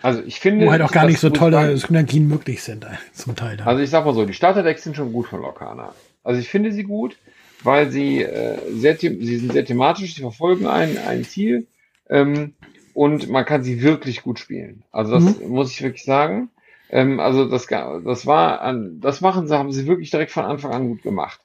[0.00, 0.66] Also ich finde.
[0.66, 3.56] Wo halt auch gar nicht so tolle Synergien möglich sind, äh, zum Teil.
[3.56, 3.68] Dann.
[3.68, 5.94] Also ich sag mal so, die Starterdecks sind schon gut von Lokana.
[6.24, 7.16] Also ich finde sie gut,
[7.62, 11.66] weil sie äh, sehr, sie sind sehr thematisch, sie verfolgen ein, ein Ziel
[12.08, 12.54] ähm,
[12.94, 14.84] und man kann sie wirklich gut spielen.
[14.92, 15.48] Also das mhm.
[15.48, 16.50] muss ich wirklich sagen.
[16.90, 20.88] Ähm, also das, das war, das machen sie, haben sie wirklich direkt von Anfang an
[20.88, 21.40] gut gemacht.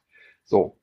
[0.45, 0.75] So.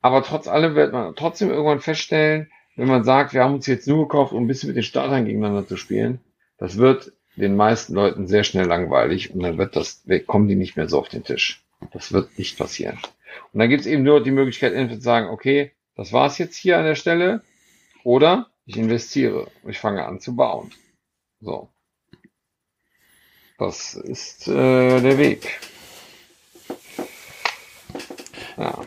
[0.00, 3.88] Aber trotz allem wird man trotzdem irgendwann feststellen, wenn man sagt, wir haben uns jetzt
[3.88, 6.20] nur gekauft, um ein bisschen mit den Startern gegeneinander zu spielen,
[6.58, 10.76] das wird den meisten Leuten sehr schnell langweilig und dann wird das, kommen die nicht
[10.76, 11.62] mehr so auf den Tisch.
[11.92, 12.98] Das wird nicht passieren.
[13.52, 16.56] Und dann gibt es eben nur die Möglichkeit, entweder zu sagen, okay, das war's jetzt
[16.56, 17.42] hier an der Stelle,
[18.04, 20.70] oder ich investiere ich fange an zu bauen.
[21.40, 21.70] So.
[23.58, 25.58] Das ist äh, der Weg.
[28.56, 28.86] Ja.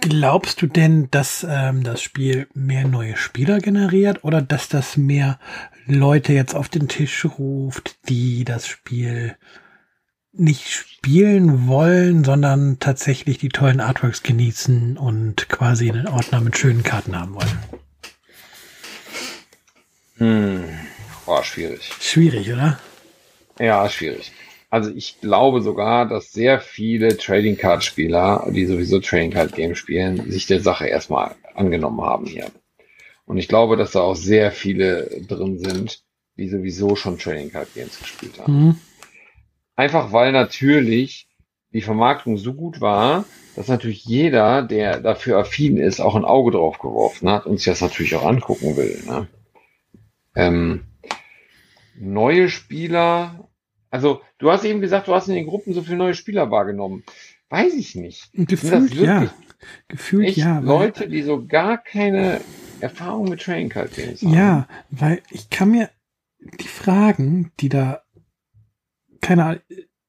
[0.00, 5.38] Glaubst du denn, dass ähm, das Spiel mehr neue Spieler generiert oder dass das mehr
[5.86, 9.36] Leute jetzt auf den Tisch ruft, die das Spiel
[10.32, 16.82] nicht spielen wollen, sondern tatsächlich die tollen Artworks genießen und quasi einen Ordner mit schönen
[16.82, 17.89] Karten haben wollen?
[20.20, 20.64] Hm.
[21.24, 21.90] Boah, schwierig.
[21.98, 22.78] Schwierig, oder?
[23.58, 24.32] Ja, schwierig.
[24.68, 29.74] Also ich glaube sogar, dass sehr viele Trading Card Spieler, die sowieso Trading Card Game
[29.74, 32.50] spielen, sich der Sache erstmal angenommen haben hier.
[33.24, 36.02] Und ich glaube, dass da auch sehr viele drin sind,
[36.36, 38.66] die sowieso schon Trading Card Games gespielt haben.
[38.66, 38.76] Mhm.
[39.74, 41.28] Einfach weil natürlich
[41.72, 43.24] die Vermarktung so gut war,
[43.56, 47.66] dass natürlich jeder, der dafür affin ist, auch ein Auge drauf geworfen hat und sich
[47.66, 49.02] das natürlich auch angucken will.
[49.06, 49.26] Ne?
[50.34, 50.84] Ähm,
[51.96, 53.48] neue Spieler,
[53.90, 57.04] also du hast eben gesagt, du hast in den Gruppen so viele neue Spieler wahrgenommen.
[57.48, 58.30] Weiß ich nicht.
[58.32, 59.32] Gefühlt ja.
[59.88, 60.60] Gefühlt ja.
[60.60, 62.40] Leute, die so gar keine
[62.80, 64.32] Erfahrung mit Training Card Games haben.
[64.32, 65.90] Ja, weil ich kann mir
[66.38, 68.02] die Fragen, die da
[69.20, 69.60] keine Ahnung,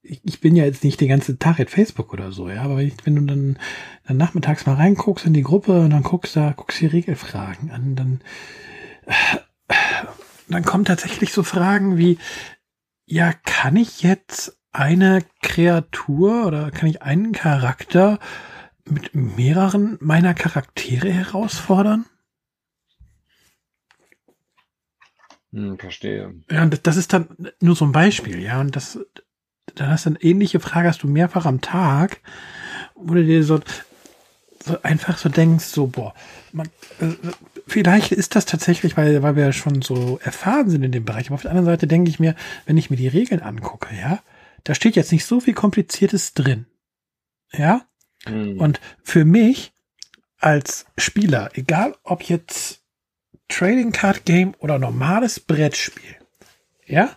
[0.03, 2.88] ich, bin ja jetzt nicht den ganzen Tag at Facebook oder so, ja, aber wenn,
[2.88, 3.59] ich, wenn du dann,
[4.07, 7.95] dann nachmittags mal reinguckst in die Gruppe und dann guckst da, guckst die Regelfragen an,
[7.95, 8.22] dann,
[10.47, 12.17] dann kommen tatsächlich so Fragen wie,
[13.05, 18.19] ja, kann ich jetzt eine Kreatur oder kann ich einen Charakter
[18.86, 22.05] mit mehreren meiner Charaktere herausfordern?
[25.51, 26.36] Hm, verstehe.
[26.49, 27.28] Ja, und das ist dann
[27.59, 28.99] nur so ein Beispiel, ja, und das,
[29.76, 32.22] dann hast du eine ähnliche Frage, hast du mehrfach am Tag,
[32.95, 33.59] wo du dir so,
[34.63, 36.13] so einfach so denkst, so, boah,
[36.53, 36.67] man,
[36.99, 37.13] äh,
[37.72, 41.28] vielleicht ist das tatsächlich, weil, weil wir schon so erfahren sind in dem Bereich.
[41.28, 44.22] Aber auf der anderen Seite denke ich mir, wenn ich mir die Regeln angucke, ja,
[44.65, 46.65] da steht jetzt nicht so viel Kompliziertes drin.
[47.53, 47.86] Ja?
[48.28, 48.59] Mhm.
[48.59, 49.74] Und für mich
[50.38, 52.84] als Spieler, egal ob jetzt
[53.47, 56.17] Trading Card Game oder normales Brettspiel,
[56.86, 57.15] ja?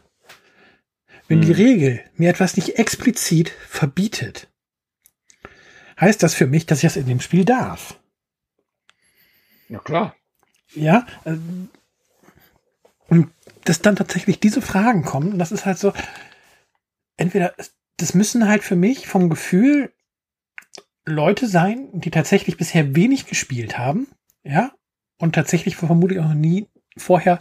[1.27, 1.47] Wenn mhm.
[1.47, 4.49] die Regel mir etwas nicht explizit verbietet,
[5.99, 7.99] heißt das für mich, dass ich das in dem Spiel darf.
[9.69, 10.15] Ja, klar.
[10.75, 11.07] Ja.
[11.25, 11.37] Äh,
[13.09, 13.31] und
[13.65, 15.93] dass dann tatsächlich diese Fragen kommen, das ist halt so,
[17.17, 17.55] entweder,
[17.97, 19.93] das müssen halt für mich vom Gefühl
[21.07, 24.09] Leute sein, die tatsächlich bisher wenig gespielt haben,
[24.43, 24.73] ja,
[25.19, 27.39] und tatsächlich vermutlich auch nie vorher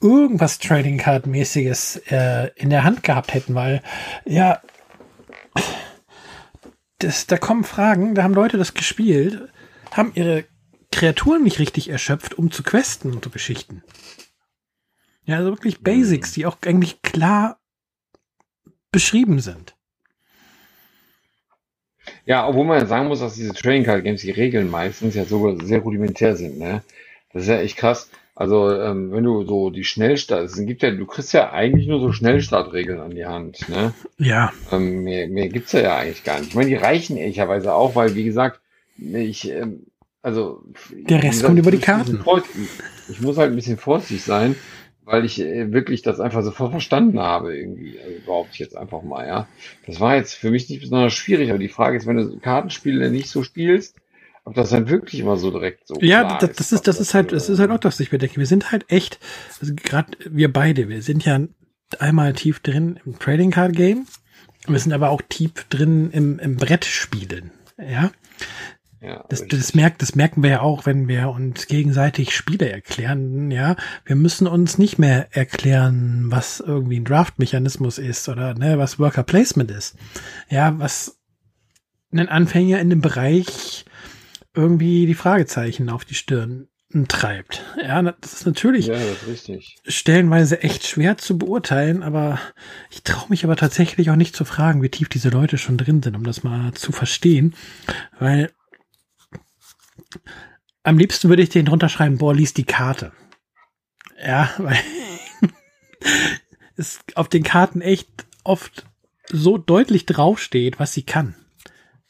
[0.00, 3.82] irgendwas Trading Card mäßiges äh, in der Hand gehabt hätten, weil
[4.24, 4.60] ja,
[6.98, 9.48] das, da kommen Fragen, da haben Leute das gespielt,
[9.92, 10.44] haben ihre
[10.96, 13.82] Kreaturen nicht richtig erschöpft, um zu questen und so Geschichten.
[15.26, 17.58] Ja, also wirklich Basics, die auch eigentlich klar
[18.92, 19.76] beschrieben sind.
[22.24, 25.26] Ja, obwohl man ja sagen muss, dass diese Trading Card Games, die Regeln meistens ja
[25.26, 26.82] sogar sehr rudimentär sind, ne?
[27.30, 28.08] Das ist ja echt krass.
[28.34, 32.00] Also, ähm, wenn du so die Schnellstart, es gibt ja, du kriegst ja eigentlich nur
[32.00, 33.92] so Schnellstartregeln an die Hand, ne?
[34.16, 34.50] Ja.
[34.72, 36.48] Ähm, mehr, mehr gibt's ja, ja eigentlich gar nicht.
[36.48, 38.60] Ich meine, die reichen ehrlicherweise auch, weil, wie gesagt,
[38.96, 39.88] ich, ähm,
[40.26, 40.64] also.
[40.90, 42.20] Der Rest gesagt, kommt über die Karten.
[43.08, 44.56] Ich muss halt ein bisschen vorsichtig sein,
[45.04, 49.02] weil ich äh, wirklich das einfach sofort verstanden habe, irgendwie, also behaupte ich jetzt einfach
[49.02, 49.46] mal, ja.
[49.86, 53.08] Das war jetzt für mich nicht besonders schwierig, aber die Frage ist, wenn du Kartenspiele
[53.12, 53.94] nicht so spielst,
[54.44, 57.30] ob das dann wirklich immer so direkt so Ja, das, das ist, das ist halt,
[57.30, 58.38] das ist halt auch das, was ich mir denke.
[58.38, 59.20] Wir sind halt echt,
[59.60, 61.38] also gerade wir beide, wir sind ja
[62.00, 64.06] einmal tief drin im Trading Card Game.
[64.66, 67.52] Wir sind aber auch tief drin im, im Brettspielen.
[67.78, 68.10] Ja.
[69.06, 73.52] Ja, das, das, merkt, das merken wir ja auch, wenn wir uns gegenseitig Spiele erklären.
[73.52, 78.98] Ja, wir müssen uns nicht mehr erklären, was irgendwie ein Draft-Mechanismus ist oder ne, was
[78.98, 79.96] Worker Placement ist.
[80.50, 81.20] Ja, was
[82.10, 83.84] einen Anfänger in dem Bereich
[84.54, 86.66] irgendwie die Fragezeichen auf die Stirn
[87.06, 87.62] treibt.
[87.80, 89.50] Ja, das ist natürlich ja, das ist
[89.86, 92.40] stellenweise echt schwer zu beurteilen, aber
[92.90, 96.02] ich traue mich aber tatsächlich auch nicht zu fragen, wie tief diese Leute schon drin
[96.02, 97.54] sind, um das mal zu verstehen,
[98.18, 98.50] weil
[100.82, 103.12] am liebsten würde ich den drunter schreiben, boah, lies die Karte.
[104.24, 104.78] Ja, weil
[106.76, 108.86] es auf den Karten echt oft
[109.28, 111.34] so deutlich draufsteht, was sie kann.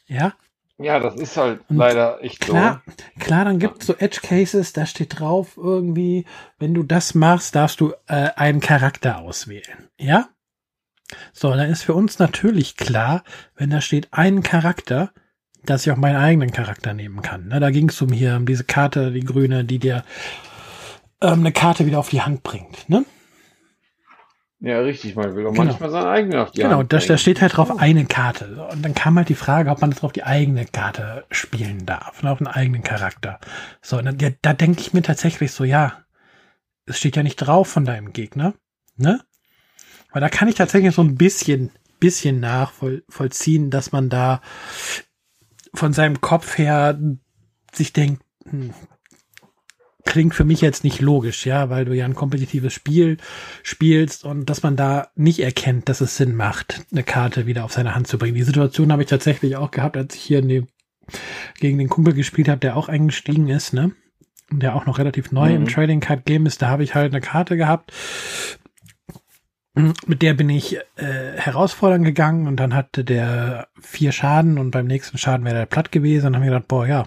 [0.07, 0.35] Ja,
[0.79, 2.93] ja, das ist halt und leider echt klar, so.
[3.19, 6.25] Klar, dann gibt es so Edge Cases, da steht drauf irgendwie,
[6.59, 9.89] wenn du das machst, darfst du äh, einen Charakter auswählen.
[9.97, 10.29] Ja?
[11.33, 13.23] So, dann ist für uns natürlich klar,
[13.55, 15.13] wenn da steht einen Charakter,
[15.63, 17.47] dass ich auch meinen eigenen Charakter nehmen kann.
[17.47, 20.03] Ne, da ging es um hier, um diese Karte, die grüne, die dir
[21.21, 22.89] ähm, eine Karte wieder auf die Hand bringt.
[22.89, 23.05] Ne?
[24.59, 25.65] Ja, richtig, man will auch genau.
[25.65, 28.67] manchmal seine eigene auf die Genau, da, da steht halt drauf eine Karte.
[28.71, 32.23] Und dann kam halt die Frage, ob man das auf die eigene Karte spielen darf,
[32.23, 33.39] ne, auf einen eigenen Charakter.
[33.81, 35.99] So, und da, da denke ich mir tatsächlich so, ja,
[36.87, 38.53] es steht ja nicht drauf von deinem Gegner,
[38.95, 39.21] ne?
[40.11, 44.41] Weil da kann ich tatsächlich so ein bisschen, bisschen nachvollziehen, dass man da
[45.77, 46.99] von seinem Kopf her
[47.73, 48.73] sich denkt, hm,
[50.05, 53.17] klingt für mich jetzt nicht logisch, ja, weil du ja ein kompetitives Spiel
[53.61, 57.73] spielst und dass man da nicht erkennt, dass es Sinn macht, eine Karte wieder auf
[57.73, 58.35] seine Hand zu bringen.
[58.35, 60.67] Die Situation habe ich tatsächlich auch gehabt, als ich hier dem,
[61.59, 63.91] gegen den Kumpel gespielt habe, der auch eingestiegen ist, ne?
[64.49, 65.55] Der auch noch relativ neu mhm.
[65.55, 66.61] im Trading Card Game ist.
[66.61, 67.91] Da habe ich halt eine Karte gehabt,
[70.05, 74.87] mit der bin ich äh, herausfordernd gegangen und dann hatte der vier Schaden und beim
[74.87, 77.05] nächsten Schaden wäre der platt gewesen und dann habe ich gedacht, boah, ja,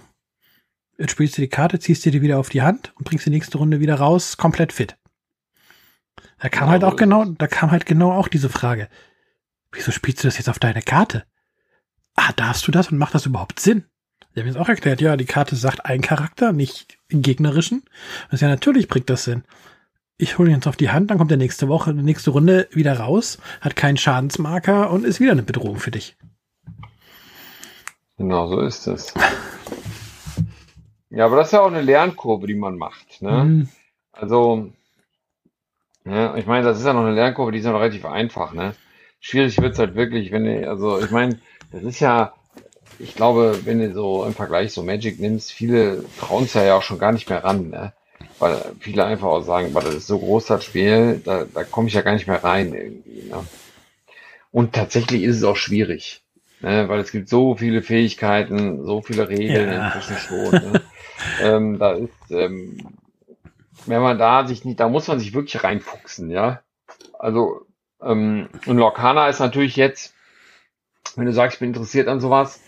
[1.01, 3.31] Jetzt spielst du die Karte, ziehst dir die wieder auf die Hand und bringst die
[3.31, 4.99] nächste Runde wieder raus, komplett fit.
[6.39, 8.91] Da kam ja, halt auch genau, da kam halt genau auch diese Frage.
[9.73, 11.25] Wieso spielst du das jetzt auf deine Karte?
[12.17, 13.85] Ah, darfst du das und macht das überhaupt Sinn?
[14.35, 17.83] Sie haben jetzt auch erklärt, ja, die Karte sagt ein Charakter, nicht den gegnerischen.
[18.31, 19.45] Das ja, natürlich bringt das Sinn.
[20.21, 22.69] Ich hole ihn jetzt auf die Hand, dann kommt der nächste Woche, die nächste Runde
[22.73, 26.15] wieder raus, hat keinen Schadensmarker und ist wieder eine Bedrohung für dich.
[28.19, 29.15] Genau, so ist es.
[31.09, 33.23] Ja, aber das ist ja auch eine Lernkurve, die man macht.
[33.23, 33.45] Ne?
[33.45, 33.69] Mhm.
[34.13, 34.71] Also,
[36.05, 38.53] ja, ich meine, das ist ja noch eine Lernkurve, die ist ja noch relativ einfach.
[38.53, 38.75] Ne?
[39.21, 41.41] Schwierig wird's halt wirklich, wenn du, also ich meine,
[41.73, 42.35] das ist ja,
[42.99, 46.83] ich glaube, wenn du so im Vergleich so Magic nimmst, viele trauen es ja auch
[46.83, 47.71] schon gar nicht mehr ran.
[47.71, 47.95] Ne?
[48.39, 51.89] Weil viele einfach auch sagen, weil das ist so groß, das Spiel, da, da komme
[51.89, 53.29] ich ja gar nicht mehr rein irgendwie.
[53.29, 53.45] Ne?
[54.51, 56.23] Und tatsächlich ist es auch schwierig.
[56.63, 59.87] Ne, weil es gibt so viele Fähigkeiten, so viele Regeln ja.
[59.87, 60.51] inzwischen schon.
[60.51, 60.83] Ne?
[61.43, 62.77] ähm, da ist, ähm,
[63.87, 66.61] wenn man da sich nicht, da muss man sich wirklich reinfuchsen, ja.
[67.19, 67.67] Also,
[68.03, 70.13] ähm, und Lorcana ist natürlich jetzt,
[71.17, 72.61] wenn du sagst, ich bin interessiert an sowas,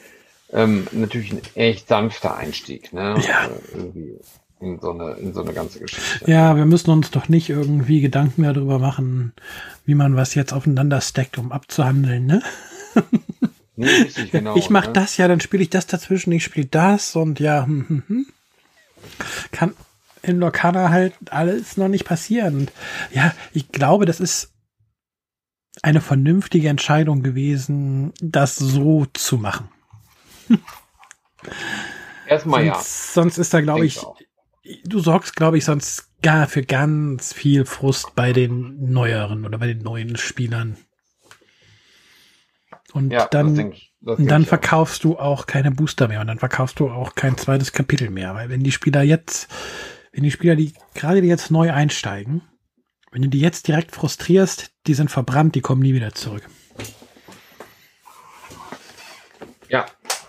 [0.52, 3.14] ähm, natürlich ein echt sanfter Einstieg, ne?
[3.26, 3.50] Ja.
[3.74, 3.92] Also
[4.62, 6.30] in so eine, in so eine ganze Geschichte.
[6.30, 9.32] Ja, wir müssen uns doch nicht irgendwie Gedanken mehr darüber machen,
[9.84, 12.42] wie man was jetzt aufeinander stackt, um abzuhandeln, ne?
[13.74, 14.92] Nee, richtig, genau, ich mach ne?
[14.92, 18.26] das ja, dann spiele ich das dazwischen, ich spiele das und ja, hm, hm, hm
[19.50, 19.74] kann
[20.22, 22.56] in Lorcana halt alles noch nicht passieren.
[22.56, 22.72] Und
[23.12, 24.52] ja, ich glaube, das ist
[25.82, 29.68] eine vernünftige Entscheidung gewesen, das so zu machen.
[32.26, 32.82] Erstmal sonst, ja.
[32.82, 34.21] Sonst ist da, glaube ich, ich
[34.84, 39.66] du sorgst, glaube ich, sonst gar für ganz viel Frust bei den neueren oder bei
[39.66, 40.76] den neuen Spielern.
[42.92, 46.90] Und ja, dann und dann verkaufst du auch keine Booster mehr und dann verkaufst du
[46.90, 49.48] auch kein zweites Kapitel mehr, weil wenn die Spieler jetzt,
[50.12, 52.42] wenn die Spieler, die gerade die jetzt neu einsteigen,
[53.12, 56.42] wenn du die jetzt direkt frustrierst, die sind verbrannt, die kommen nie wieder zurück.
[59.68, 59.86] Ja,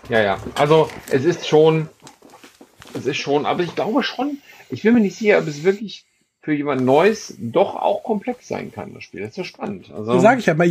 [0.08, 0.38] ja, ja.
[0.54, 1.88] Also es ist schon,
[2.94, 4.38] es ist schon, aber ich glaube schon,
[4.70, 6.06] ich bin mir nicht sicher, ob es wirklich
[6.44, 9.22] für jemand Neues doch auch komplex sein kann, das Spiel.
[9.22, 9.90] Das ist ja spannend.
[9.90, 10.66] Also, sage ich ja, aber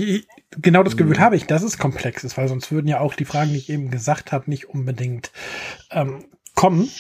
[0.61, 1.21] genau das Gefühl mhm.
[1.21, 3.69] habe ich, dass es komplex ist, weil sonst würden ja auch die Fragen, die ich
[3.69, 5.31] eben gesagt habe, nicht unbedingt
[5.89, 6.91] ähm, kommen.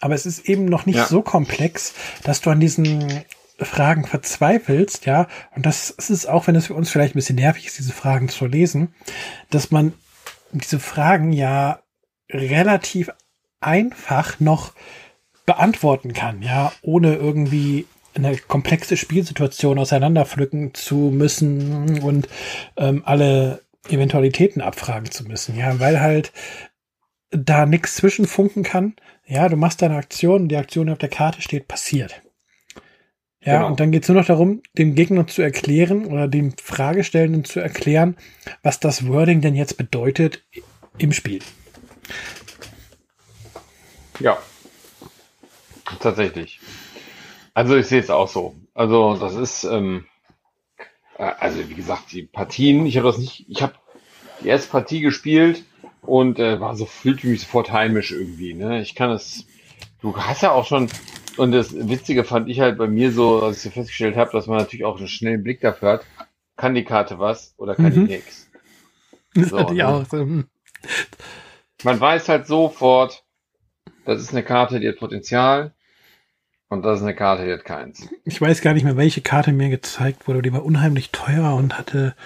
[0.00, 1.06] Aber es ist eben noch nicht ja.
[1.06, 1.94] so komplex,
[2.24, 3.24] dass du an diesen
[3.58, 5.28] Fragen verzweifelst, ja.
[5.54, 8.30] Und das ist auch, wenn es für uns vielleicht ein bisschen nervig ist, diese Fragen
[8.30, 8.94] zu lesen,
[9.50, 9.92] dass man
[10.52, 11.80] diese Fragen ja
[12.30, 13.10] relativ
[13.66, 14.72] einfach noch
[15.44, 22.28] beantworten kann, ja, ohne irgendwie eine komplexe Spielsituation auseinanderpflücken zu müssen und
[22.76, 25.56] ähm, alle Eventualitäten abfragen zu müssen.
[25.56, 26.32] Ja, weil halt
[27.30, 28.94] da nichts zwischenfunken kann.
[29.26, 32.22] Ja, du machst deine Aktion, die Aktion, die auf der Karte steht, passiert.
[33.44, 33.68] Ja, genau.
[33.68, 37.60] und dann geht es nur noch darum, dem Gegner zu erklären oder dem Fragestellenden zu
[37.60, 38.16] erklären,
[38.62, 40.44] was das Wording denn jetzt bedeutet
[40.98, 41.40] im Spiel.
[44.20, 44.38] Ja,
[46.00, 46.60] tatsächlich.
[47.54, 48.54] Also ich sehe es auch so.
[48.74, 50.06] Also das ist, ähm,
[51.18, 53.74] äh, also wie gesagt, die Partien, ich habe das nicht, ich habe
[54.42, 55.64] die erste Partie gespielt
[56.02, 58.54] und äh, war so fühlte mich sofort heimisch irgendwie.
[58.54, 58.82] Ne?
[58.82, 59.46] Ich kann es,
[60.00, 60.88] du hast ja auch schon,
[61.36, 64.46] und das Witzige fand ich halt bei mir so, als ich so festgestellt habe, dass
[64.46, 66.06] man natürlich auch einen schnellen Blick dafür hat,
[66.56, 67.90] kann die Karte was oder kann mhm.
[68.06, 68.48] die nix.
[69.34, 69.86] Das so, ne?
[69.86, 70.10] auch.
[70.10, 70.46] Hm.
[71.84, 73.24] Man weiß halt sofort,
[74.06, 75.72] das ist eine Karte, die hat Potenzial,
[76.68, 78.08] und das ist eine Karte, die hat keins.
[78.24, 80.42] Ich weiß gar nicht mehr, welche Karte mir gezeigt wurde.
[80.42, 82.16] Die war unheimlich teuer und hatte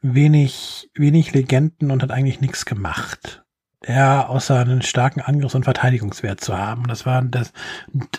[0.00, 3.42] wenig, wenig Legenden und hat eigentlich nichts gemacht.
[3.86, 6.84] Ja, außer einen starken Angriffs- und Verteidigungswert zu haben.
[6.88, 7.52] Das war, das,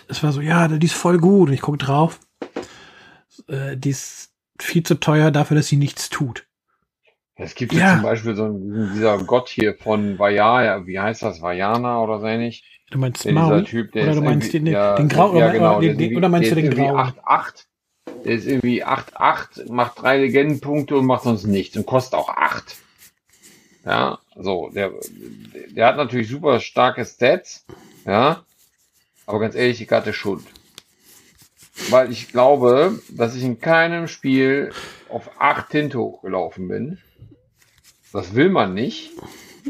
[0.06, 1.48] das war so, ja, die ist voll gut.
[1.48, 2.20] Und ich gucke drauf.
[3.48, 6.46] Äh, die ist viel zu teuer dafür, dass sie nichts tut.
[7.34, 7.94] Es gibt ja.
[7.94, 12.26] zum Beispiel so einen, dieser Gott hier von Vajana, wie heißt das, Vajana oder so
[12.26, 12.75] ähnlich.
[12.90, 13.64] Du meinst ja, Maui?
[13.64, 16.54] Typ, oder du meinst den, ja, den Grau ja, genau, den, den, oder meinst du
[16.54, 16.96] den Grau?
[16.96, 17.64] 8-8.
[18.24, 22.76] Der ist irgendwie 8-8, macht drei Legendenpunkte und macht sonst nichts und kostet auch 8.
[23.84, 24.92] Ja, so, der,
[25.70, 27.64] der hat natürlich super starke Stats,
[28.04, 28.44] ja,
[29.26, 30.44] aber ganz ehrlich, die Karte Schuld.
[31.90, 34.72] weil ich glaube, dass ich in keinem Spiel
[35.08, 36.98] auf acht Tinte hochgelaufen bin.
[38.12, 39.12] Das will man nicht.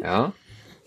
[0.01, 0.33] Ja.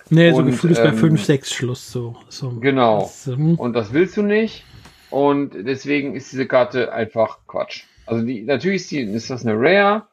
[0.10, 2.16] Nee, so gefühlt ist bei 5, 6 Schluss so.
[2.30, 3.02] so genau.
[3.02, 4.66] Das, ähm, und das willst du nicht.
[5.10, 7.84] Und deswegen ist diese Karte einfach Quatsch.
[8.06, 10.08] Also die, natürlich ist, die, ist das eine Rare.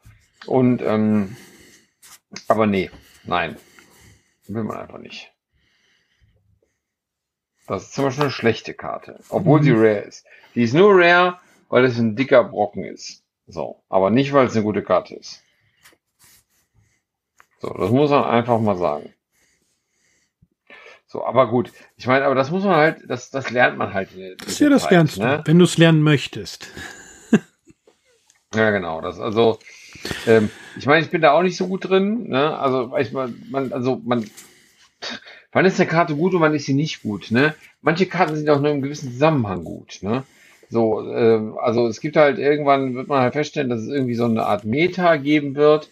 [0.47, 1.37] Und ähm,
[2.49, 2.91] aber nee,
[3.25, 3.57] nein.
[4.49, 5.33] Will man einfach nicht.
[7.67, 9.65] Das ist zum Beispiel eine schlechte Karte, obwohl mhm.
[9.65, 10.25] sie rare ist.
[10.55, 13.25] Die ist nur rare, weil es ein dicker Brocken ist.
[13.49, 15.43] So, aber nicht, weil es eine gute Karte ist.
[17.59, 19.13] So, das muss man einfach mal sagen.
[21.17, 21.73] So, aber gut.
[21.97, 24.11] Ich meine, aber das muss man halt, das, das lernt man halt.
[24.45, 25.39] Das ja, das Zeit, lernst ne?
[25.39, 26.69] du, wenn du es lernen möchtest.
[28.55, 29.01] ja, genau.
[29.01, 29.59] Das, also,
[30.27, 32.29] ähm, ich meine, ich bin da auch nicht so gut drin.
[32.29, 32.55] Ne?
[32.59, 34.29] Also, ich, man, also man,
[35.53, 37.31] wann ist eine Karte gut und wann ist sie nicht gut?
[37.31, 37.55] Ne?
[37.81, 40.01] Manche Karten sind auch nur im gewissen Zusammenhang gut.
[40.03, 40.25] Ne?
[40.69, 44.27] So, äh, also es gibt halt irgendwann wird man halt feststellen, dass es irgendwie so
[44.27, 45.89] eine Art Meta geben wird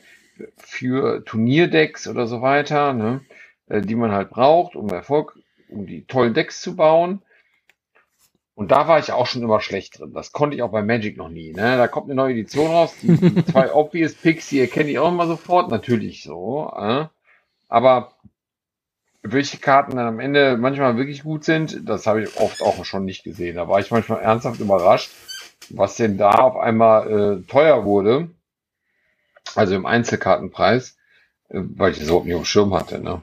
[0.59, 3.23] für Turnierdecks oder so weiter, ne?
[3.69, 5.39] Äh, die man halt braucht, um Erfolg,
[5.69, 7.23] um die tollen Decks zu bauen.
[8.55, 10.13] Und da war ich auch schon immer schlecht drin.
[10.13, 11.53] Das konnte ich auch bei Magic noch nie.
[11.53, 11.77] Ne?
[11.77, 12.95] Da kommt eine neue Edition raus.
[13.03, 15.71] Die, die zwei Obvious Picks, die erkenne ich auch immer sofort.
[15.71, 16.73] Natürlich so.
[16.77, 17.07] Äh?
[17.69, 18.13] Aber
[19.23, 23.07] welche Karten dann am Ende manchmal wirklich gut sind, das habe ich oft auch schon
[23.07, 23.57] nicht gesehen.
[23.57, 25.11] Da war ich manchmal ernsthaft überrascht,
[25.71, 28.31] was denn da auf einmal äh, teuer wurde.
[29.57, 30.97] Also im Einzelkartenpreis,
[31.49, 33.01] äh, weil ich das überhaupt nicht auf dem Schirm hatte.
[33.01, 33.21] Ne?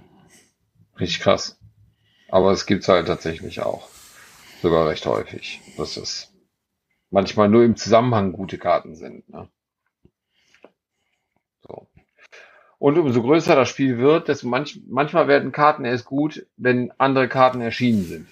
[1.02, 1.60] Richtig krass.
[2.30, 3.90] Aber es gibt's halt tatsächlich auch.
[4.62, 5.60] Sogar recht häufig.
[5.78, 6.32] Dass es
[7.10, 9.28] manchmal nur im Zusammenhang gute Karten sind.
[9.28, 9.50] Ne?
[11.68, 11.88] So.
[12.78, 17.28] Und umso größer das Spiel wird, desto manch, manchmal werden Karten erst gut, wenn andere
[17.28, 18.28] Karten erschienen sind.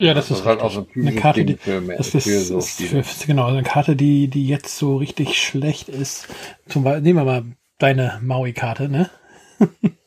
[0.00, 2.22] Ja, das, das ist, halt auch so ein eine Karte, die, für, mehr, das ist,
[2.22, 6.28] für so für, genau, eine Karte, die, die jetzt so richtig schlecht ist.
[6.68, 7.44] Zum Beispiel, nehmen wir mal
[7.78, 9.10] deine Maui-Karte, ne?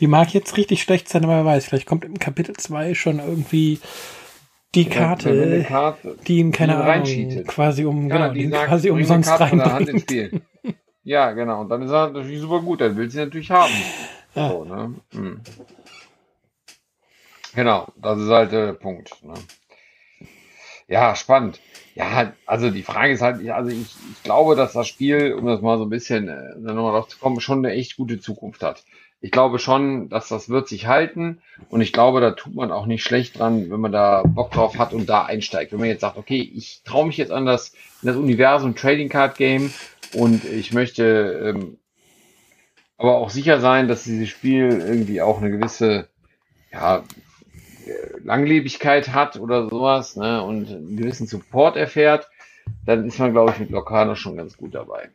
[0.00, 3.18] die mag jetzt richtig schlecht sein, aber wer weiß, vielleicht kommt im Kapitel 2 schon
[3.18, 3.80] irgendwie
[4.74, 9.40] die Karte, Karte die ihn keine Ahnung, quasi um, ja, genau, die sagt, quasi umsonst
[9.40, 10.42] reinbringt.
[11.02, 11.62] Ja, genau.
[11.62, 12.80] Und dann ist er natürlich super gut.
[12.80, 13.72] Dann will sie natürlich haben.
[14.34, 14.48] Ja.
[14.50, 14.94] So, ne?
[15.12, 15.40] Hm.
[17.54, 19.24] Genau, das ist halt der Punkt.
[19.24, 19.34] Ne?
[20.86, 21.60] Ja, spannend.
[21.94, 25.60] Ja, also die Frage ist halt, also ich, ich glaube, dass das Spiel, um das
[25.60, 28.84] mal so ein bisschen äh, nochmal drauf zu kommen, schon eine echt gute Zukunft hat.
[29.22, 32.86] Ich glaube schon, dass das wird sich halten und ich glaube, da tut man auch
[32.86, 35.72] nicht schlecht dran, wenn man da Bock drauf hat und da einsteigt.
[35.72, 39.10] Wenn man jetzt sagt, okay, ich traue mich jetzt an das, in das Universum Trading
[39.10, 39.72] Card Game
[40.14, 41.76] und ich möchte ähm,
[42.96, 46.08] aber auch sicher sein, dass dieses Spiel irgendwie auch eine gewisse
[46.72, 47.02] ja,
[48.24, 52.28] Langlebigkeit hat oder sowas ne, und einen gewissen Support erfährt,
[52.84, 55.10] dann ist man, glaube ich, mit Lokano schon ganz gut dabei.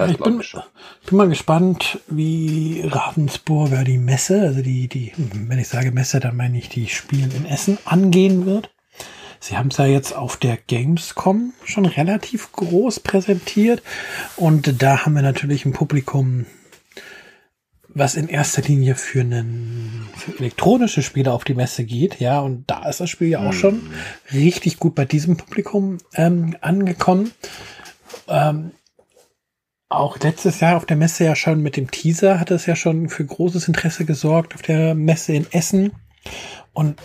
[0.00, 5.58] Das ich bin, ich bin mal gespannt, wie Ravensburger die Messe, also die, die, wenn
[5.58, 8.70] ich sage Messe, dann meine ich die Spiel in Essen, angehen wird.
[9.40, 13.82] Sie haben es ja jetzt auf der Gamescom schon relativ groß präsentiert
[14.36, 16.46] und da haben wir natürlich ein Publikum,
[17.88, 22.64] was in erster Linie für einen für elektronische Spiele auf die Messe geht, ja, und
[22.70, 23.92] da ist das Spiel ja auch schon mhm.
[24.32, 27.32] richtig gut bei diesem Publikum ähm, angekommen.
[28.28, 28.72] Ähm,
[29.90, 33.08] auch letztes Jahr auf der Messe ja schon mit dem Teaser hat es ja schon
[33.08, 35.92] für großes Interesse gesorgt auf der Messe in Essen.
[36.72, 37.00] Und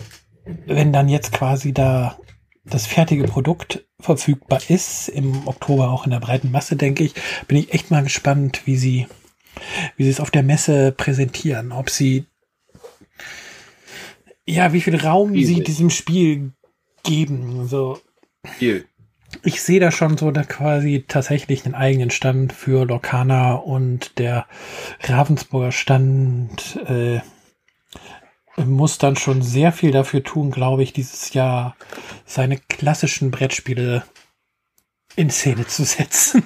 [0.68, 2.20] wenn dann jetzt quasi da
[2.64, 7.16] das fertige Produkt verfügbar ist, im Oktober auch in der breiten Masse, denke ich,
[7.48, 9.08] bin ich echt mal gespannt, wie sie,
[9.98, 11.72] wie sie es auf der Messe präsentieren.
[11.72, 12.26] Ob sie,
[14.46, 15.58] ja, wie viel Raum Riesig.
[15.58, 16.54] sie diesem Spiel
[17.04, 17.68] geben.
[17.68, 18.00] So.
[18.46, 18.86] Viel.
[19.44, 24.46] Ich sehe da schon so da quasi tatsächlich einen eigenen Stand für Lokana und der
[25.02, 27.20] Ravensburger Stand äh,
[28.58, 31.76] muss dann schon sehr viel dafür tun, glaube ich, dieses Jahr
[32.26, 34.04] seine klassischen Brettspiele
[35.16, 36.44] in Szene zu setzen.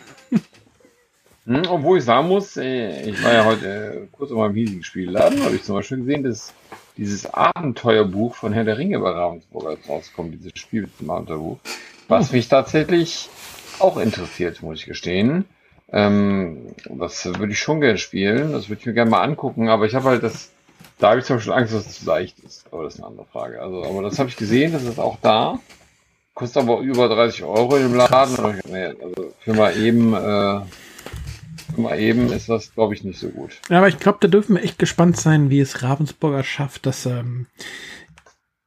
[1.46, 4.84] Hm, obwohl ich sagen muss, äh, ich war ja heute äh, kurz in meinem hiesigen
[4.84, 6.54] Spielladen, habe ich zum Beispiel gesehen, dass
[6.96, 11.58] dieses Abenteuerbuch von Herr der Ringe bei Ravensburger rauskommt, dieses Spiel mit dem Abenteuerbuch,
[12.10, 13.30] was mich tatsächlich
[13.80, 15.46] auch interessiert, muss ich gestehen.
[15.92, 19.86] Ähm, das würde ich schon gerne spielen, das würde ich mir gerne mal angucken, aber
[19.86, 20.52] ich habe halt das
[21.00, 22.66] da habe ich zum Beispiel Angst, dass es zu leicht ist.
[22.72, 23.62] Aber das ist eine andere Frage.
[23.62, 25.60] Also, aber das habe ich gesehen, das ist auch da.
[26.34, 28.38] Kostet aber über 30 Euro im Laden.
[28.38, 30.62] Also für mal eben, äh,
[31.74, 33.62] für mal eben ist das, glaube ich, nicht so gut.
[33.70, 37.06] Ja, aber ich glaube, da dürfen wir echt gespannt sein, wie es Ravensburger schafft, dass
[37.06, 37.48] ähm,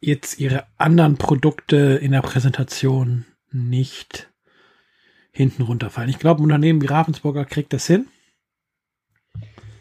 [0.01, 4.31] jetzt ihre anderen Produkte in der Präsentation nicht
[5.33, 6.11] hinten runterfallen.
[6.11, 8.07] Ich glaube, ein Unternehmen wie Ravensburger kriegt das hin.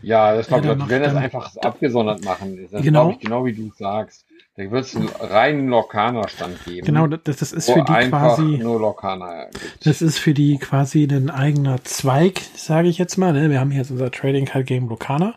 [0.02, 0.90] Ja, das glaube ich.
[0.90, 3.02] Wenn das einfach abgesondert machen, das genau.
[3.02, 4.26] glaube ich genau wie du sagst.
[4.58, 6.86] Da wird es einen reinen Lokana-Stand geben.
[6.86, 8.58] Genau, das, das ist für die quasi.
[8.58, 9.86] Nur Lokana gibt.
[9.86, 13.32] Das ist für die quasi ein eigener Zweig, sage ich jetzt mal.
[13.32, 13.50] Ne?
[13.50, 15.36] Wir haben hier jetzt unser Trading Card Game Lokana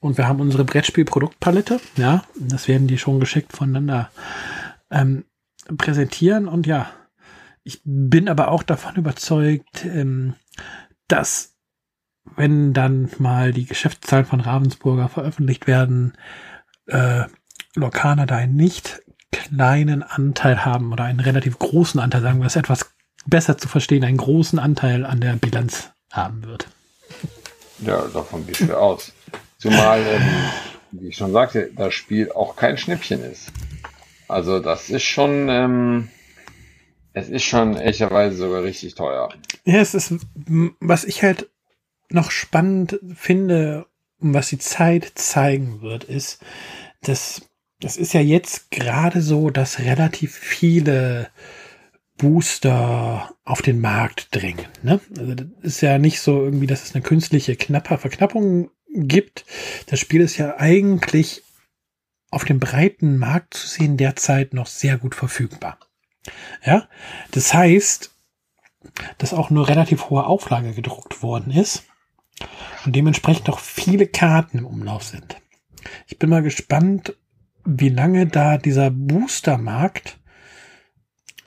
[0.00, 1.80] und wir haben unsere Brettspiel-Produktpalette.
[1.96, 4.10] Ja, das werden die schon geschickt voneinander
[4.90, 5.24] ähm,
[5.76, 6.48] präsentieren.
[6.48, 6.90] Und ja,
[7.68, 10.34] ich bin aber auch davon überzeugt, ähm,
[11.06, 11.54] dass
[12.34, 16.16] wenn dann mal die Geschäftszahlen von Ravensburger veröffentlicht werden,
[16.86, 17.24] äh,
[17.74, 19.02] Lokana da einen nicht
[19.32, 22.90] kleinen Anteil haben oder einen relativ großen Anteil, sagen wir es etwas
[23.26, 26.68] besser zu verstehen, einen großen Anteil an der Bilanz haben wird.
[27.80, 29.12] Ja, davon gehe ich aus.
[29.58, 30.22] Zumal, ähm,
[30.92, 33.52] wie ich schon sagte, das Spiel auch kein Schnäppchen ist.
[34.26, 36.08] Also das ist schon, ähm,
[37.12, 39.28] es ist schon ehrlicherweise sogar richtig teuer.
[39.64, 40.14] Ja, es ist,
[40.80, 41.48] was ich halt
[42.10, 43.86] noch spannend finde,
[44.18, 46.40] was die Zeit zeigen wird, ist,
[47.02, 47.42] dass
[47.80, 51.28] das ist ja jetzt gerade so, dass relativ viele
[52.16, 54.66] Booster auf den Markt drängen.
[54.82, 55.00] Ne?
[55.16, 59.44] Also das ist ja nicht so irgendwie, dass es eine künstliche Knapper Verknappung gibt.
[59.86, 61.44] Das Spiel ist ja eigentlich
[62.30, 65.78] auf dem breiten Markt zu sehen derzeit noch sehr gut verfügbar.
[66.64, 66.88] Ja,
[67.30, 68.10] das heißt,
[69.18, 71.84] dass auch nur relativ hohe Auflage gedruckt worden ist
[72.84, 75.36] und dementsprechend auch viele Karten im Umlauf sind.
[76.06, 77.14] Ich bin mal gespannt,
[77.64, 80.18] wie lange da dieser Boostermarkt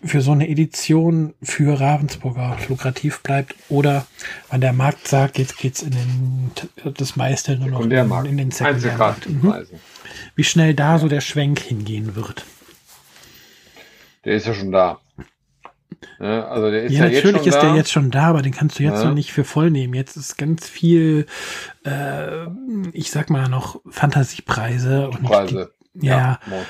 [0.03, 4.07] für so eine Edition für Ravensburger lukrativ bleibt oder
[4.49, 6.51] wann der Markt sagt, jetzt geht's in den
[6.95, 7.91] das meiste nur noch in,
[8.25, 9.29] in den Sekundärmarkt.
[9.29, 9.53] Mhm.
[10.35, 12.45] Wie schnell da so der Schwenk hingehen wird.
[14.25, 14.99] Der ist ja schon da.
[16.19, 17.61] Ja, also der ist ja, ja natürlich ist da.
[17.61, 19.05] der jetzt schon da, aber den kannst du jetzt ja.
[19.05, 19.93] noch nicht für voll nehmen.
[19.93, 21.25] Jetzt ist ganz viel,
[21.85, 22.45] äh,
[22.93, 25.73] ich sag mal noch Fantasiepreise und Preise.
[25.93, 26.39] Ja.
[26.45, 26.65] ja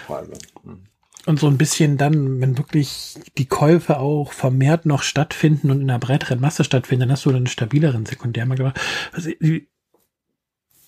[0.63, 0.87] hm.
[1.27, 5.89] Und so ein bisschen dann, wenn wirklich die Käufe auch vermehrt noch stattfinden und in
[5.89, 8.79] einer breiteren Masse stattfinden, dann hast du einen stabileren Sekundärmarkt.
[9.13, 9.29] Also,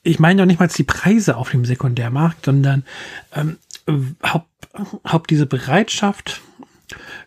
[0.01, 2.83] ich meine doch nicht mal die Preise auf dem Sekundärmarkt, sondern
[3.35, 3.57] ähm,
[4.25, 4.47] haupt,
[5.07, 6.41] haupt diese Bereitschaft,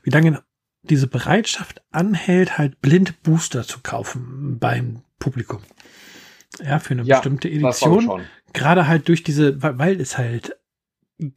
[0.03, 0.43] wie lange
[0.83, 5.63] diese Bereitschaft anhält, halt blind Booster zu kaufen beim Publikum.
[6.63, 8.23] Ja, für eine ja, bestimmte Edition.
[8.53, 10.57] Gerade halt durch diese, weil es halt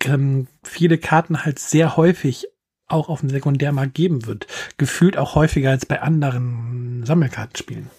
[0.05, 2.47] ähm, viele Karten halt sehr häufig
[2.87, 4.47] auch auf dem Sekundärmarkt geben wird.
[4.77, 7.89] Gefühlt auch häufiger als bei anderen Sammelkartenspielen.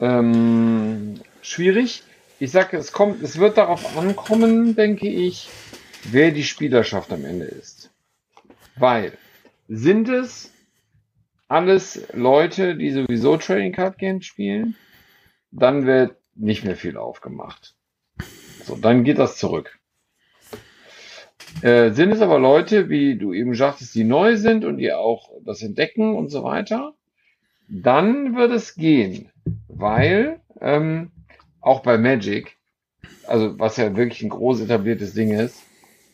[0.00, 2.02] Ähm, schwierig.
[2.40, 5.48] Ich sage, es kommt, es wird darauf ankommen, denke ich,
[6.04, 7.73] wer die Spielerschaft am Ende ist.
[8.76, 9.16] Weil
[9.68, 10.52] sind es
[11.48, 14.76] alles Leute, die sowieso Trading Card Games spielen,
[15.50, 17.74] dann wird nicht mehr viel aufgemacht.
[18.64, 19.78] So, dann geht das zurück.
[21.62, 25.30] Äh, sind es aber Leute, wie du eben sagtest, die neu sind und die auch
[25.44, 26.94] das entdecken und so weiter,
[27.68, 29.30] dann wird es gehen,
[29.68, 31.12] weil ähm,
[31.60, 32.56] auch bei Magic,
[33.26, 35.62] also was ja wirklich ein groß etabliertes Ding ist,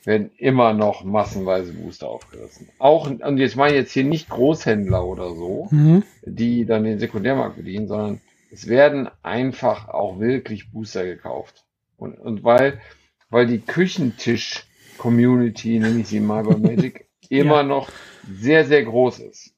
[0.07, 2.69] werden immer noch massenweise Booster aufgerissen.
[2.79, 6.03] Auch, und jetzt meine ich jetzt hier nicht Großhändler oder so, mhm.
[6.25, 8.21] die dann den Sekundärmarkt bedienen, sondern
[8.51, 11.65] es werden einfach auch wirklich Booster gekauft.
[11.97, 12.81] Und, und weil,
[13.29, 14.65] weil die Küchentisch
[14.99, 17.63] Community, nenne ich sie mal bei Magic, immer ja.
[17.63, 17.91] noch
[18.31, 19.55] sehr, sehr groß ist.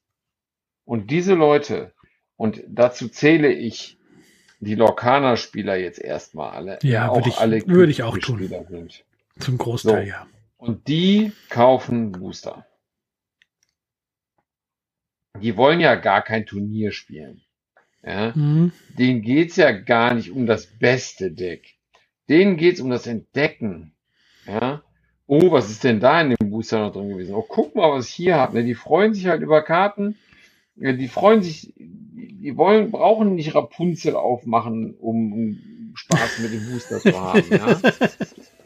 [0.84, 1.93] Und diese Leute,
[2.36, 3.99] und dazu zähle ich
[4.61, 8.49] die Lorcaner-Spieler jetzt erstmal alle, ja, auch ich, alle würde ich auch tun.
[8.68, 9.05] Sind.
[9.38, 10.09] Zum Großteil, so.
[10.09, 10.26] ja.
[10.62, 12.64] Und die kaufen Booster.
[15.40, 17.42] Die wollen ja gar kein Turnier spielen.
[18.04, 18.32] Ja?
[18.36, 18.70] Mhm.
[18.96, 21.74] Denen geht's ja gar nicht um das beste Deck.
[22.28, 23.92] Denen geht's um das Entdecken.
[24.46, 24.84] Ja?
[25.26, 27.34] oh, was ist denn da in dem Booster noch drin gewesen?
[27.34, 28.58] Oh, guck mal, was ich hier habe.
[28.58, 28.64] Ne?
[28.64, 30.16] Die freuen sich halt über Karten.
[30.76, 37.00] Die freuen sich, die wollen, brauchen nicht Rapunzel aufmachen, um, um Spaß mit dem Booster
[37.00, 37.80] zu haben, ja?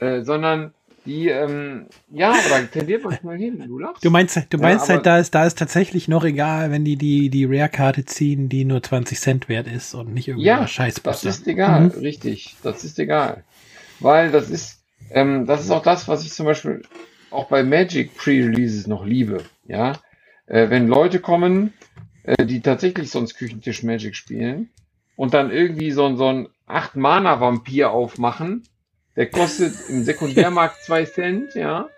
[0.06, 0.74] äh, sondern
[1.06, 4.04] die, ähm, ja, aber tendiert manchmal hin, du lachst.
[4.04, 6.96] Du meinst, du meinst ja, halt, da ist, da ist tatsächlich noch egal, wenn die
[6.96, 11.02] die, die Rare-Karte ziehen, die nur 20 Cent wert ist und nicht irgendwie ja, Scheiß
[11.02, 12.00] das ist egal, mhm.
[12.00, 13.44] richtig, das ist egal.
[14.00, 16.82] Weil das ist, ähm, das ist auch das, was ich zum Beispiel
[17.30, 19.44] auch bei Magic Pre-Releases noch liebe.
[19.66, 19.94] Ja,
[20.46, 21.72] äh, wenn Leute kommen,
[22.24, 24.70] äh, die tatsächlich sonst Küchentisch Magic spielen
[25.16, 28.64] und dann irgendwie so, so ein 8 Mana Vampir aufmachen
[29.16, 31.88] Der kostet im Sekundärmarkt zwei Cent, ja.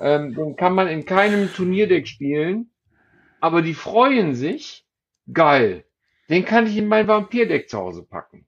[0.00, 2.70] Ähm, den kann man in keinem Turnierdeck spielen.
[3.40, 4.86] Aber die freuen sich.
[5.32, 5.84] Geil.
[6.30, 8.46] Den kann ich in mein Vampirdeck zu Hause packen.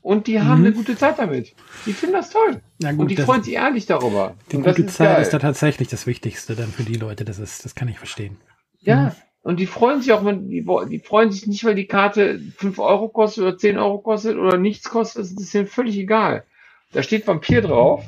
[0.00, 0.66] Und die haben Mhm.
[0.66, 1.54] eine gute Zeit damit.
[1.86, 2.60] Die finden das toll.
[2.80, 4.34] Ja, und die freuen sich ehrlich darüber.
[4.50, 5.22] Die und gute ist Zeit geil.
[5.22, 7.24] ist da tatsächlich das Wichtigste dann für die Leute.
[7.24, 8.36] Das ist, das kann ich verstehen.
[8.80, 12.40] Ja, und die freuen sich auch, wenn die, die freuen sich nicht, weil die Karte
[12.56, 16.44] 5 Euro kostet oder 10 Euro kostet oder nichts kostet, das ist denen völlig egal.
[16.92, 18.04] Da steht Vampir drauf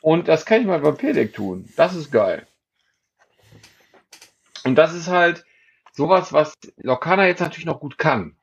[0.00, 1.68] und das kann ich mal Vampirdeck tun.
[1.76, 2.46] Das ist geil.
[4.64, 5.44] Und das ist halt
[5.92, 8.36] sowas, was Lokana jetzt natürlich noch gut kann.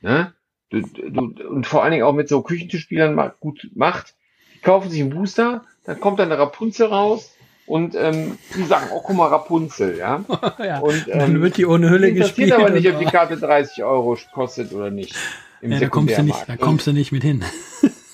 [0.00, 0.34] Ne?
[0.70, 4.14] Du, du, und vor allen Dingen auch mit so Küchentischspielern gut macht.
[4.54, 7.30] Die kaufen sich einen Booster, dann kommt dann eine Rapunzel raus
[7.66, 10.24] und ähm, die sagen, oh guck mal, Rapunzel, ja.
[10.58, 10.80] ja.
[10.80, 12.52] Und, dann ähm, wird die ohne Hülle interessiert gespielt.
[12.52, 15.14] aber nicht, ob die Karte 30 Euro kostet oder nicht.
[15.60, 17.44] Im ja, da kommst du nicht, da kommst du nicht mit hin.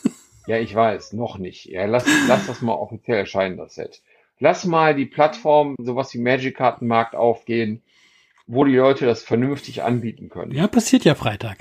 [0.46, 1.66] Ja, ich weiß, noch nicht.
[1.66, 4.02] Ja, lass, lass das mal offiziell erscheinen, das Set.
[4.38, 7.82] Lass mal die Plattform, sowas wie Magic-Kartenmarkt aufgehen,
[8.46, 10.50] wo die Leute das vernünftig anbieten können.
[10.52, 11.58] Ja, passiert ja Freitag.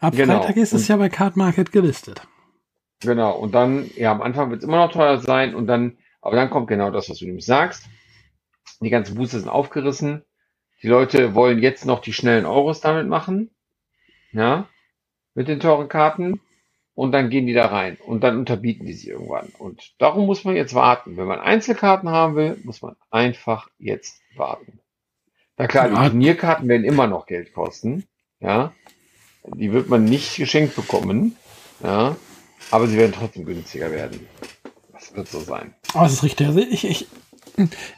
[0.00, 0.40] Ab Genau.
[0.40, 2.26] Freitag ist es ja bei Card Market gelistet.
[3.00, 3.36] Genau.
[3.36, 6.50] Und dann, ja, am Anfang wird es immer noch teuer sein und dann, aber dann
[6.50, 7.86] kommt genau das, was du nämlich sagst.
[8.80, 10.24] Die ganzen Booster sind aufgerissen.
[10.82, 13.50] Die Leute wollen jetzt noch die schnellen Euros damit machen.
[14.32, 14.68] Ja.
[15.34, 16.40] Mit den teuren Karten.
[16.94, 17.96] Und dann gehen die da rein.
[18.06, 19.48] Und dann unterbieten die sich irgendwann.
[19.58, 21.16] Und darum muss man jetzt warten.
[21.16, 24.78] Wenn man Einzelkarten haben will, muss man einfach jetzt warten.
[25.56, 25.94] Na klar, die.
[25.94, 28.04] Turnierkarten werden immer noch Geld kosten.
[28.40, 28.72] Ja.
[29.44, 31.36] Die wird man nicht geschenkt bekommen.
[31.82, 32.16] Ja.
[32.70, 34.26] Aber sie werden trotzdem günstiger werden.
[34.92, 35.74] Das wird so sein.
[35.94, 36.46] Oh, das ist richtig.
[36.46, 37.08] Also ich, ich,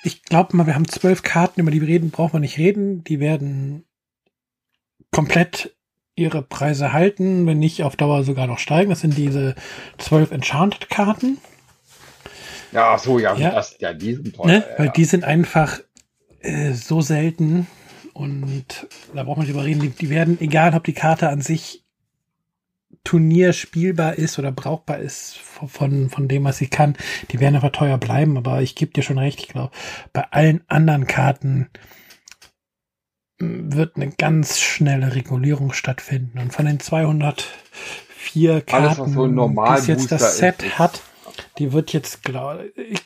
[0.03, 3.05] ich glaube mal, wir haben zwölf Karten, über die wir reden, brauchen wir nicht reden.
[3.05, 3.85] Die werden
[5.13, 5.76] komplett
[6.17, 8.91] ihre Preise halten, wenn nicht auf Dauer sogar noch steigen.
[8.91, 9.55] Das sind diese
[9.99, 11.39] zwölf Enchanted-Karten,
[12.73, 13.51] Ja, ach so, ja, Ja.
[13.51, 14.47] Das, ja die sind teuer.
[14.47, 14.55] ne?
[14.55, 14.93] ja, weil ja.
[14.93, 15.79] die sind einfach
[16.41, 17.67] äh, so selten
[18.15, 19.81] und da braucht man nicht drüber reden.
[19.81, 21.85] Die, die werden, egal ob die Karte an sich
[23.05, 26.97] Turnier spielbar ist oder brauchbar ist von, von dem, was sie kann,
[27.31, 28.37] die werden einfach teuer bleiben.
[28.37, 29.71] Aber ich gebe dir schon recht, ich glaube,
[30.13, 31.69] bei allen anderen Karten
[33.39, 36.39] wird eine ganz schnelle Regulierung stattfinden.
[36.39, 41.03] Und von den 204 Karten, Alles, was so die jetzt das Set ist- hat,
[41.59, 43.01] die wird jetzt, glaube ich,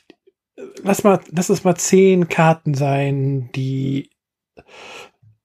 [0.82, 4.10] lass mal, lass es mal zehn Karten sein, die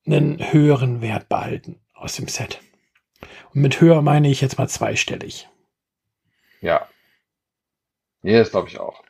[0.05, 2.61] einen höheren Wert behalten aus dem Set.
[3.53, 5.47] Und mit höher meine ich jetzt mal zweistellig.
[6.61, 6.87] Ja.
[8.21, 9.03] Nee, das glaube ich auch.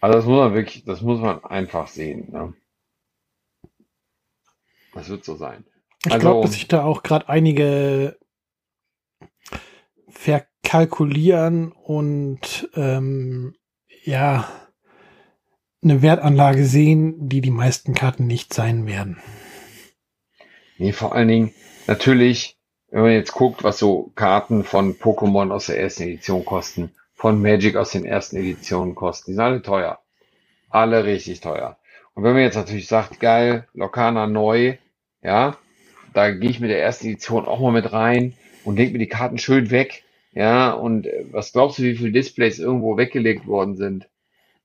[0.00, 2.30] Also das muss man wirklich, das muss man einfach sehen.
[2.30, 2.54] Ne?
[5.00, 5.64] Das wird so sein.
[6.04, 8.18] Ich Also- glaube, dass sich da auch gerade einige
[10.08, 13.54] verkalkulieren und ähm,
[14.04, 14.46] ja
[15.82, 19.16] eine Wertanlage sehen, die die meisten Karten nicht sein werden.
[20.76, 21.54] Nee, vor allen Dingen,
[21.86, 22.58] natürlich,
[22.90, 27.40] wenn man jetzt guckt, was so Karten von Pokémon aus der ersten Edition kosten, von
[27.40, 29.98] Magic aus den ersten Editionen kosten, die sind alle teuer.
[30.68, 31.78] Alle richtig teuer.
[32.12, 34.76] Und wenn man jetzt natürlich sagt, geil, Lokana neu,
[35.22, 35.56] ja,
[36.12, 39.06] da gehe ich mit der ersten Edition auch mal mit rein und leg mir die
[39.08, 43.76] Karten schön weg, ja, und äh, was glaubst du, wie viele Displays irgendwo weggelegt worden
[43.76, 44.08] sind?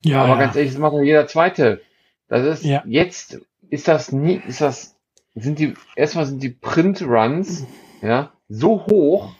[0.03, 0.39] Ja, Aber ja.
[0.39, 1.81] ganz ehrlich, das macht doch jeder Zweite.
[2.27, 2.83] Das ist, Ja.
[2.85, 3.39] jetzt
[3.69, 4.95] ist das nie, ist das,
[5.33, 7.65] sind die, erstmal sind die Print-Runs,
[8.01, 9.33] ja, so hoch,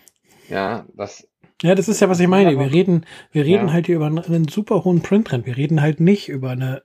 [0.50, 1.28] ja, das,
[1.62, 2.58] Ja, das ist ja, was ich meine.
[2.60, 3.74] Wir reden, wir reden Ja.
[3.74, 5.46] halt hier über einen, einen super hohen Printtrend.
[5.46, 6.84] Wir reden halt nicht über eine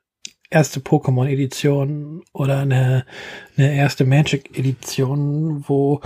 [0.51, 3.07] erste Pokémon-Edition oder eine,
[3.57, 6.01] eine erste Magic-Edition, wo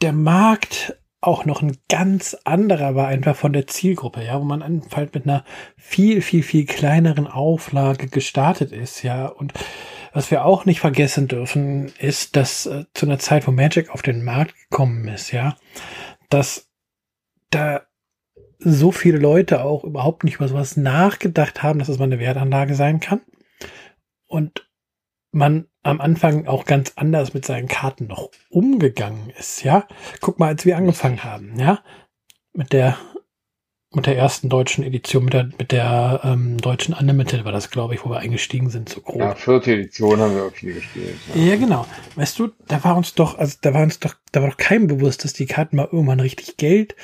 [0.00, 4.62] der Markt auch noch ein ganz anderer war, einfach von der Zielgruppe, ja, wo man
[4.62, 5.44] einfach mit einer
[5.76, 9.26] viel, viel, viel kleineren Auflage gestartet ist, ja.
[9.26, 9.52] Und
[10.12, 14.00] was wir auch nicht vergessen dürfen, ist, dass äh, zu einer Zeit, wo Magic auf
[14.00, 15.56] den Markt gekommen ist, ja,
[16.30, 16.70] dass
[17.50, 17.82] da
[18.58, 22.74] so viele Leute auch überhaupt nicht über sowas nachgedacht haben, dass es mal eine Wertanlage
[22.74, 23.20] sein kann.
[24.30, 24.70] Und
[25.32, 29.86] man am Anfang auch ganz anders mit seinen Karten noch umgegangen ist, ja.
[30.20, 31.82] Guck mal, als wir angefangen haben, ja,
[32.52, 32.96] mit der
[33.92, 37.94] mit der ersten deutschen Edition, mit der mit der ähm, deutschen Unlimited war das, glaube
[37.94, 39.18] ich, wo wir eingestiegen sind, so grob.
[39.18, 41.16] ja, vierte Edition haben wir auch viel gespielt.
[41.34, 41.86] Ja, genau.
[42.14, 44.86] Weißt du, da war uns doch, also da war uns doch, da war doch keinem
[44.86, 46.94] bewusst, dass die Karten mal irgendwann richtig Geld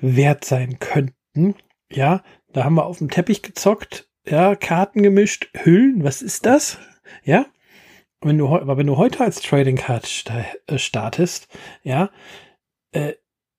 [0.00, 1.56] wert sein könnten.
[1.90, 2.22] Ja,
[2.52, 6.78] da haben wir auf dem Teppich gezockt, ja, Karten gemischt, Hüllen, was ist das?
[7.24, 7.46] Ja.
[8.20, 10.24] Wenn du, aber wenn du heute als Trading Card
[10.66, 11.46] äh, startest,
[11.82, 12.10] ja,
[12.92, 13.12] äh,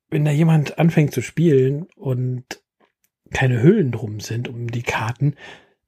[0.10, 2.44] wenn da jemand anfängt zu spielen und
[3.32, 5.36] keine Hüllen drum sind um die Karten,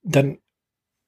[0.03, 0.37] dann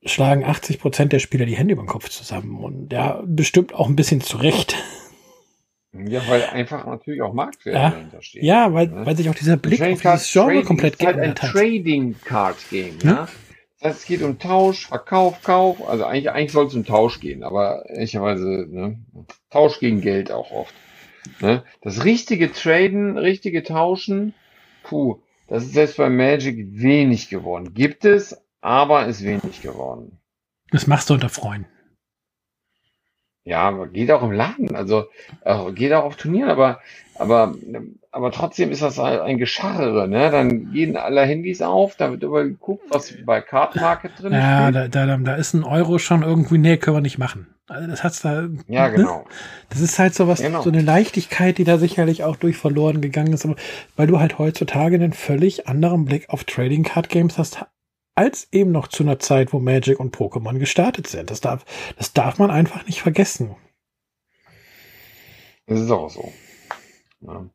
[0.05, 3.87] schlagen 80 Prozent der Spieler die Hände über den Kopf zusammen und ja, bestimmt auch
[3.87, 4.75] ein bisschen zurecht.
[5.93, 7.89] Ja, weil einfach natürlich auch Marktwert Ja.
[7.91, 8.43] dahinter steht.
[8.43, 9.05] Ja, weil, Ne?
[9.05, 11.51] weil sich auch dieser Blick auf dieses Genre Trading komplett halt ein geändert hat.
[11.51, 13.27] Trading Card Game, ja.
[13.85, 15.85] Es geht um Tausch, Verkauf, Kauf.
[15.87, 18.97] Also eigentlich, eigentlich soll es um Tausch gehen, aber ehrlicherweise, ne,
[19.49, 20.73] Tausch gegen Geld auch oft.
[21.41, 21.63] Ne?
[21.81, 24.33] Das richtige Traden, richtige Tauschen,
[24.83, 27.73] puh, das ist selbst bei Magic wenig geworden.
[27.73, 30.19] Gibt es, aber ist wenig geworden.
[30.71, 31.67] Das machst du unter Freunden.
[33.45, 35.05] Ja, geht auch im Laden, also
[35.43, 36.79] äh, geht auch auf Turnieren, aber
[37.15, 37.53] aber
[38.11, 40.31] aber trotzdem ist das ein, ein Gescharre, ne?
[40.31, 44.69] Dann gehen alle Handys auf, da wird über geguckt, was bei Card Market drin Ja,
[44.69, 44.95] steht.
[44.95, 47.47] da, da, da ist ein Euro schon irgendwie, nee, können wir nicht machen.
[47.67, 48.47] Also das hat's da.
[48.67, 48.95] Ja, ne?
[48.95, 49.25] genau.
[49.69, 50.61] Das ist halt so was, Genau.
[50.61, 53.55] so eine Leichtigkeit, die da sicherlich auch durch verloren gegangen ist, aber
[53.95, 57.65] weil du halt heutzutage einen völlig anderen Blick auf Trading Card Games hast,
[58.15, 61.31] als eben noch zu einer Zeit, wo Magic und Pokémon gestartet sind.
[61.31, 61.65] Das darf,
[61.97, 63.55] das darf man einfach nicht vergessen.
[65.65, 66.31] Das ist auch so.
[67.21, 67.49] Ja.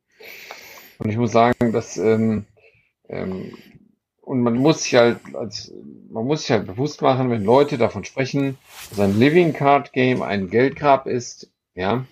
[0.98, 2.46] Und ich muss sagen, dass ähm,
[3.08, 3.56] ähm,
[4.20, 5.72] und man muss sich halt als
[6.10, 8.58] man muss sich halt bewusst machen, wenn Leute davon sprechen,
[8.90, 12.04] dass ein Living Card Game ein Geldgrab ist, ja,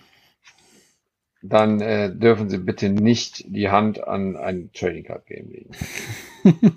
[1.41, 5.71] dann äh, dürfen sie bitte nicht die Hand an ein Trading Card Game legen.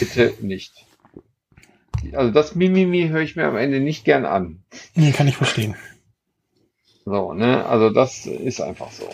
[0.00, 0.86] bitte nicht.
[2.12, 4.64] Also das Mimimi höre ich mir am Ende nicht gern an.
[4.94, 5.76] Nee, kann ich verstehen.
[7.04, 7.64] So, ne?
[7.66, 9.08] Also das ist einfach so.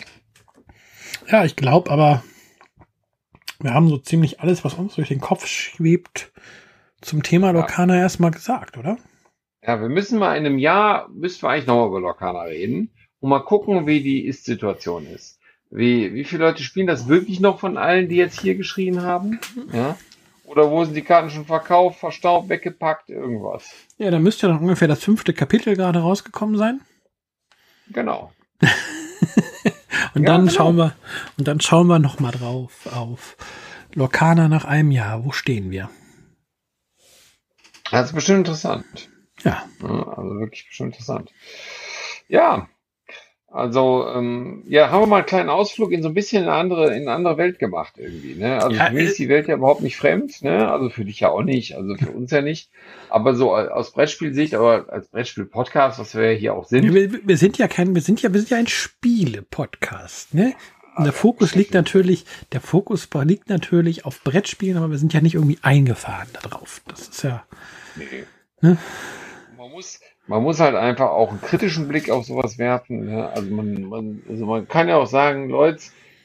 [1.27, 2.23] Ja, ich glaube aber,
[3.59, 6.31] wir haben so ziemlich alles, was uns durch den Kopf schwebt,
[7.01, 8.97] zum Thema Lokana erstmal gesagt, oder?
[9.61, 13.29] Ja, wir müssen mal in einem Jahr, müssen wir eigentlich nochmal über Lokana reden und
[13.29, 15.39] mal gucken, wie die Ist-Situation ist.
[15.69, 19.39] Wie, wie viele Leute spielen das wirklich noch von allen, die jetzt hier geschrien haben?
[19.71, 19.97] Ja?
[20.49, 23.69] Oder wo sind die Karten schon verkauft, verstaubt, weggepackt, irgendwas?
[23.99, 26.81] Ja, da müsste dann ungefähr das fünfte Kapitel gerade rausgekommen sein.
[27.89, 28.33] Genau.
[30.15, 30.51] Und Ja, dann genau.
[30.51, 30.95] schauen wir,
[31.37, 33.37] und dann schauen wir noch mal drauf auf
[33.93, 35.23] Lokana nach einem Jahr.
[35.23, 35.89] Wo stehen wir?
[37.91, 39.09] Das ist bestimmt interessant.
[39.43, 41.31] Ja, Ja, also wirklich bestimmt interessant.
[42.27, 42.67] Ja,
[43.51, 46.95] also ähm, ja, haben wir mal einen kleinen Ausflug in so ein bisschen eine andere,
[46.95, 48.35] in eine andere Welt gemacht irgendwie.
[48.35, 48.61] Ne?
[48.61, 50.71] Also Ja, für mich äh, ist die Welt ja überhaupt nicht fremd, ne?
[50.71, 52.69] Also für dich ja auch nicht, also für uns ja nicht.
[53.09, 57.37] Aber so aus Brettspielsicht, aber als Brettspiel-Podcast, was wir ja hier auch sind, wir, wir
[57.37, 60.53] sind ja kein, wir sind ja, wir sind ja ein Spiele-Podcast, ne?
[60.95, 65.21] Und der Fokus liegt natürlich, der Fokus liegt natürlich auf Brettspielen, aber wir sind ja
[65.21, 66.81] nicht irgendwie eingefahren darauf.
[66.87, 67.45] Das ist ja,
[67.95, 68.25] Nee.
[68.61, 68.77] Ne?
[69.57, 69.99] Man muss,
[70.29, 73.05] man muss halt einfach auch einen kritischen Blick auf sowas werfen.
[73.07, 73.27] Ne?
[73.29, 75.81] Also man, man, also man kann ja auch sagen, Leute,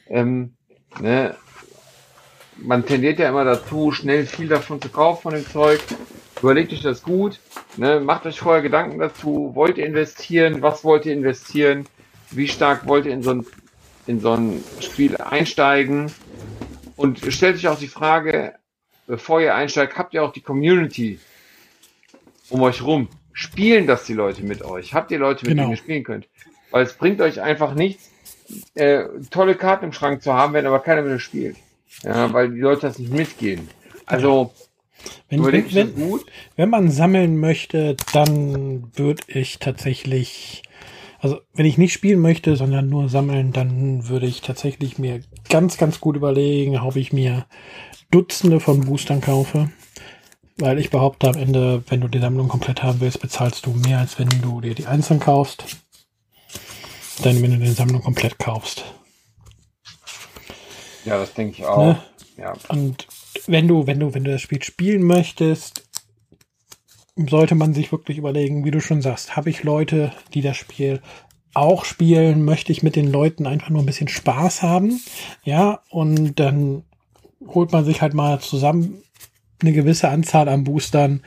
[0.08, 0.52] ähm,
[1.00, 1.34] ne,
[2.58, 5.80] man tendiert ja immer dazu, schnell viel davon zu kaufen von dem Zeug.
[6.42, 7.40] Überlegt euch das gut,
[7.78, 7.98] ne?
[7.98, 11.86] macht euch vorher Gedanken dazu, wollt ihr investieren, was wollt ihr investieren,
[12.30, 13.46] wie stark wollt ihr in so ein,
[14.06, 16.12] in so ein Spiel einsteigen
[16.96, 18.52] und stellt euch auch die Frage,
[19.06, 21.18] bevor ihr einsteigt, habt ihr auch die Community
[22.50, 23.08] um euch rum.
[23.34, 24.94] Spielen das die Leute mit euch?
[24.94, 25.64] Habt ihr Leute, mit Genau.
[25.64, 26.28] denen ihr spielen könnt?
[26.70, 28.10] Weil es bringt euch einfach nichts,
[28.74, 31.56] äh, tolle Karten im Schrank zu haben, wenn aber keiner mit euch spielt.
[32.02, 33.68] Ja, weil die Leute das nicht mitgehen.
[34.06, 34.52] Also,
[35.28, 36.26] wenn, wenn, wenn, gut.
[36.56, 40.62] wenn man sammeln möchte, dann würde ich tatsächlich,
[41.18, 45.76] also wenn ich nicht spielen möchte, sondern nur sammeln, dann würde ich tatsächlich mir ganz,
[45.76, 47.46] ganz gut überlegen, ob ich mir
[48.10, 49.70] Dutzende von Boostern kaufe.
[50.56, 53.98] Weil ich behaupte am Ende, wenn du die Sammlung komplett haben willst, bezahlst du mehr,
[53.98, 55.64] als wenn du dir die einzeln kaufst.
[57.22, 58.84] Dann, wenn du die Sammlung komplett kaufst.
[61.04, 61.78] Ja, das denke ich auch.
[61.78, 62.02] Ne?
[62.36, 62.54] Ja.
[62.68, 63.06] Und
[63.46, 65.84] wenn du, wenn du, wenn du das Spiel spielen möchtest,
[67.16, 71.00] sollte man sich wirklich überlegen, wie du schon sagst, habe ich Leute, die das Spiel
[71.52, 75.00] auch spielen, möchte ich mit den Leuten einfach nur ein bisschen Spaß haben,
[75.44, 76.82] ja, und dann
[77.46, 79.02] holt man sich halt mal zusammen
[79.60, 81.22] eine gewisse Anzahl an Boostern,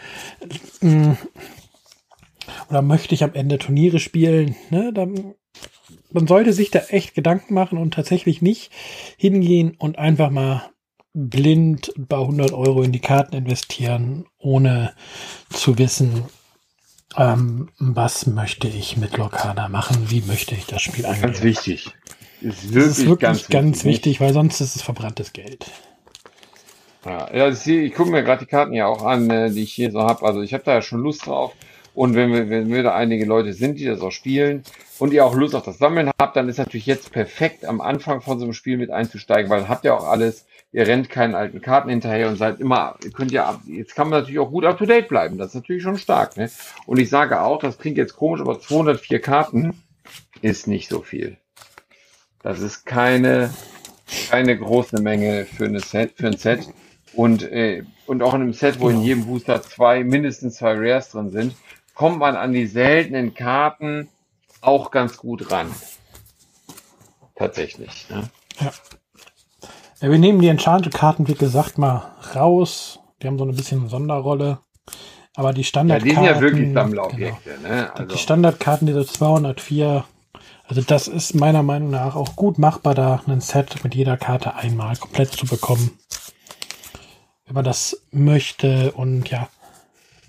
[0.82, 1.14] mm,
[2.70, 5.34] oder möchte ich am Ende Turniere spielen, ne, dann
[6.12, 8.72] man sollte sich da echt Gedanken machen und tatsächlich nicht
[9.18, 10.70] hingehen und einfach mal
[11.14, 14.94] blind ein paar hundert Euro in die Karten investieren, ohne
[15.50, 16.24] zu wissen,
[17.16, 21.22] ähm, was möchte ich mit Lokana machen, wie möchte ich das Spiel angehen.
[21.24, 21.92] Ganz wichtig.
[22.40, 24.22] Ist Das wirklich, ist wirklich ganz, wichtig, wichtig.
[24.22, 25.66] weil sonst ist es verbranntes Geld.
[27.08, 29.64] Ja, ja ich, sehe- ich gucke mir gerade die Karten ja auch an, äh, die
[29.64, 30.26] ich hier so habe.
[30.26, 31.54] Also ich habe da ja schon Lust drauf.
[31.94, 34.62] Und wenn wir, wenn wir da einige Leute sind, die das auch spielen
[35.00, 38.22] und ihr auch Lust auf das Sammeln habt, dann ist natürlich jetzt perfekt am Anfang
[38.22, 41.60] von so einem Spiel mit einzusteigen, weil habt ihr auch alles, ihr rennt keinen alten
[41.60, 44.78] Karten hinterher und seid immer, ihr könnt ja, jetzt kann man natürlich auch gut up
[44.78, 46.52] to date bleiben, das ist natürlich schon stark, ne?
[46.86, 49.82] Und ich sage auch, das klingt jetzt komisch, aber 204 Karten
[50.44, 51.38] ist nicht so viel.
[52.44, 53.52] Das ist keine,
[54.30, 56.68] keine große Menge für, eine Set, für ein Set.
[57.18, 61.10] Und, äh, und auch in einem Set, wo in jedem Booster zwei, mindestens zwei Rares
[61.10, 61.56] drin sind,
[61.96, 64.08] kommt man an die seltenen Karten
[64.62, 65.72] auch ganz gut ran.
[67.36, 68.08] Tatsächlich.
[68.12, 68.30] Ne?
[68.60, 68.72] Ja.
[70.00, 70.12] ja.
[70.12, 73.00] Wir nehmen die Enchanted-Karten, wie gesagt, mal raus.
[73.24, 74.60] Die haben so ein bisschen Sonderrolle.
[75.36, 76.10] Aber die Standardkarten.
[76.10, 77.50] Ja, die sind ja wirklich Sammlerobjekte.
[77.50, 77.68] Genau.
[77.68, 77.96] Ne?
[77.96, 78.14] Also.
[78.14, 80.06] Die Standardkarten, diese 204,
[80.68, 84.54] also das ist meiner Meinung nach auch gut machbar, da ein Set mit jeder Karte
[84.54, 85.98] einmal komplett zu bekommen.
[87.48, 89.50] Wenn man das möchte und ja,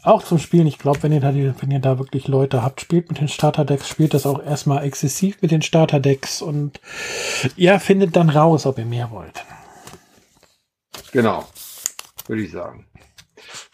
[0.02, 0.66] auch zum Spielen.
[0.66, 3.88] Ich glaube, wenn ihr da wenn ihr da wirklich Leute habt, spielt mit den Starterdecks,
[3.88, 6.80] spielt das auch erstmal exzessiv mit den Starterdecks und
[7.56, 9.44] ja, findet dann raus, ob ihr mehr wollt.
[11.12, 11.46] Genau,
[12.26, 12.86] würde ich sagen.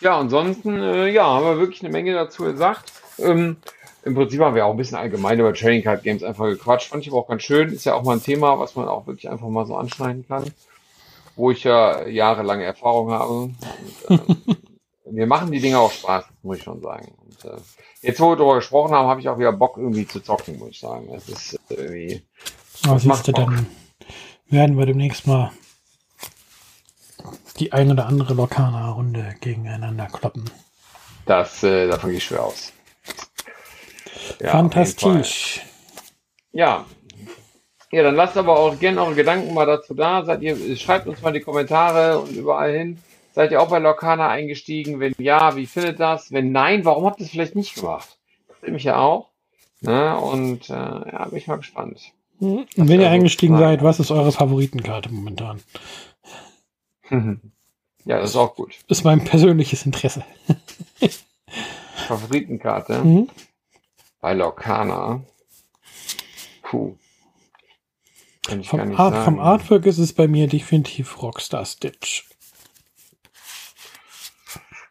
[0.00, 2.92] Ja, ansonsten, äh, ja, haben wir wirklich eine Menge dazu gesagt.
[3.18, 3.56] Ähm,
[4.04, 6.88] Im Prinzip haben wir auch ein bisschen allgemein über Trading Card Games einfach gequatscht.
[6.88, 7.72] Fand ich aber auch ganz schön.
[7.72, 10.44] Ist ja auch mal ein Thema, was man auch wirklich einfach mal so anschneiden kann.
[11.36, 13.32] Wo ich ja jahrelange Erfahrung habe.
[13.32, 13.56] Und,
[14.08, 14.18] äh,
[15.10, 17.14] mir machen die Dinge auch Spaß, muss ich schon sagen.
[17.24, 17.56] Und, äh,
[18.02, 20.70] jetzt, wo wir darüber gesprochen haben, habe ich auch wieder Bock, irgendwie zu zocken, muss
[20.70, 21.12] ich sagen.
[21.14, 22.22] Es ist irgendwie.
[22.82, 23.66] Was macht du, dann
[24.48, 25.50] werden wir demnächst mal
[27.58, 30.50] die ein oder andere Lokana-Runde gegeneinander kloppen.
[31.26, 32.72] Das, äh, davon gehe ich schwer aus.
[34.40, 35.60] Ja, Fantastisch.
[36.52, 36.84] Ja.
[37.94, 40.24] Ja, dann lasst aber auch gerne eure Gedanken mal dazu da.
[40.24, 42.98] Seid ihr, schreibt uns mal in die Kommentare und überall hin.
[43.32, 44.98] Seid ihr auch bei Lorcana eingestiegen?
[44.98, 46.32] Wenn ja, wie findet das?
[46.32, 48.18] Wenn nein, warum habt ihr es vielleicht nicht gemacht?
[48.48, 49.30] Das mich ja auch.
[49.80, 50.18] Ne?
[50.18, 52.00] Und äh, ja, bin ich mal gespannt.
[52.40, 52.66] Mhm.
[52.76, 55.62] Und wenn ihr eingestiegen seid, was ist eure Favoritenkarte momentan?
[58.06, 58.74] Ja, das ist auch gut.
[58.86, 60.22] Das ist mein persönliches Interesse.
[62.06, 63.02] Favoritenkarte?
[63.02, 63.30] Mhm.
[64.20, 65.22] Bei Lorcana.
[66.64, 66.98] Puh.
[68.46, 72.24] Vom, Art, vom Artwork ist es bei mir definitiv Rockstar Stitch.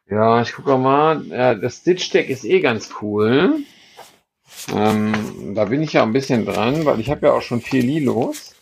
[0.09, 1.25] Ja, ich gucke mal.
[1.27, 3.59] Ja, das Stitch-Deck ist eh ganz cool.
[4.73, 7.83] Ähm, da bin ich ja ein bisschen dran, weil ich habe ja auch schon vier
[7.83, 8.55] Lilos.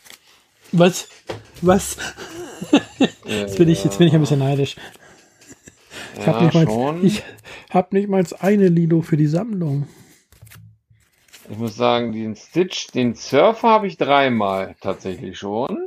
[0.71, 1.07] Was?
[1.61, 1.97] Was?
[3.25, 4.75] jetzt, bin ich, jetzt bin ich ein bisschen neidisch.
[6.17, 7.23] Ich ja, habe nicht, mal,
[7.69, 9.87] hab nicht mal eine Lilo für die Sammlung.
[11.51, 15.85] Ich muss sagen, den Stitch, den Surfer habe ich dreimal tatsächlich schon.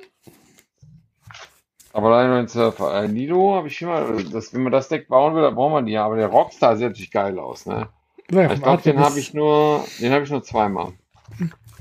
[1.95, 2.93] Aber leider nur ein Surfer.
[2.93, 5.73] Ein äh, Lido habe ich mal, das, wenn man das Deck bauen will, dann braucht
[5.73, 6.05] man die ja.
[6.05, 7.89] Aber der Rockstar sieht natürlich geil aus, ne?
[8.31, 10.93] Ja, ich glaube, den habe ich nur, den habe ich nur zweimal.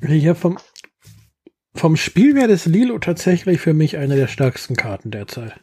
[0.01, 0.57] Hier vom,
[1.75, 5.59] vom Spiel wäre das Lilo tatsächlich für mich eine der stärksten Karten derzeit.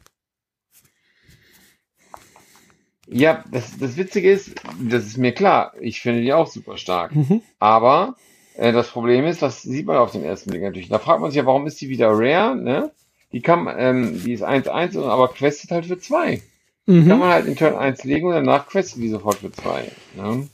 [3.13, 7.15] Ja, das, das Witzige ist, das ist mir klar, ich finde die auch super stark.
[7.15, 7.43] Mhm.
[7.59, 8.17] Aber
[8.57, 10.89] äh, das Problem ist, das sieht man auf den ersten Blick natürlich.
[10.89, 12.93] Da fragt man sich ja, warum ist die wieder rare, ne?
[13.33, 16.41] Die kann, ähm, die ist 1-1, aber questet halt für 2.
[16.87, 17.09] Mhm.
[17.09, 19.91] Kann man halt in Turn 1 legen und danach questet die sofort für 2.
[20.17, 20.49] Ne?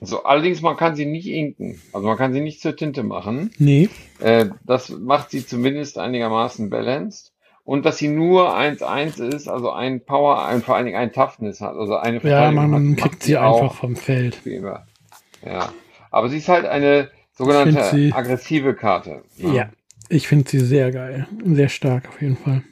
[0.00, 1.80] So, allerdings, man kann sie nicht inken.
[1.92, 3.52] Also man kann sie nicht zur Tinte machen.
[3.58, 3.88] Nee.
[4.18, 7.31] Äh, das macht sie zumindest einigermaßen balanced.
[7.64, 11.60] Und dass sie nur 1-1 ist, also ein Power, ein, vor allen Dingen ein Toughness
[11.60, 11.76] hat.
[11.76, 14.40] Also eine Ja, man, man kriegt sie einfach vom Feld.
[15.44, 15.72] Ja.
[16.10, 19.22] Aber sie ist halt eine sogenannte aggressive Karte.
[19.36, 19.52] Ja.
[19.52, 19.70] ja.
[20.08, 21.26] Ich finde sie sehr geil.
[21.44, 22.62] Sehr stark auf jeden Fall.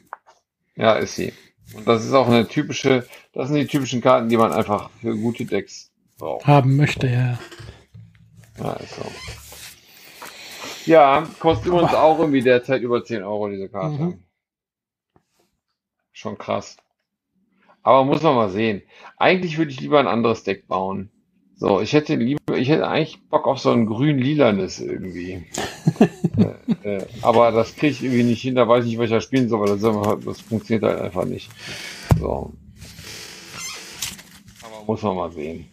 [0.75, 1.33] Ja, ist sie.
[1.73, 5.15] Und das ist auch eine typische, das sind die typischen Karten, die man einfach für
[5.15, 6.45] gute Decks braucht.
[6.45, 7.39] Haben möchte, ja.
[8.59, 9.05] Ja, ist so.
[10.85, 14.03] Ja, kostet uns auch irgendwie derzeit über 10 Euro diese Karte.
[14.03, 14.19] Mhm.
[16.21, 16.77] Schon krass.
[17.81, 18.83] Aber muss man mal sehen.
[19.17, 21.09] Eigentlich würde ich lieber ein anderes Deck bauen.
[21.55, 25.47] So, ich hätte lieber, ich hätte eigentlich Bock auf so ein grün-lilanes irgendwie.
[26.83, 29.11] äh, äh, aber das kriege ich irgendwie nicht hin, da weiß ich nicht, was ich
[29.13, 31.49] da spielen soll, weil das, das funktioniert halt einfach nicht.
[32.19, 32.53] So.
[34.63, 35.71] Aber muss man mal sehen.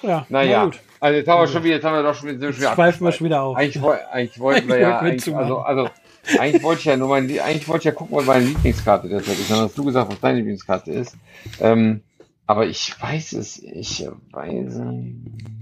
[0.00, 0.64] Ja, naja.
[0.64, 3.12] Na also jetzt haben wir schon wieder, jetzt haben wir doch schon wieder, Schweifen wir
[3.12, 3.54] schon wieder auf.
[3.54, 5.90] Eigentlich, eigentlich wollten wir ja, also, also,
[6.38, 9.38] eigentlich wollte ich ja nur mein, eigentlich wollte ich ja gucken, was meine Lieblingskarte derzeit
[9.38, 9.50] ist.
[9.50, 11.16] Dann hast du gesagt, was deine Lieblingskarte ist.
[11.60, 12.02] Ähm,
[12.46, 14.80] aber ich weiß es, ich weiß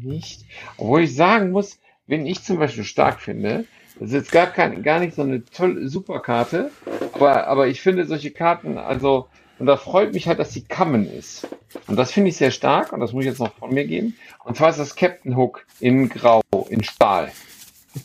[0.03, 0.45] nicht.
[0.77, 3.65] Obwohl ich sagen muss, wenn ich zum Beispiel stark finde,
[3.99, 6.71] das ist jetzt gar, kein, gar nicht so eine tolle, super Karte,
[7.13, 9.27] aber, aber ich finde solche Karten, also,
[9.59, 11.49] und da freut mich halt, dass sie Kammen ist.
[11.87, 14.17] Und das finde ich sehr stark und das muss ich jetzt noch von mir geben.
[14.45, 17.33] Und zwar ist das Captain Hook in Grau, in Stahl.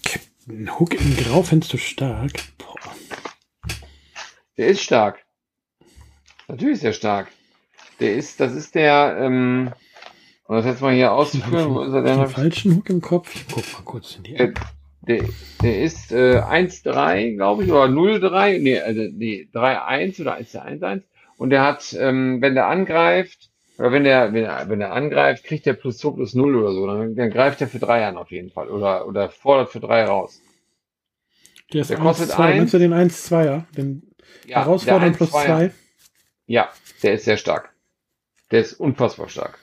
[0.03, 0.30] Captain
[0.79, 2.33] Hook in Grau findest du stark?
[2.57, 2.95] Boah.
[4.57, 5.23] Der ist stark.
[6.47, 7.27] Natürlich ist der stark.
[7.99, 9.71] Der ist, das ist der, ähm,
[10.47, 12.19] um das jetzt mal hier auszuführen, wo ist er denn?
[12.19, 13.33] Den falschen Hook im Kopf.
[13.33, 14.53] Ich guck mal kurz in die Der,
[15.01, 15.23] der,
[15.61, 20.65] der ist äh, 1,3, glaube ich, oder 0,3, nee, also nee, 3,1 oder ist der
[20.67, 21.03] 1,1.
[21.37, 25.43] Und der hat, ähm, wenn der angreift, oder wenn der, wenn er, wenn er angreift,
[25.43, 26.85] kriegt der plus 2 plus 0 oder so.
[26.85, 28.69] Dann, dann greift er für 3 an auf jeden Fall.
[28.69, 30.40] Oder, oder fordert für 3 raus.
[31.73, 32.43] Der, ist Der 1, kostet 2.
[32.45, 32.57] eins.
[32.57, 33.63] Meinst du den 1-2er?
[33.75, 34.03] Den
[34.45, 35.45] Ja, Herausfordern der plus 1,2er.
[35.45, 35.71] 2?
[36.47, 36.69] Ja,
[37.03, 37.69] der ist sehr stark.
[38.51, 39.59] Der ist unfassbar stark.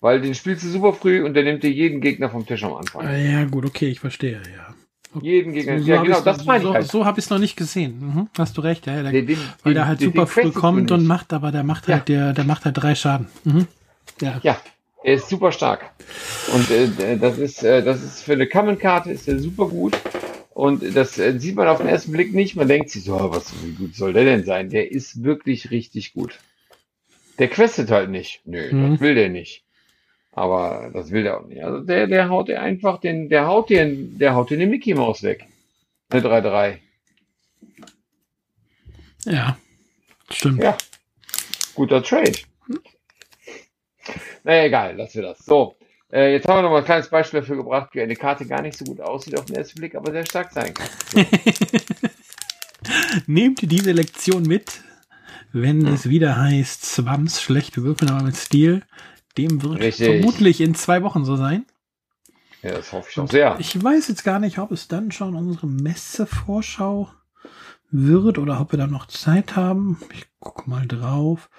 [0.00, 2.74] Weil den spielst du super früh und der nimmt dir jeden Gegner vom Tisch am
[2.74, 3.06] Anfang.
[3.06, 4.74] Ah, ja, gut, okay, ich verstehe, ja.
[5.22, 5.78] Jeden Gegner.
[5.80, 6.86] So, ja, hab genau, das meine ich so, halt.
[6.88, 8.00] so habe ich es noch nicht gesehen.
[8.00, 8.96] Mhm, hast du recht, ja.
[8.96, 11.62] ja der, Den- den- weil der halt den- super früh kommt und macht, aber der
[11.62, 11.94] macht Ja.
[11.96, 13.28] halt, der, der macht halt drei Schaden.
[13.44, 13.66] Mhm.
[14.20, 14.40] Ja.
[14.42, 14.60] Ja,
[15.04, 15.92] er ist super stark.
[16.52, 19.96] Und äh, das ist, äh, das ist für eine Common-Karte ist er super gut.
[20.54, 22.56] Und das äh, sieht man auf den ersten Blick nicht.
[22.56, 24.70] Man denkt sich so, ah, was, wie gut soll der denn sein?
[24.70, 26.38] Der ist wirklich richtig gut.
[27.38, 28.40] Der questet halt nicht.
[28.44, 28.92] Nö, Mhm.
[28.92, 29.64] das will der nicht.
[30.32, 31.62] Aber das will der auch nicht.
[31.62, 34.94] Also der, der haut dir einfach den, der haut dir, der haut dir eine Mickey
[34.94, 35.44] Maus weg.
[36.10, 36.78] Eine 3-3.
[39.26, 39.56] ja,
[40.30, 40.62] stimmt.
[40.62, 40.76] Ja.
[41.74, 42.32] Guter Trade.
[44.42, 45.38] Naja, egal, lassen wir das.
[45.44, 45.76] So,
[46.12, 48.62] äh, jetzt haben wir noch mal ein kleines Beispiel dafür gebracht, wie eine Karte gar
[48.62, 50.88] nicht so gut aussieht auf den ersten Blick, aber sehr stark sein kann.
[53.26, 54.82] Nehmt ihr diese Lektion mit,
[55.52, 58.82] wenn es wieder heißt, Swams, schlechte Würfel, aber mit Stil.
[59.38, 60.06] Dem wird Richtig.
[60.06, 61.64] vermutlich in zwei Wochen so sein.
[62.62, 63.56] Ja, das hoffe ich auch sehr.
[63.58, 67.10] Ich weiß jetzt gar nicht, ob es dann schon unsere Messevorschau
[67.90, 69.98] wird oder ob wir dann noch Zeit haben.
[70.12, 71.50] Ich guck mal drauf.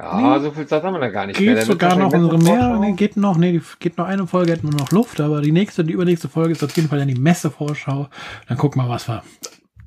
[0.00, 1.56] Ja, so viel Zeit haben wir da gar nicht Geht mehr.
[1.56, 2.78] Wird sogar noch unsere mehr.
[2.78, 5.84] Nee, geht noch, nee, geht noch eine Folge, hätten wir noch Luft, aber die nächste,
[5.84, 8.08] die übernächste Folge ist auf jeden Fall dann die Messevorschau.
[8.46, 9.24] Dann gucken wir, was wir.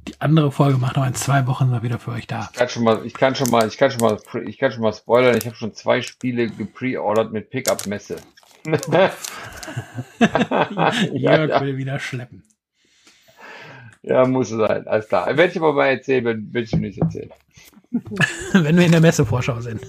[0.08, 2.50] Die andere Folge macht noch in zwei Wochen wir wieder für euch da.
[2.52, 4.82] Ich kann schon mal, ich kann schon mal, ich kann schon mal, ich kann schon
[4.82, 5.38] mal spoilern.
[5.38, 8.18] Ich habe schon zwei Spiele gepreordert mit Pickup-Messe.
[11.14, 12.44] Jörg will wieder schleppen.
[14.04, 14.88] Ja, muss sein.
[14.88, 15.28] Alles klar.
[15.28, 17.32] Werde ich aber mal erzählen, wenn, ich nicht erzählen.
[18.54, 19.82] Wenn wir in der Messevorschau sind.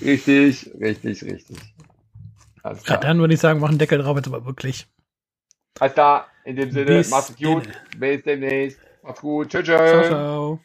[0.00, 1.56] Richtig, richtig, richtig.
[2.62, 3.00] Alles Ja, klar.
[3.00, 4.86] dann würde ich sagen, machen Deckel drauf jetzt aber wirklich.
[5.78, 6.26] Alles klar.
[6.44, 7.68] In dem Sinne, Bis macht's gut.
[7.98, 8.78] Bis demnächst.
[9.02, 9.48] Macht's gut.
[9.50, 9.64] Tschüss.
[9.66, 10.60] Ciao, ciao.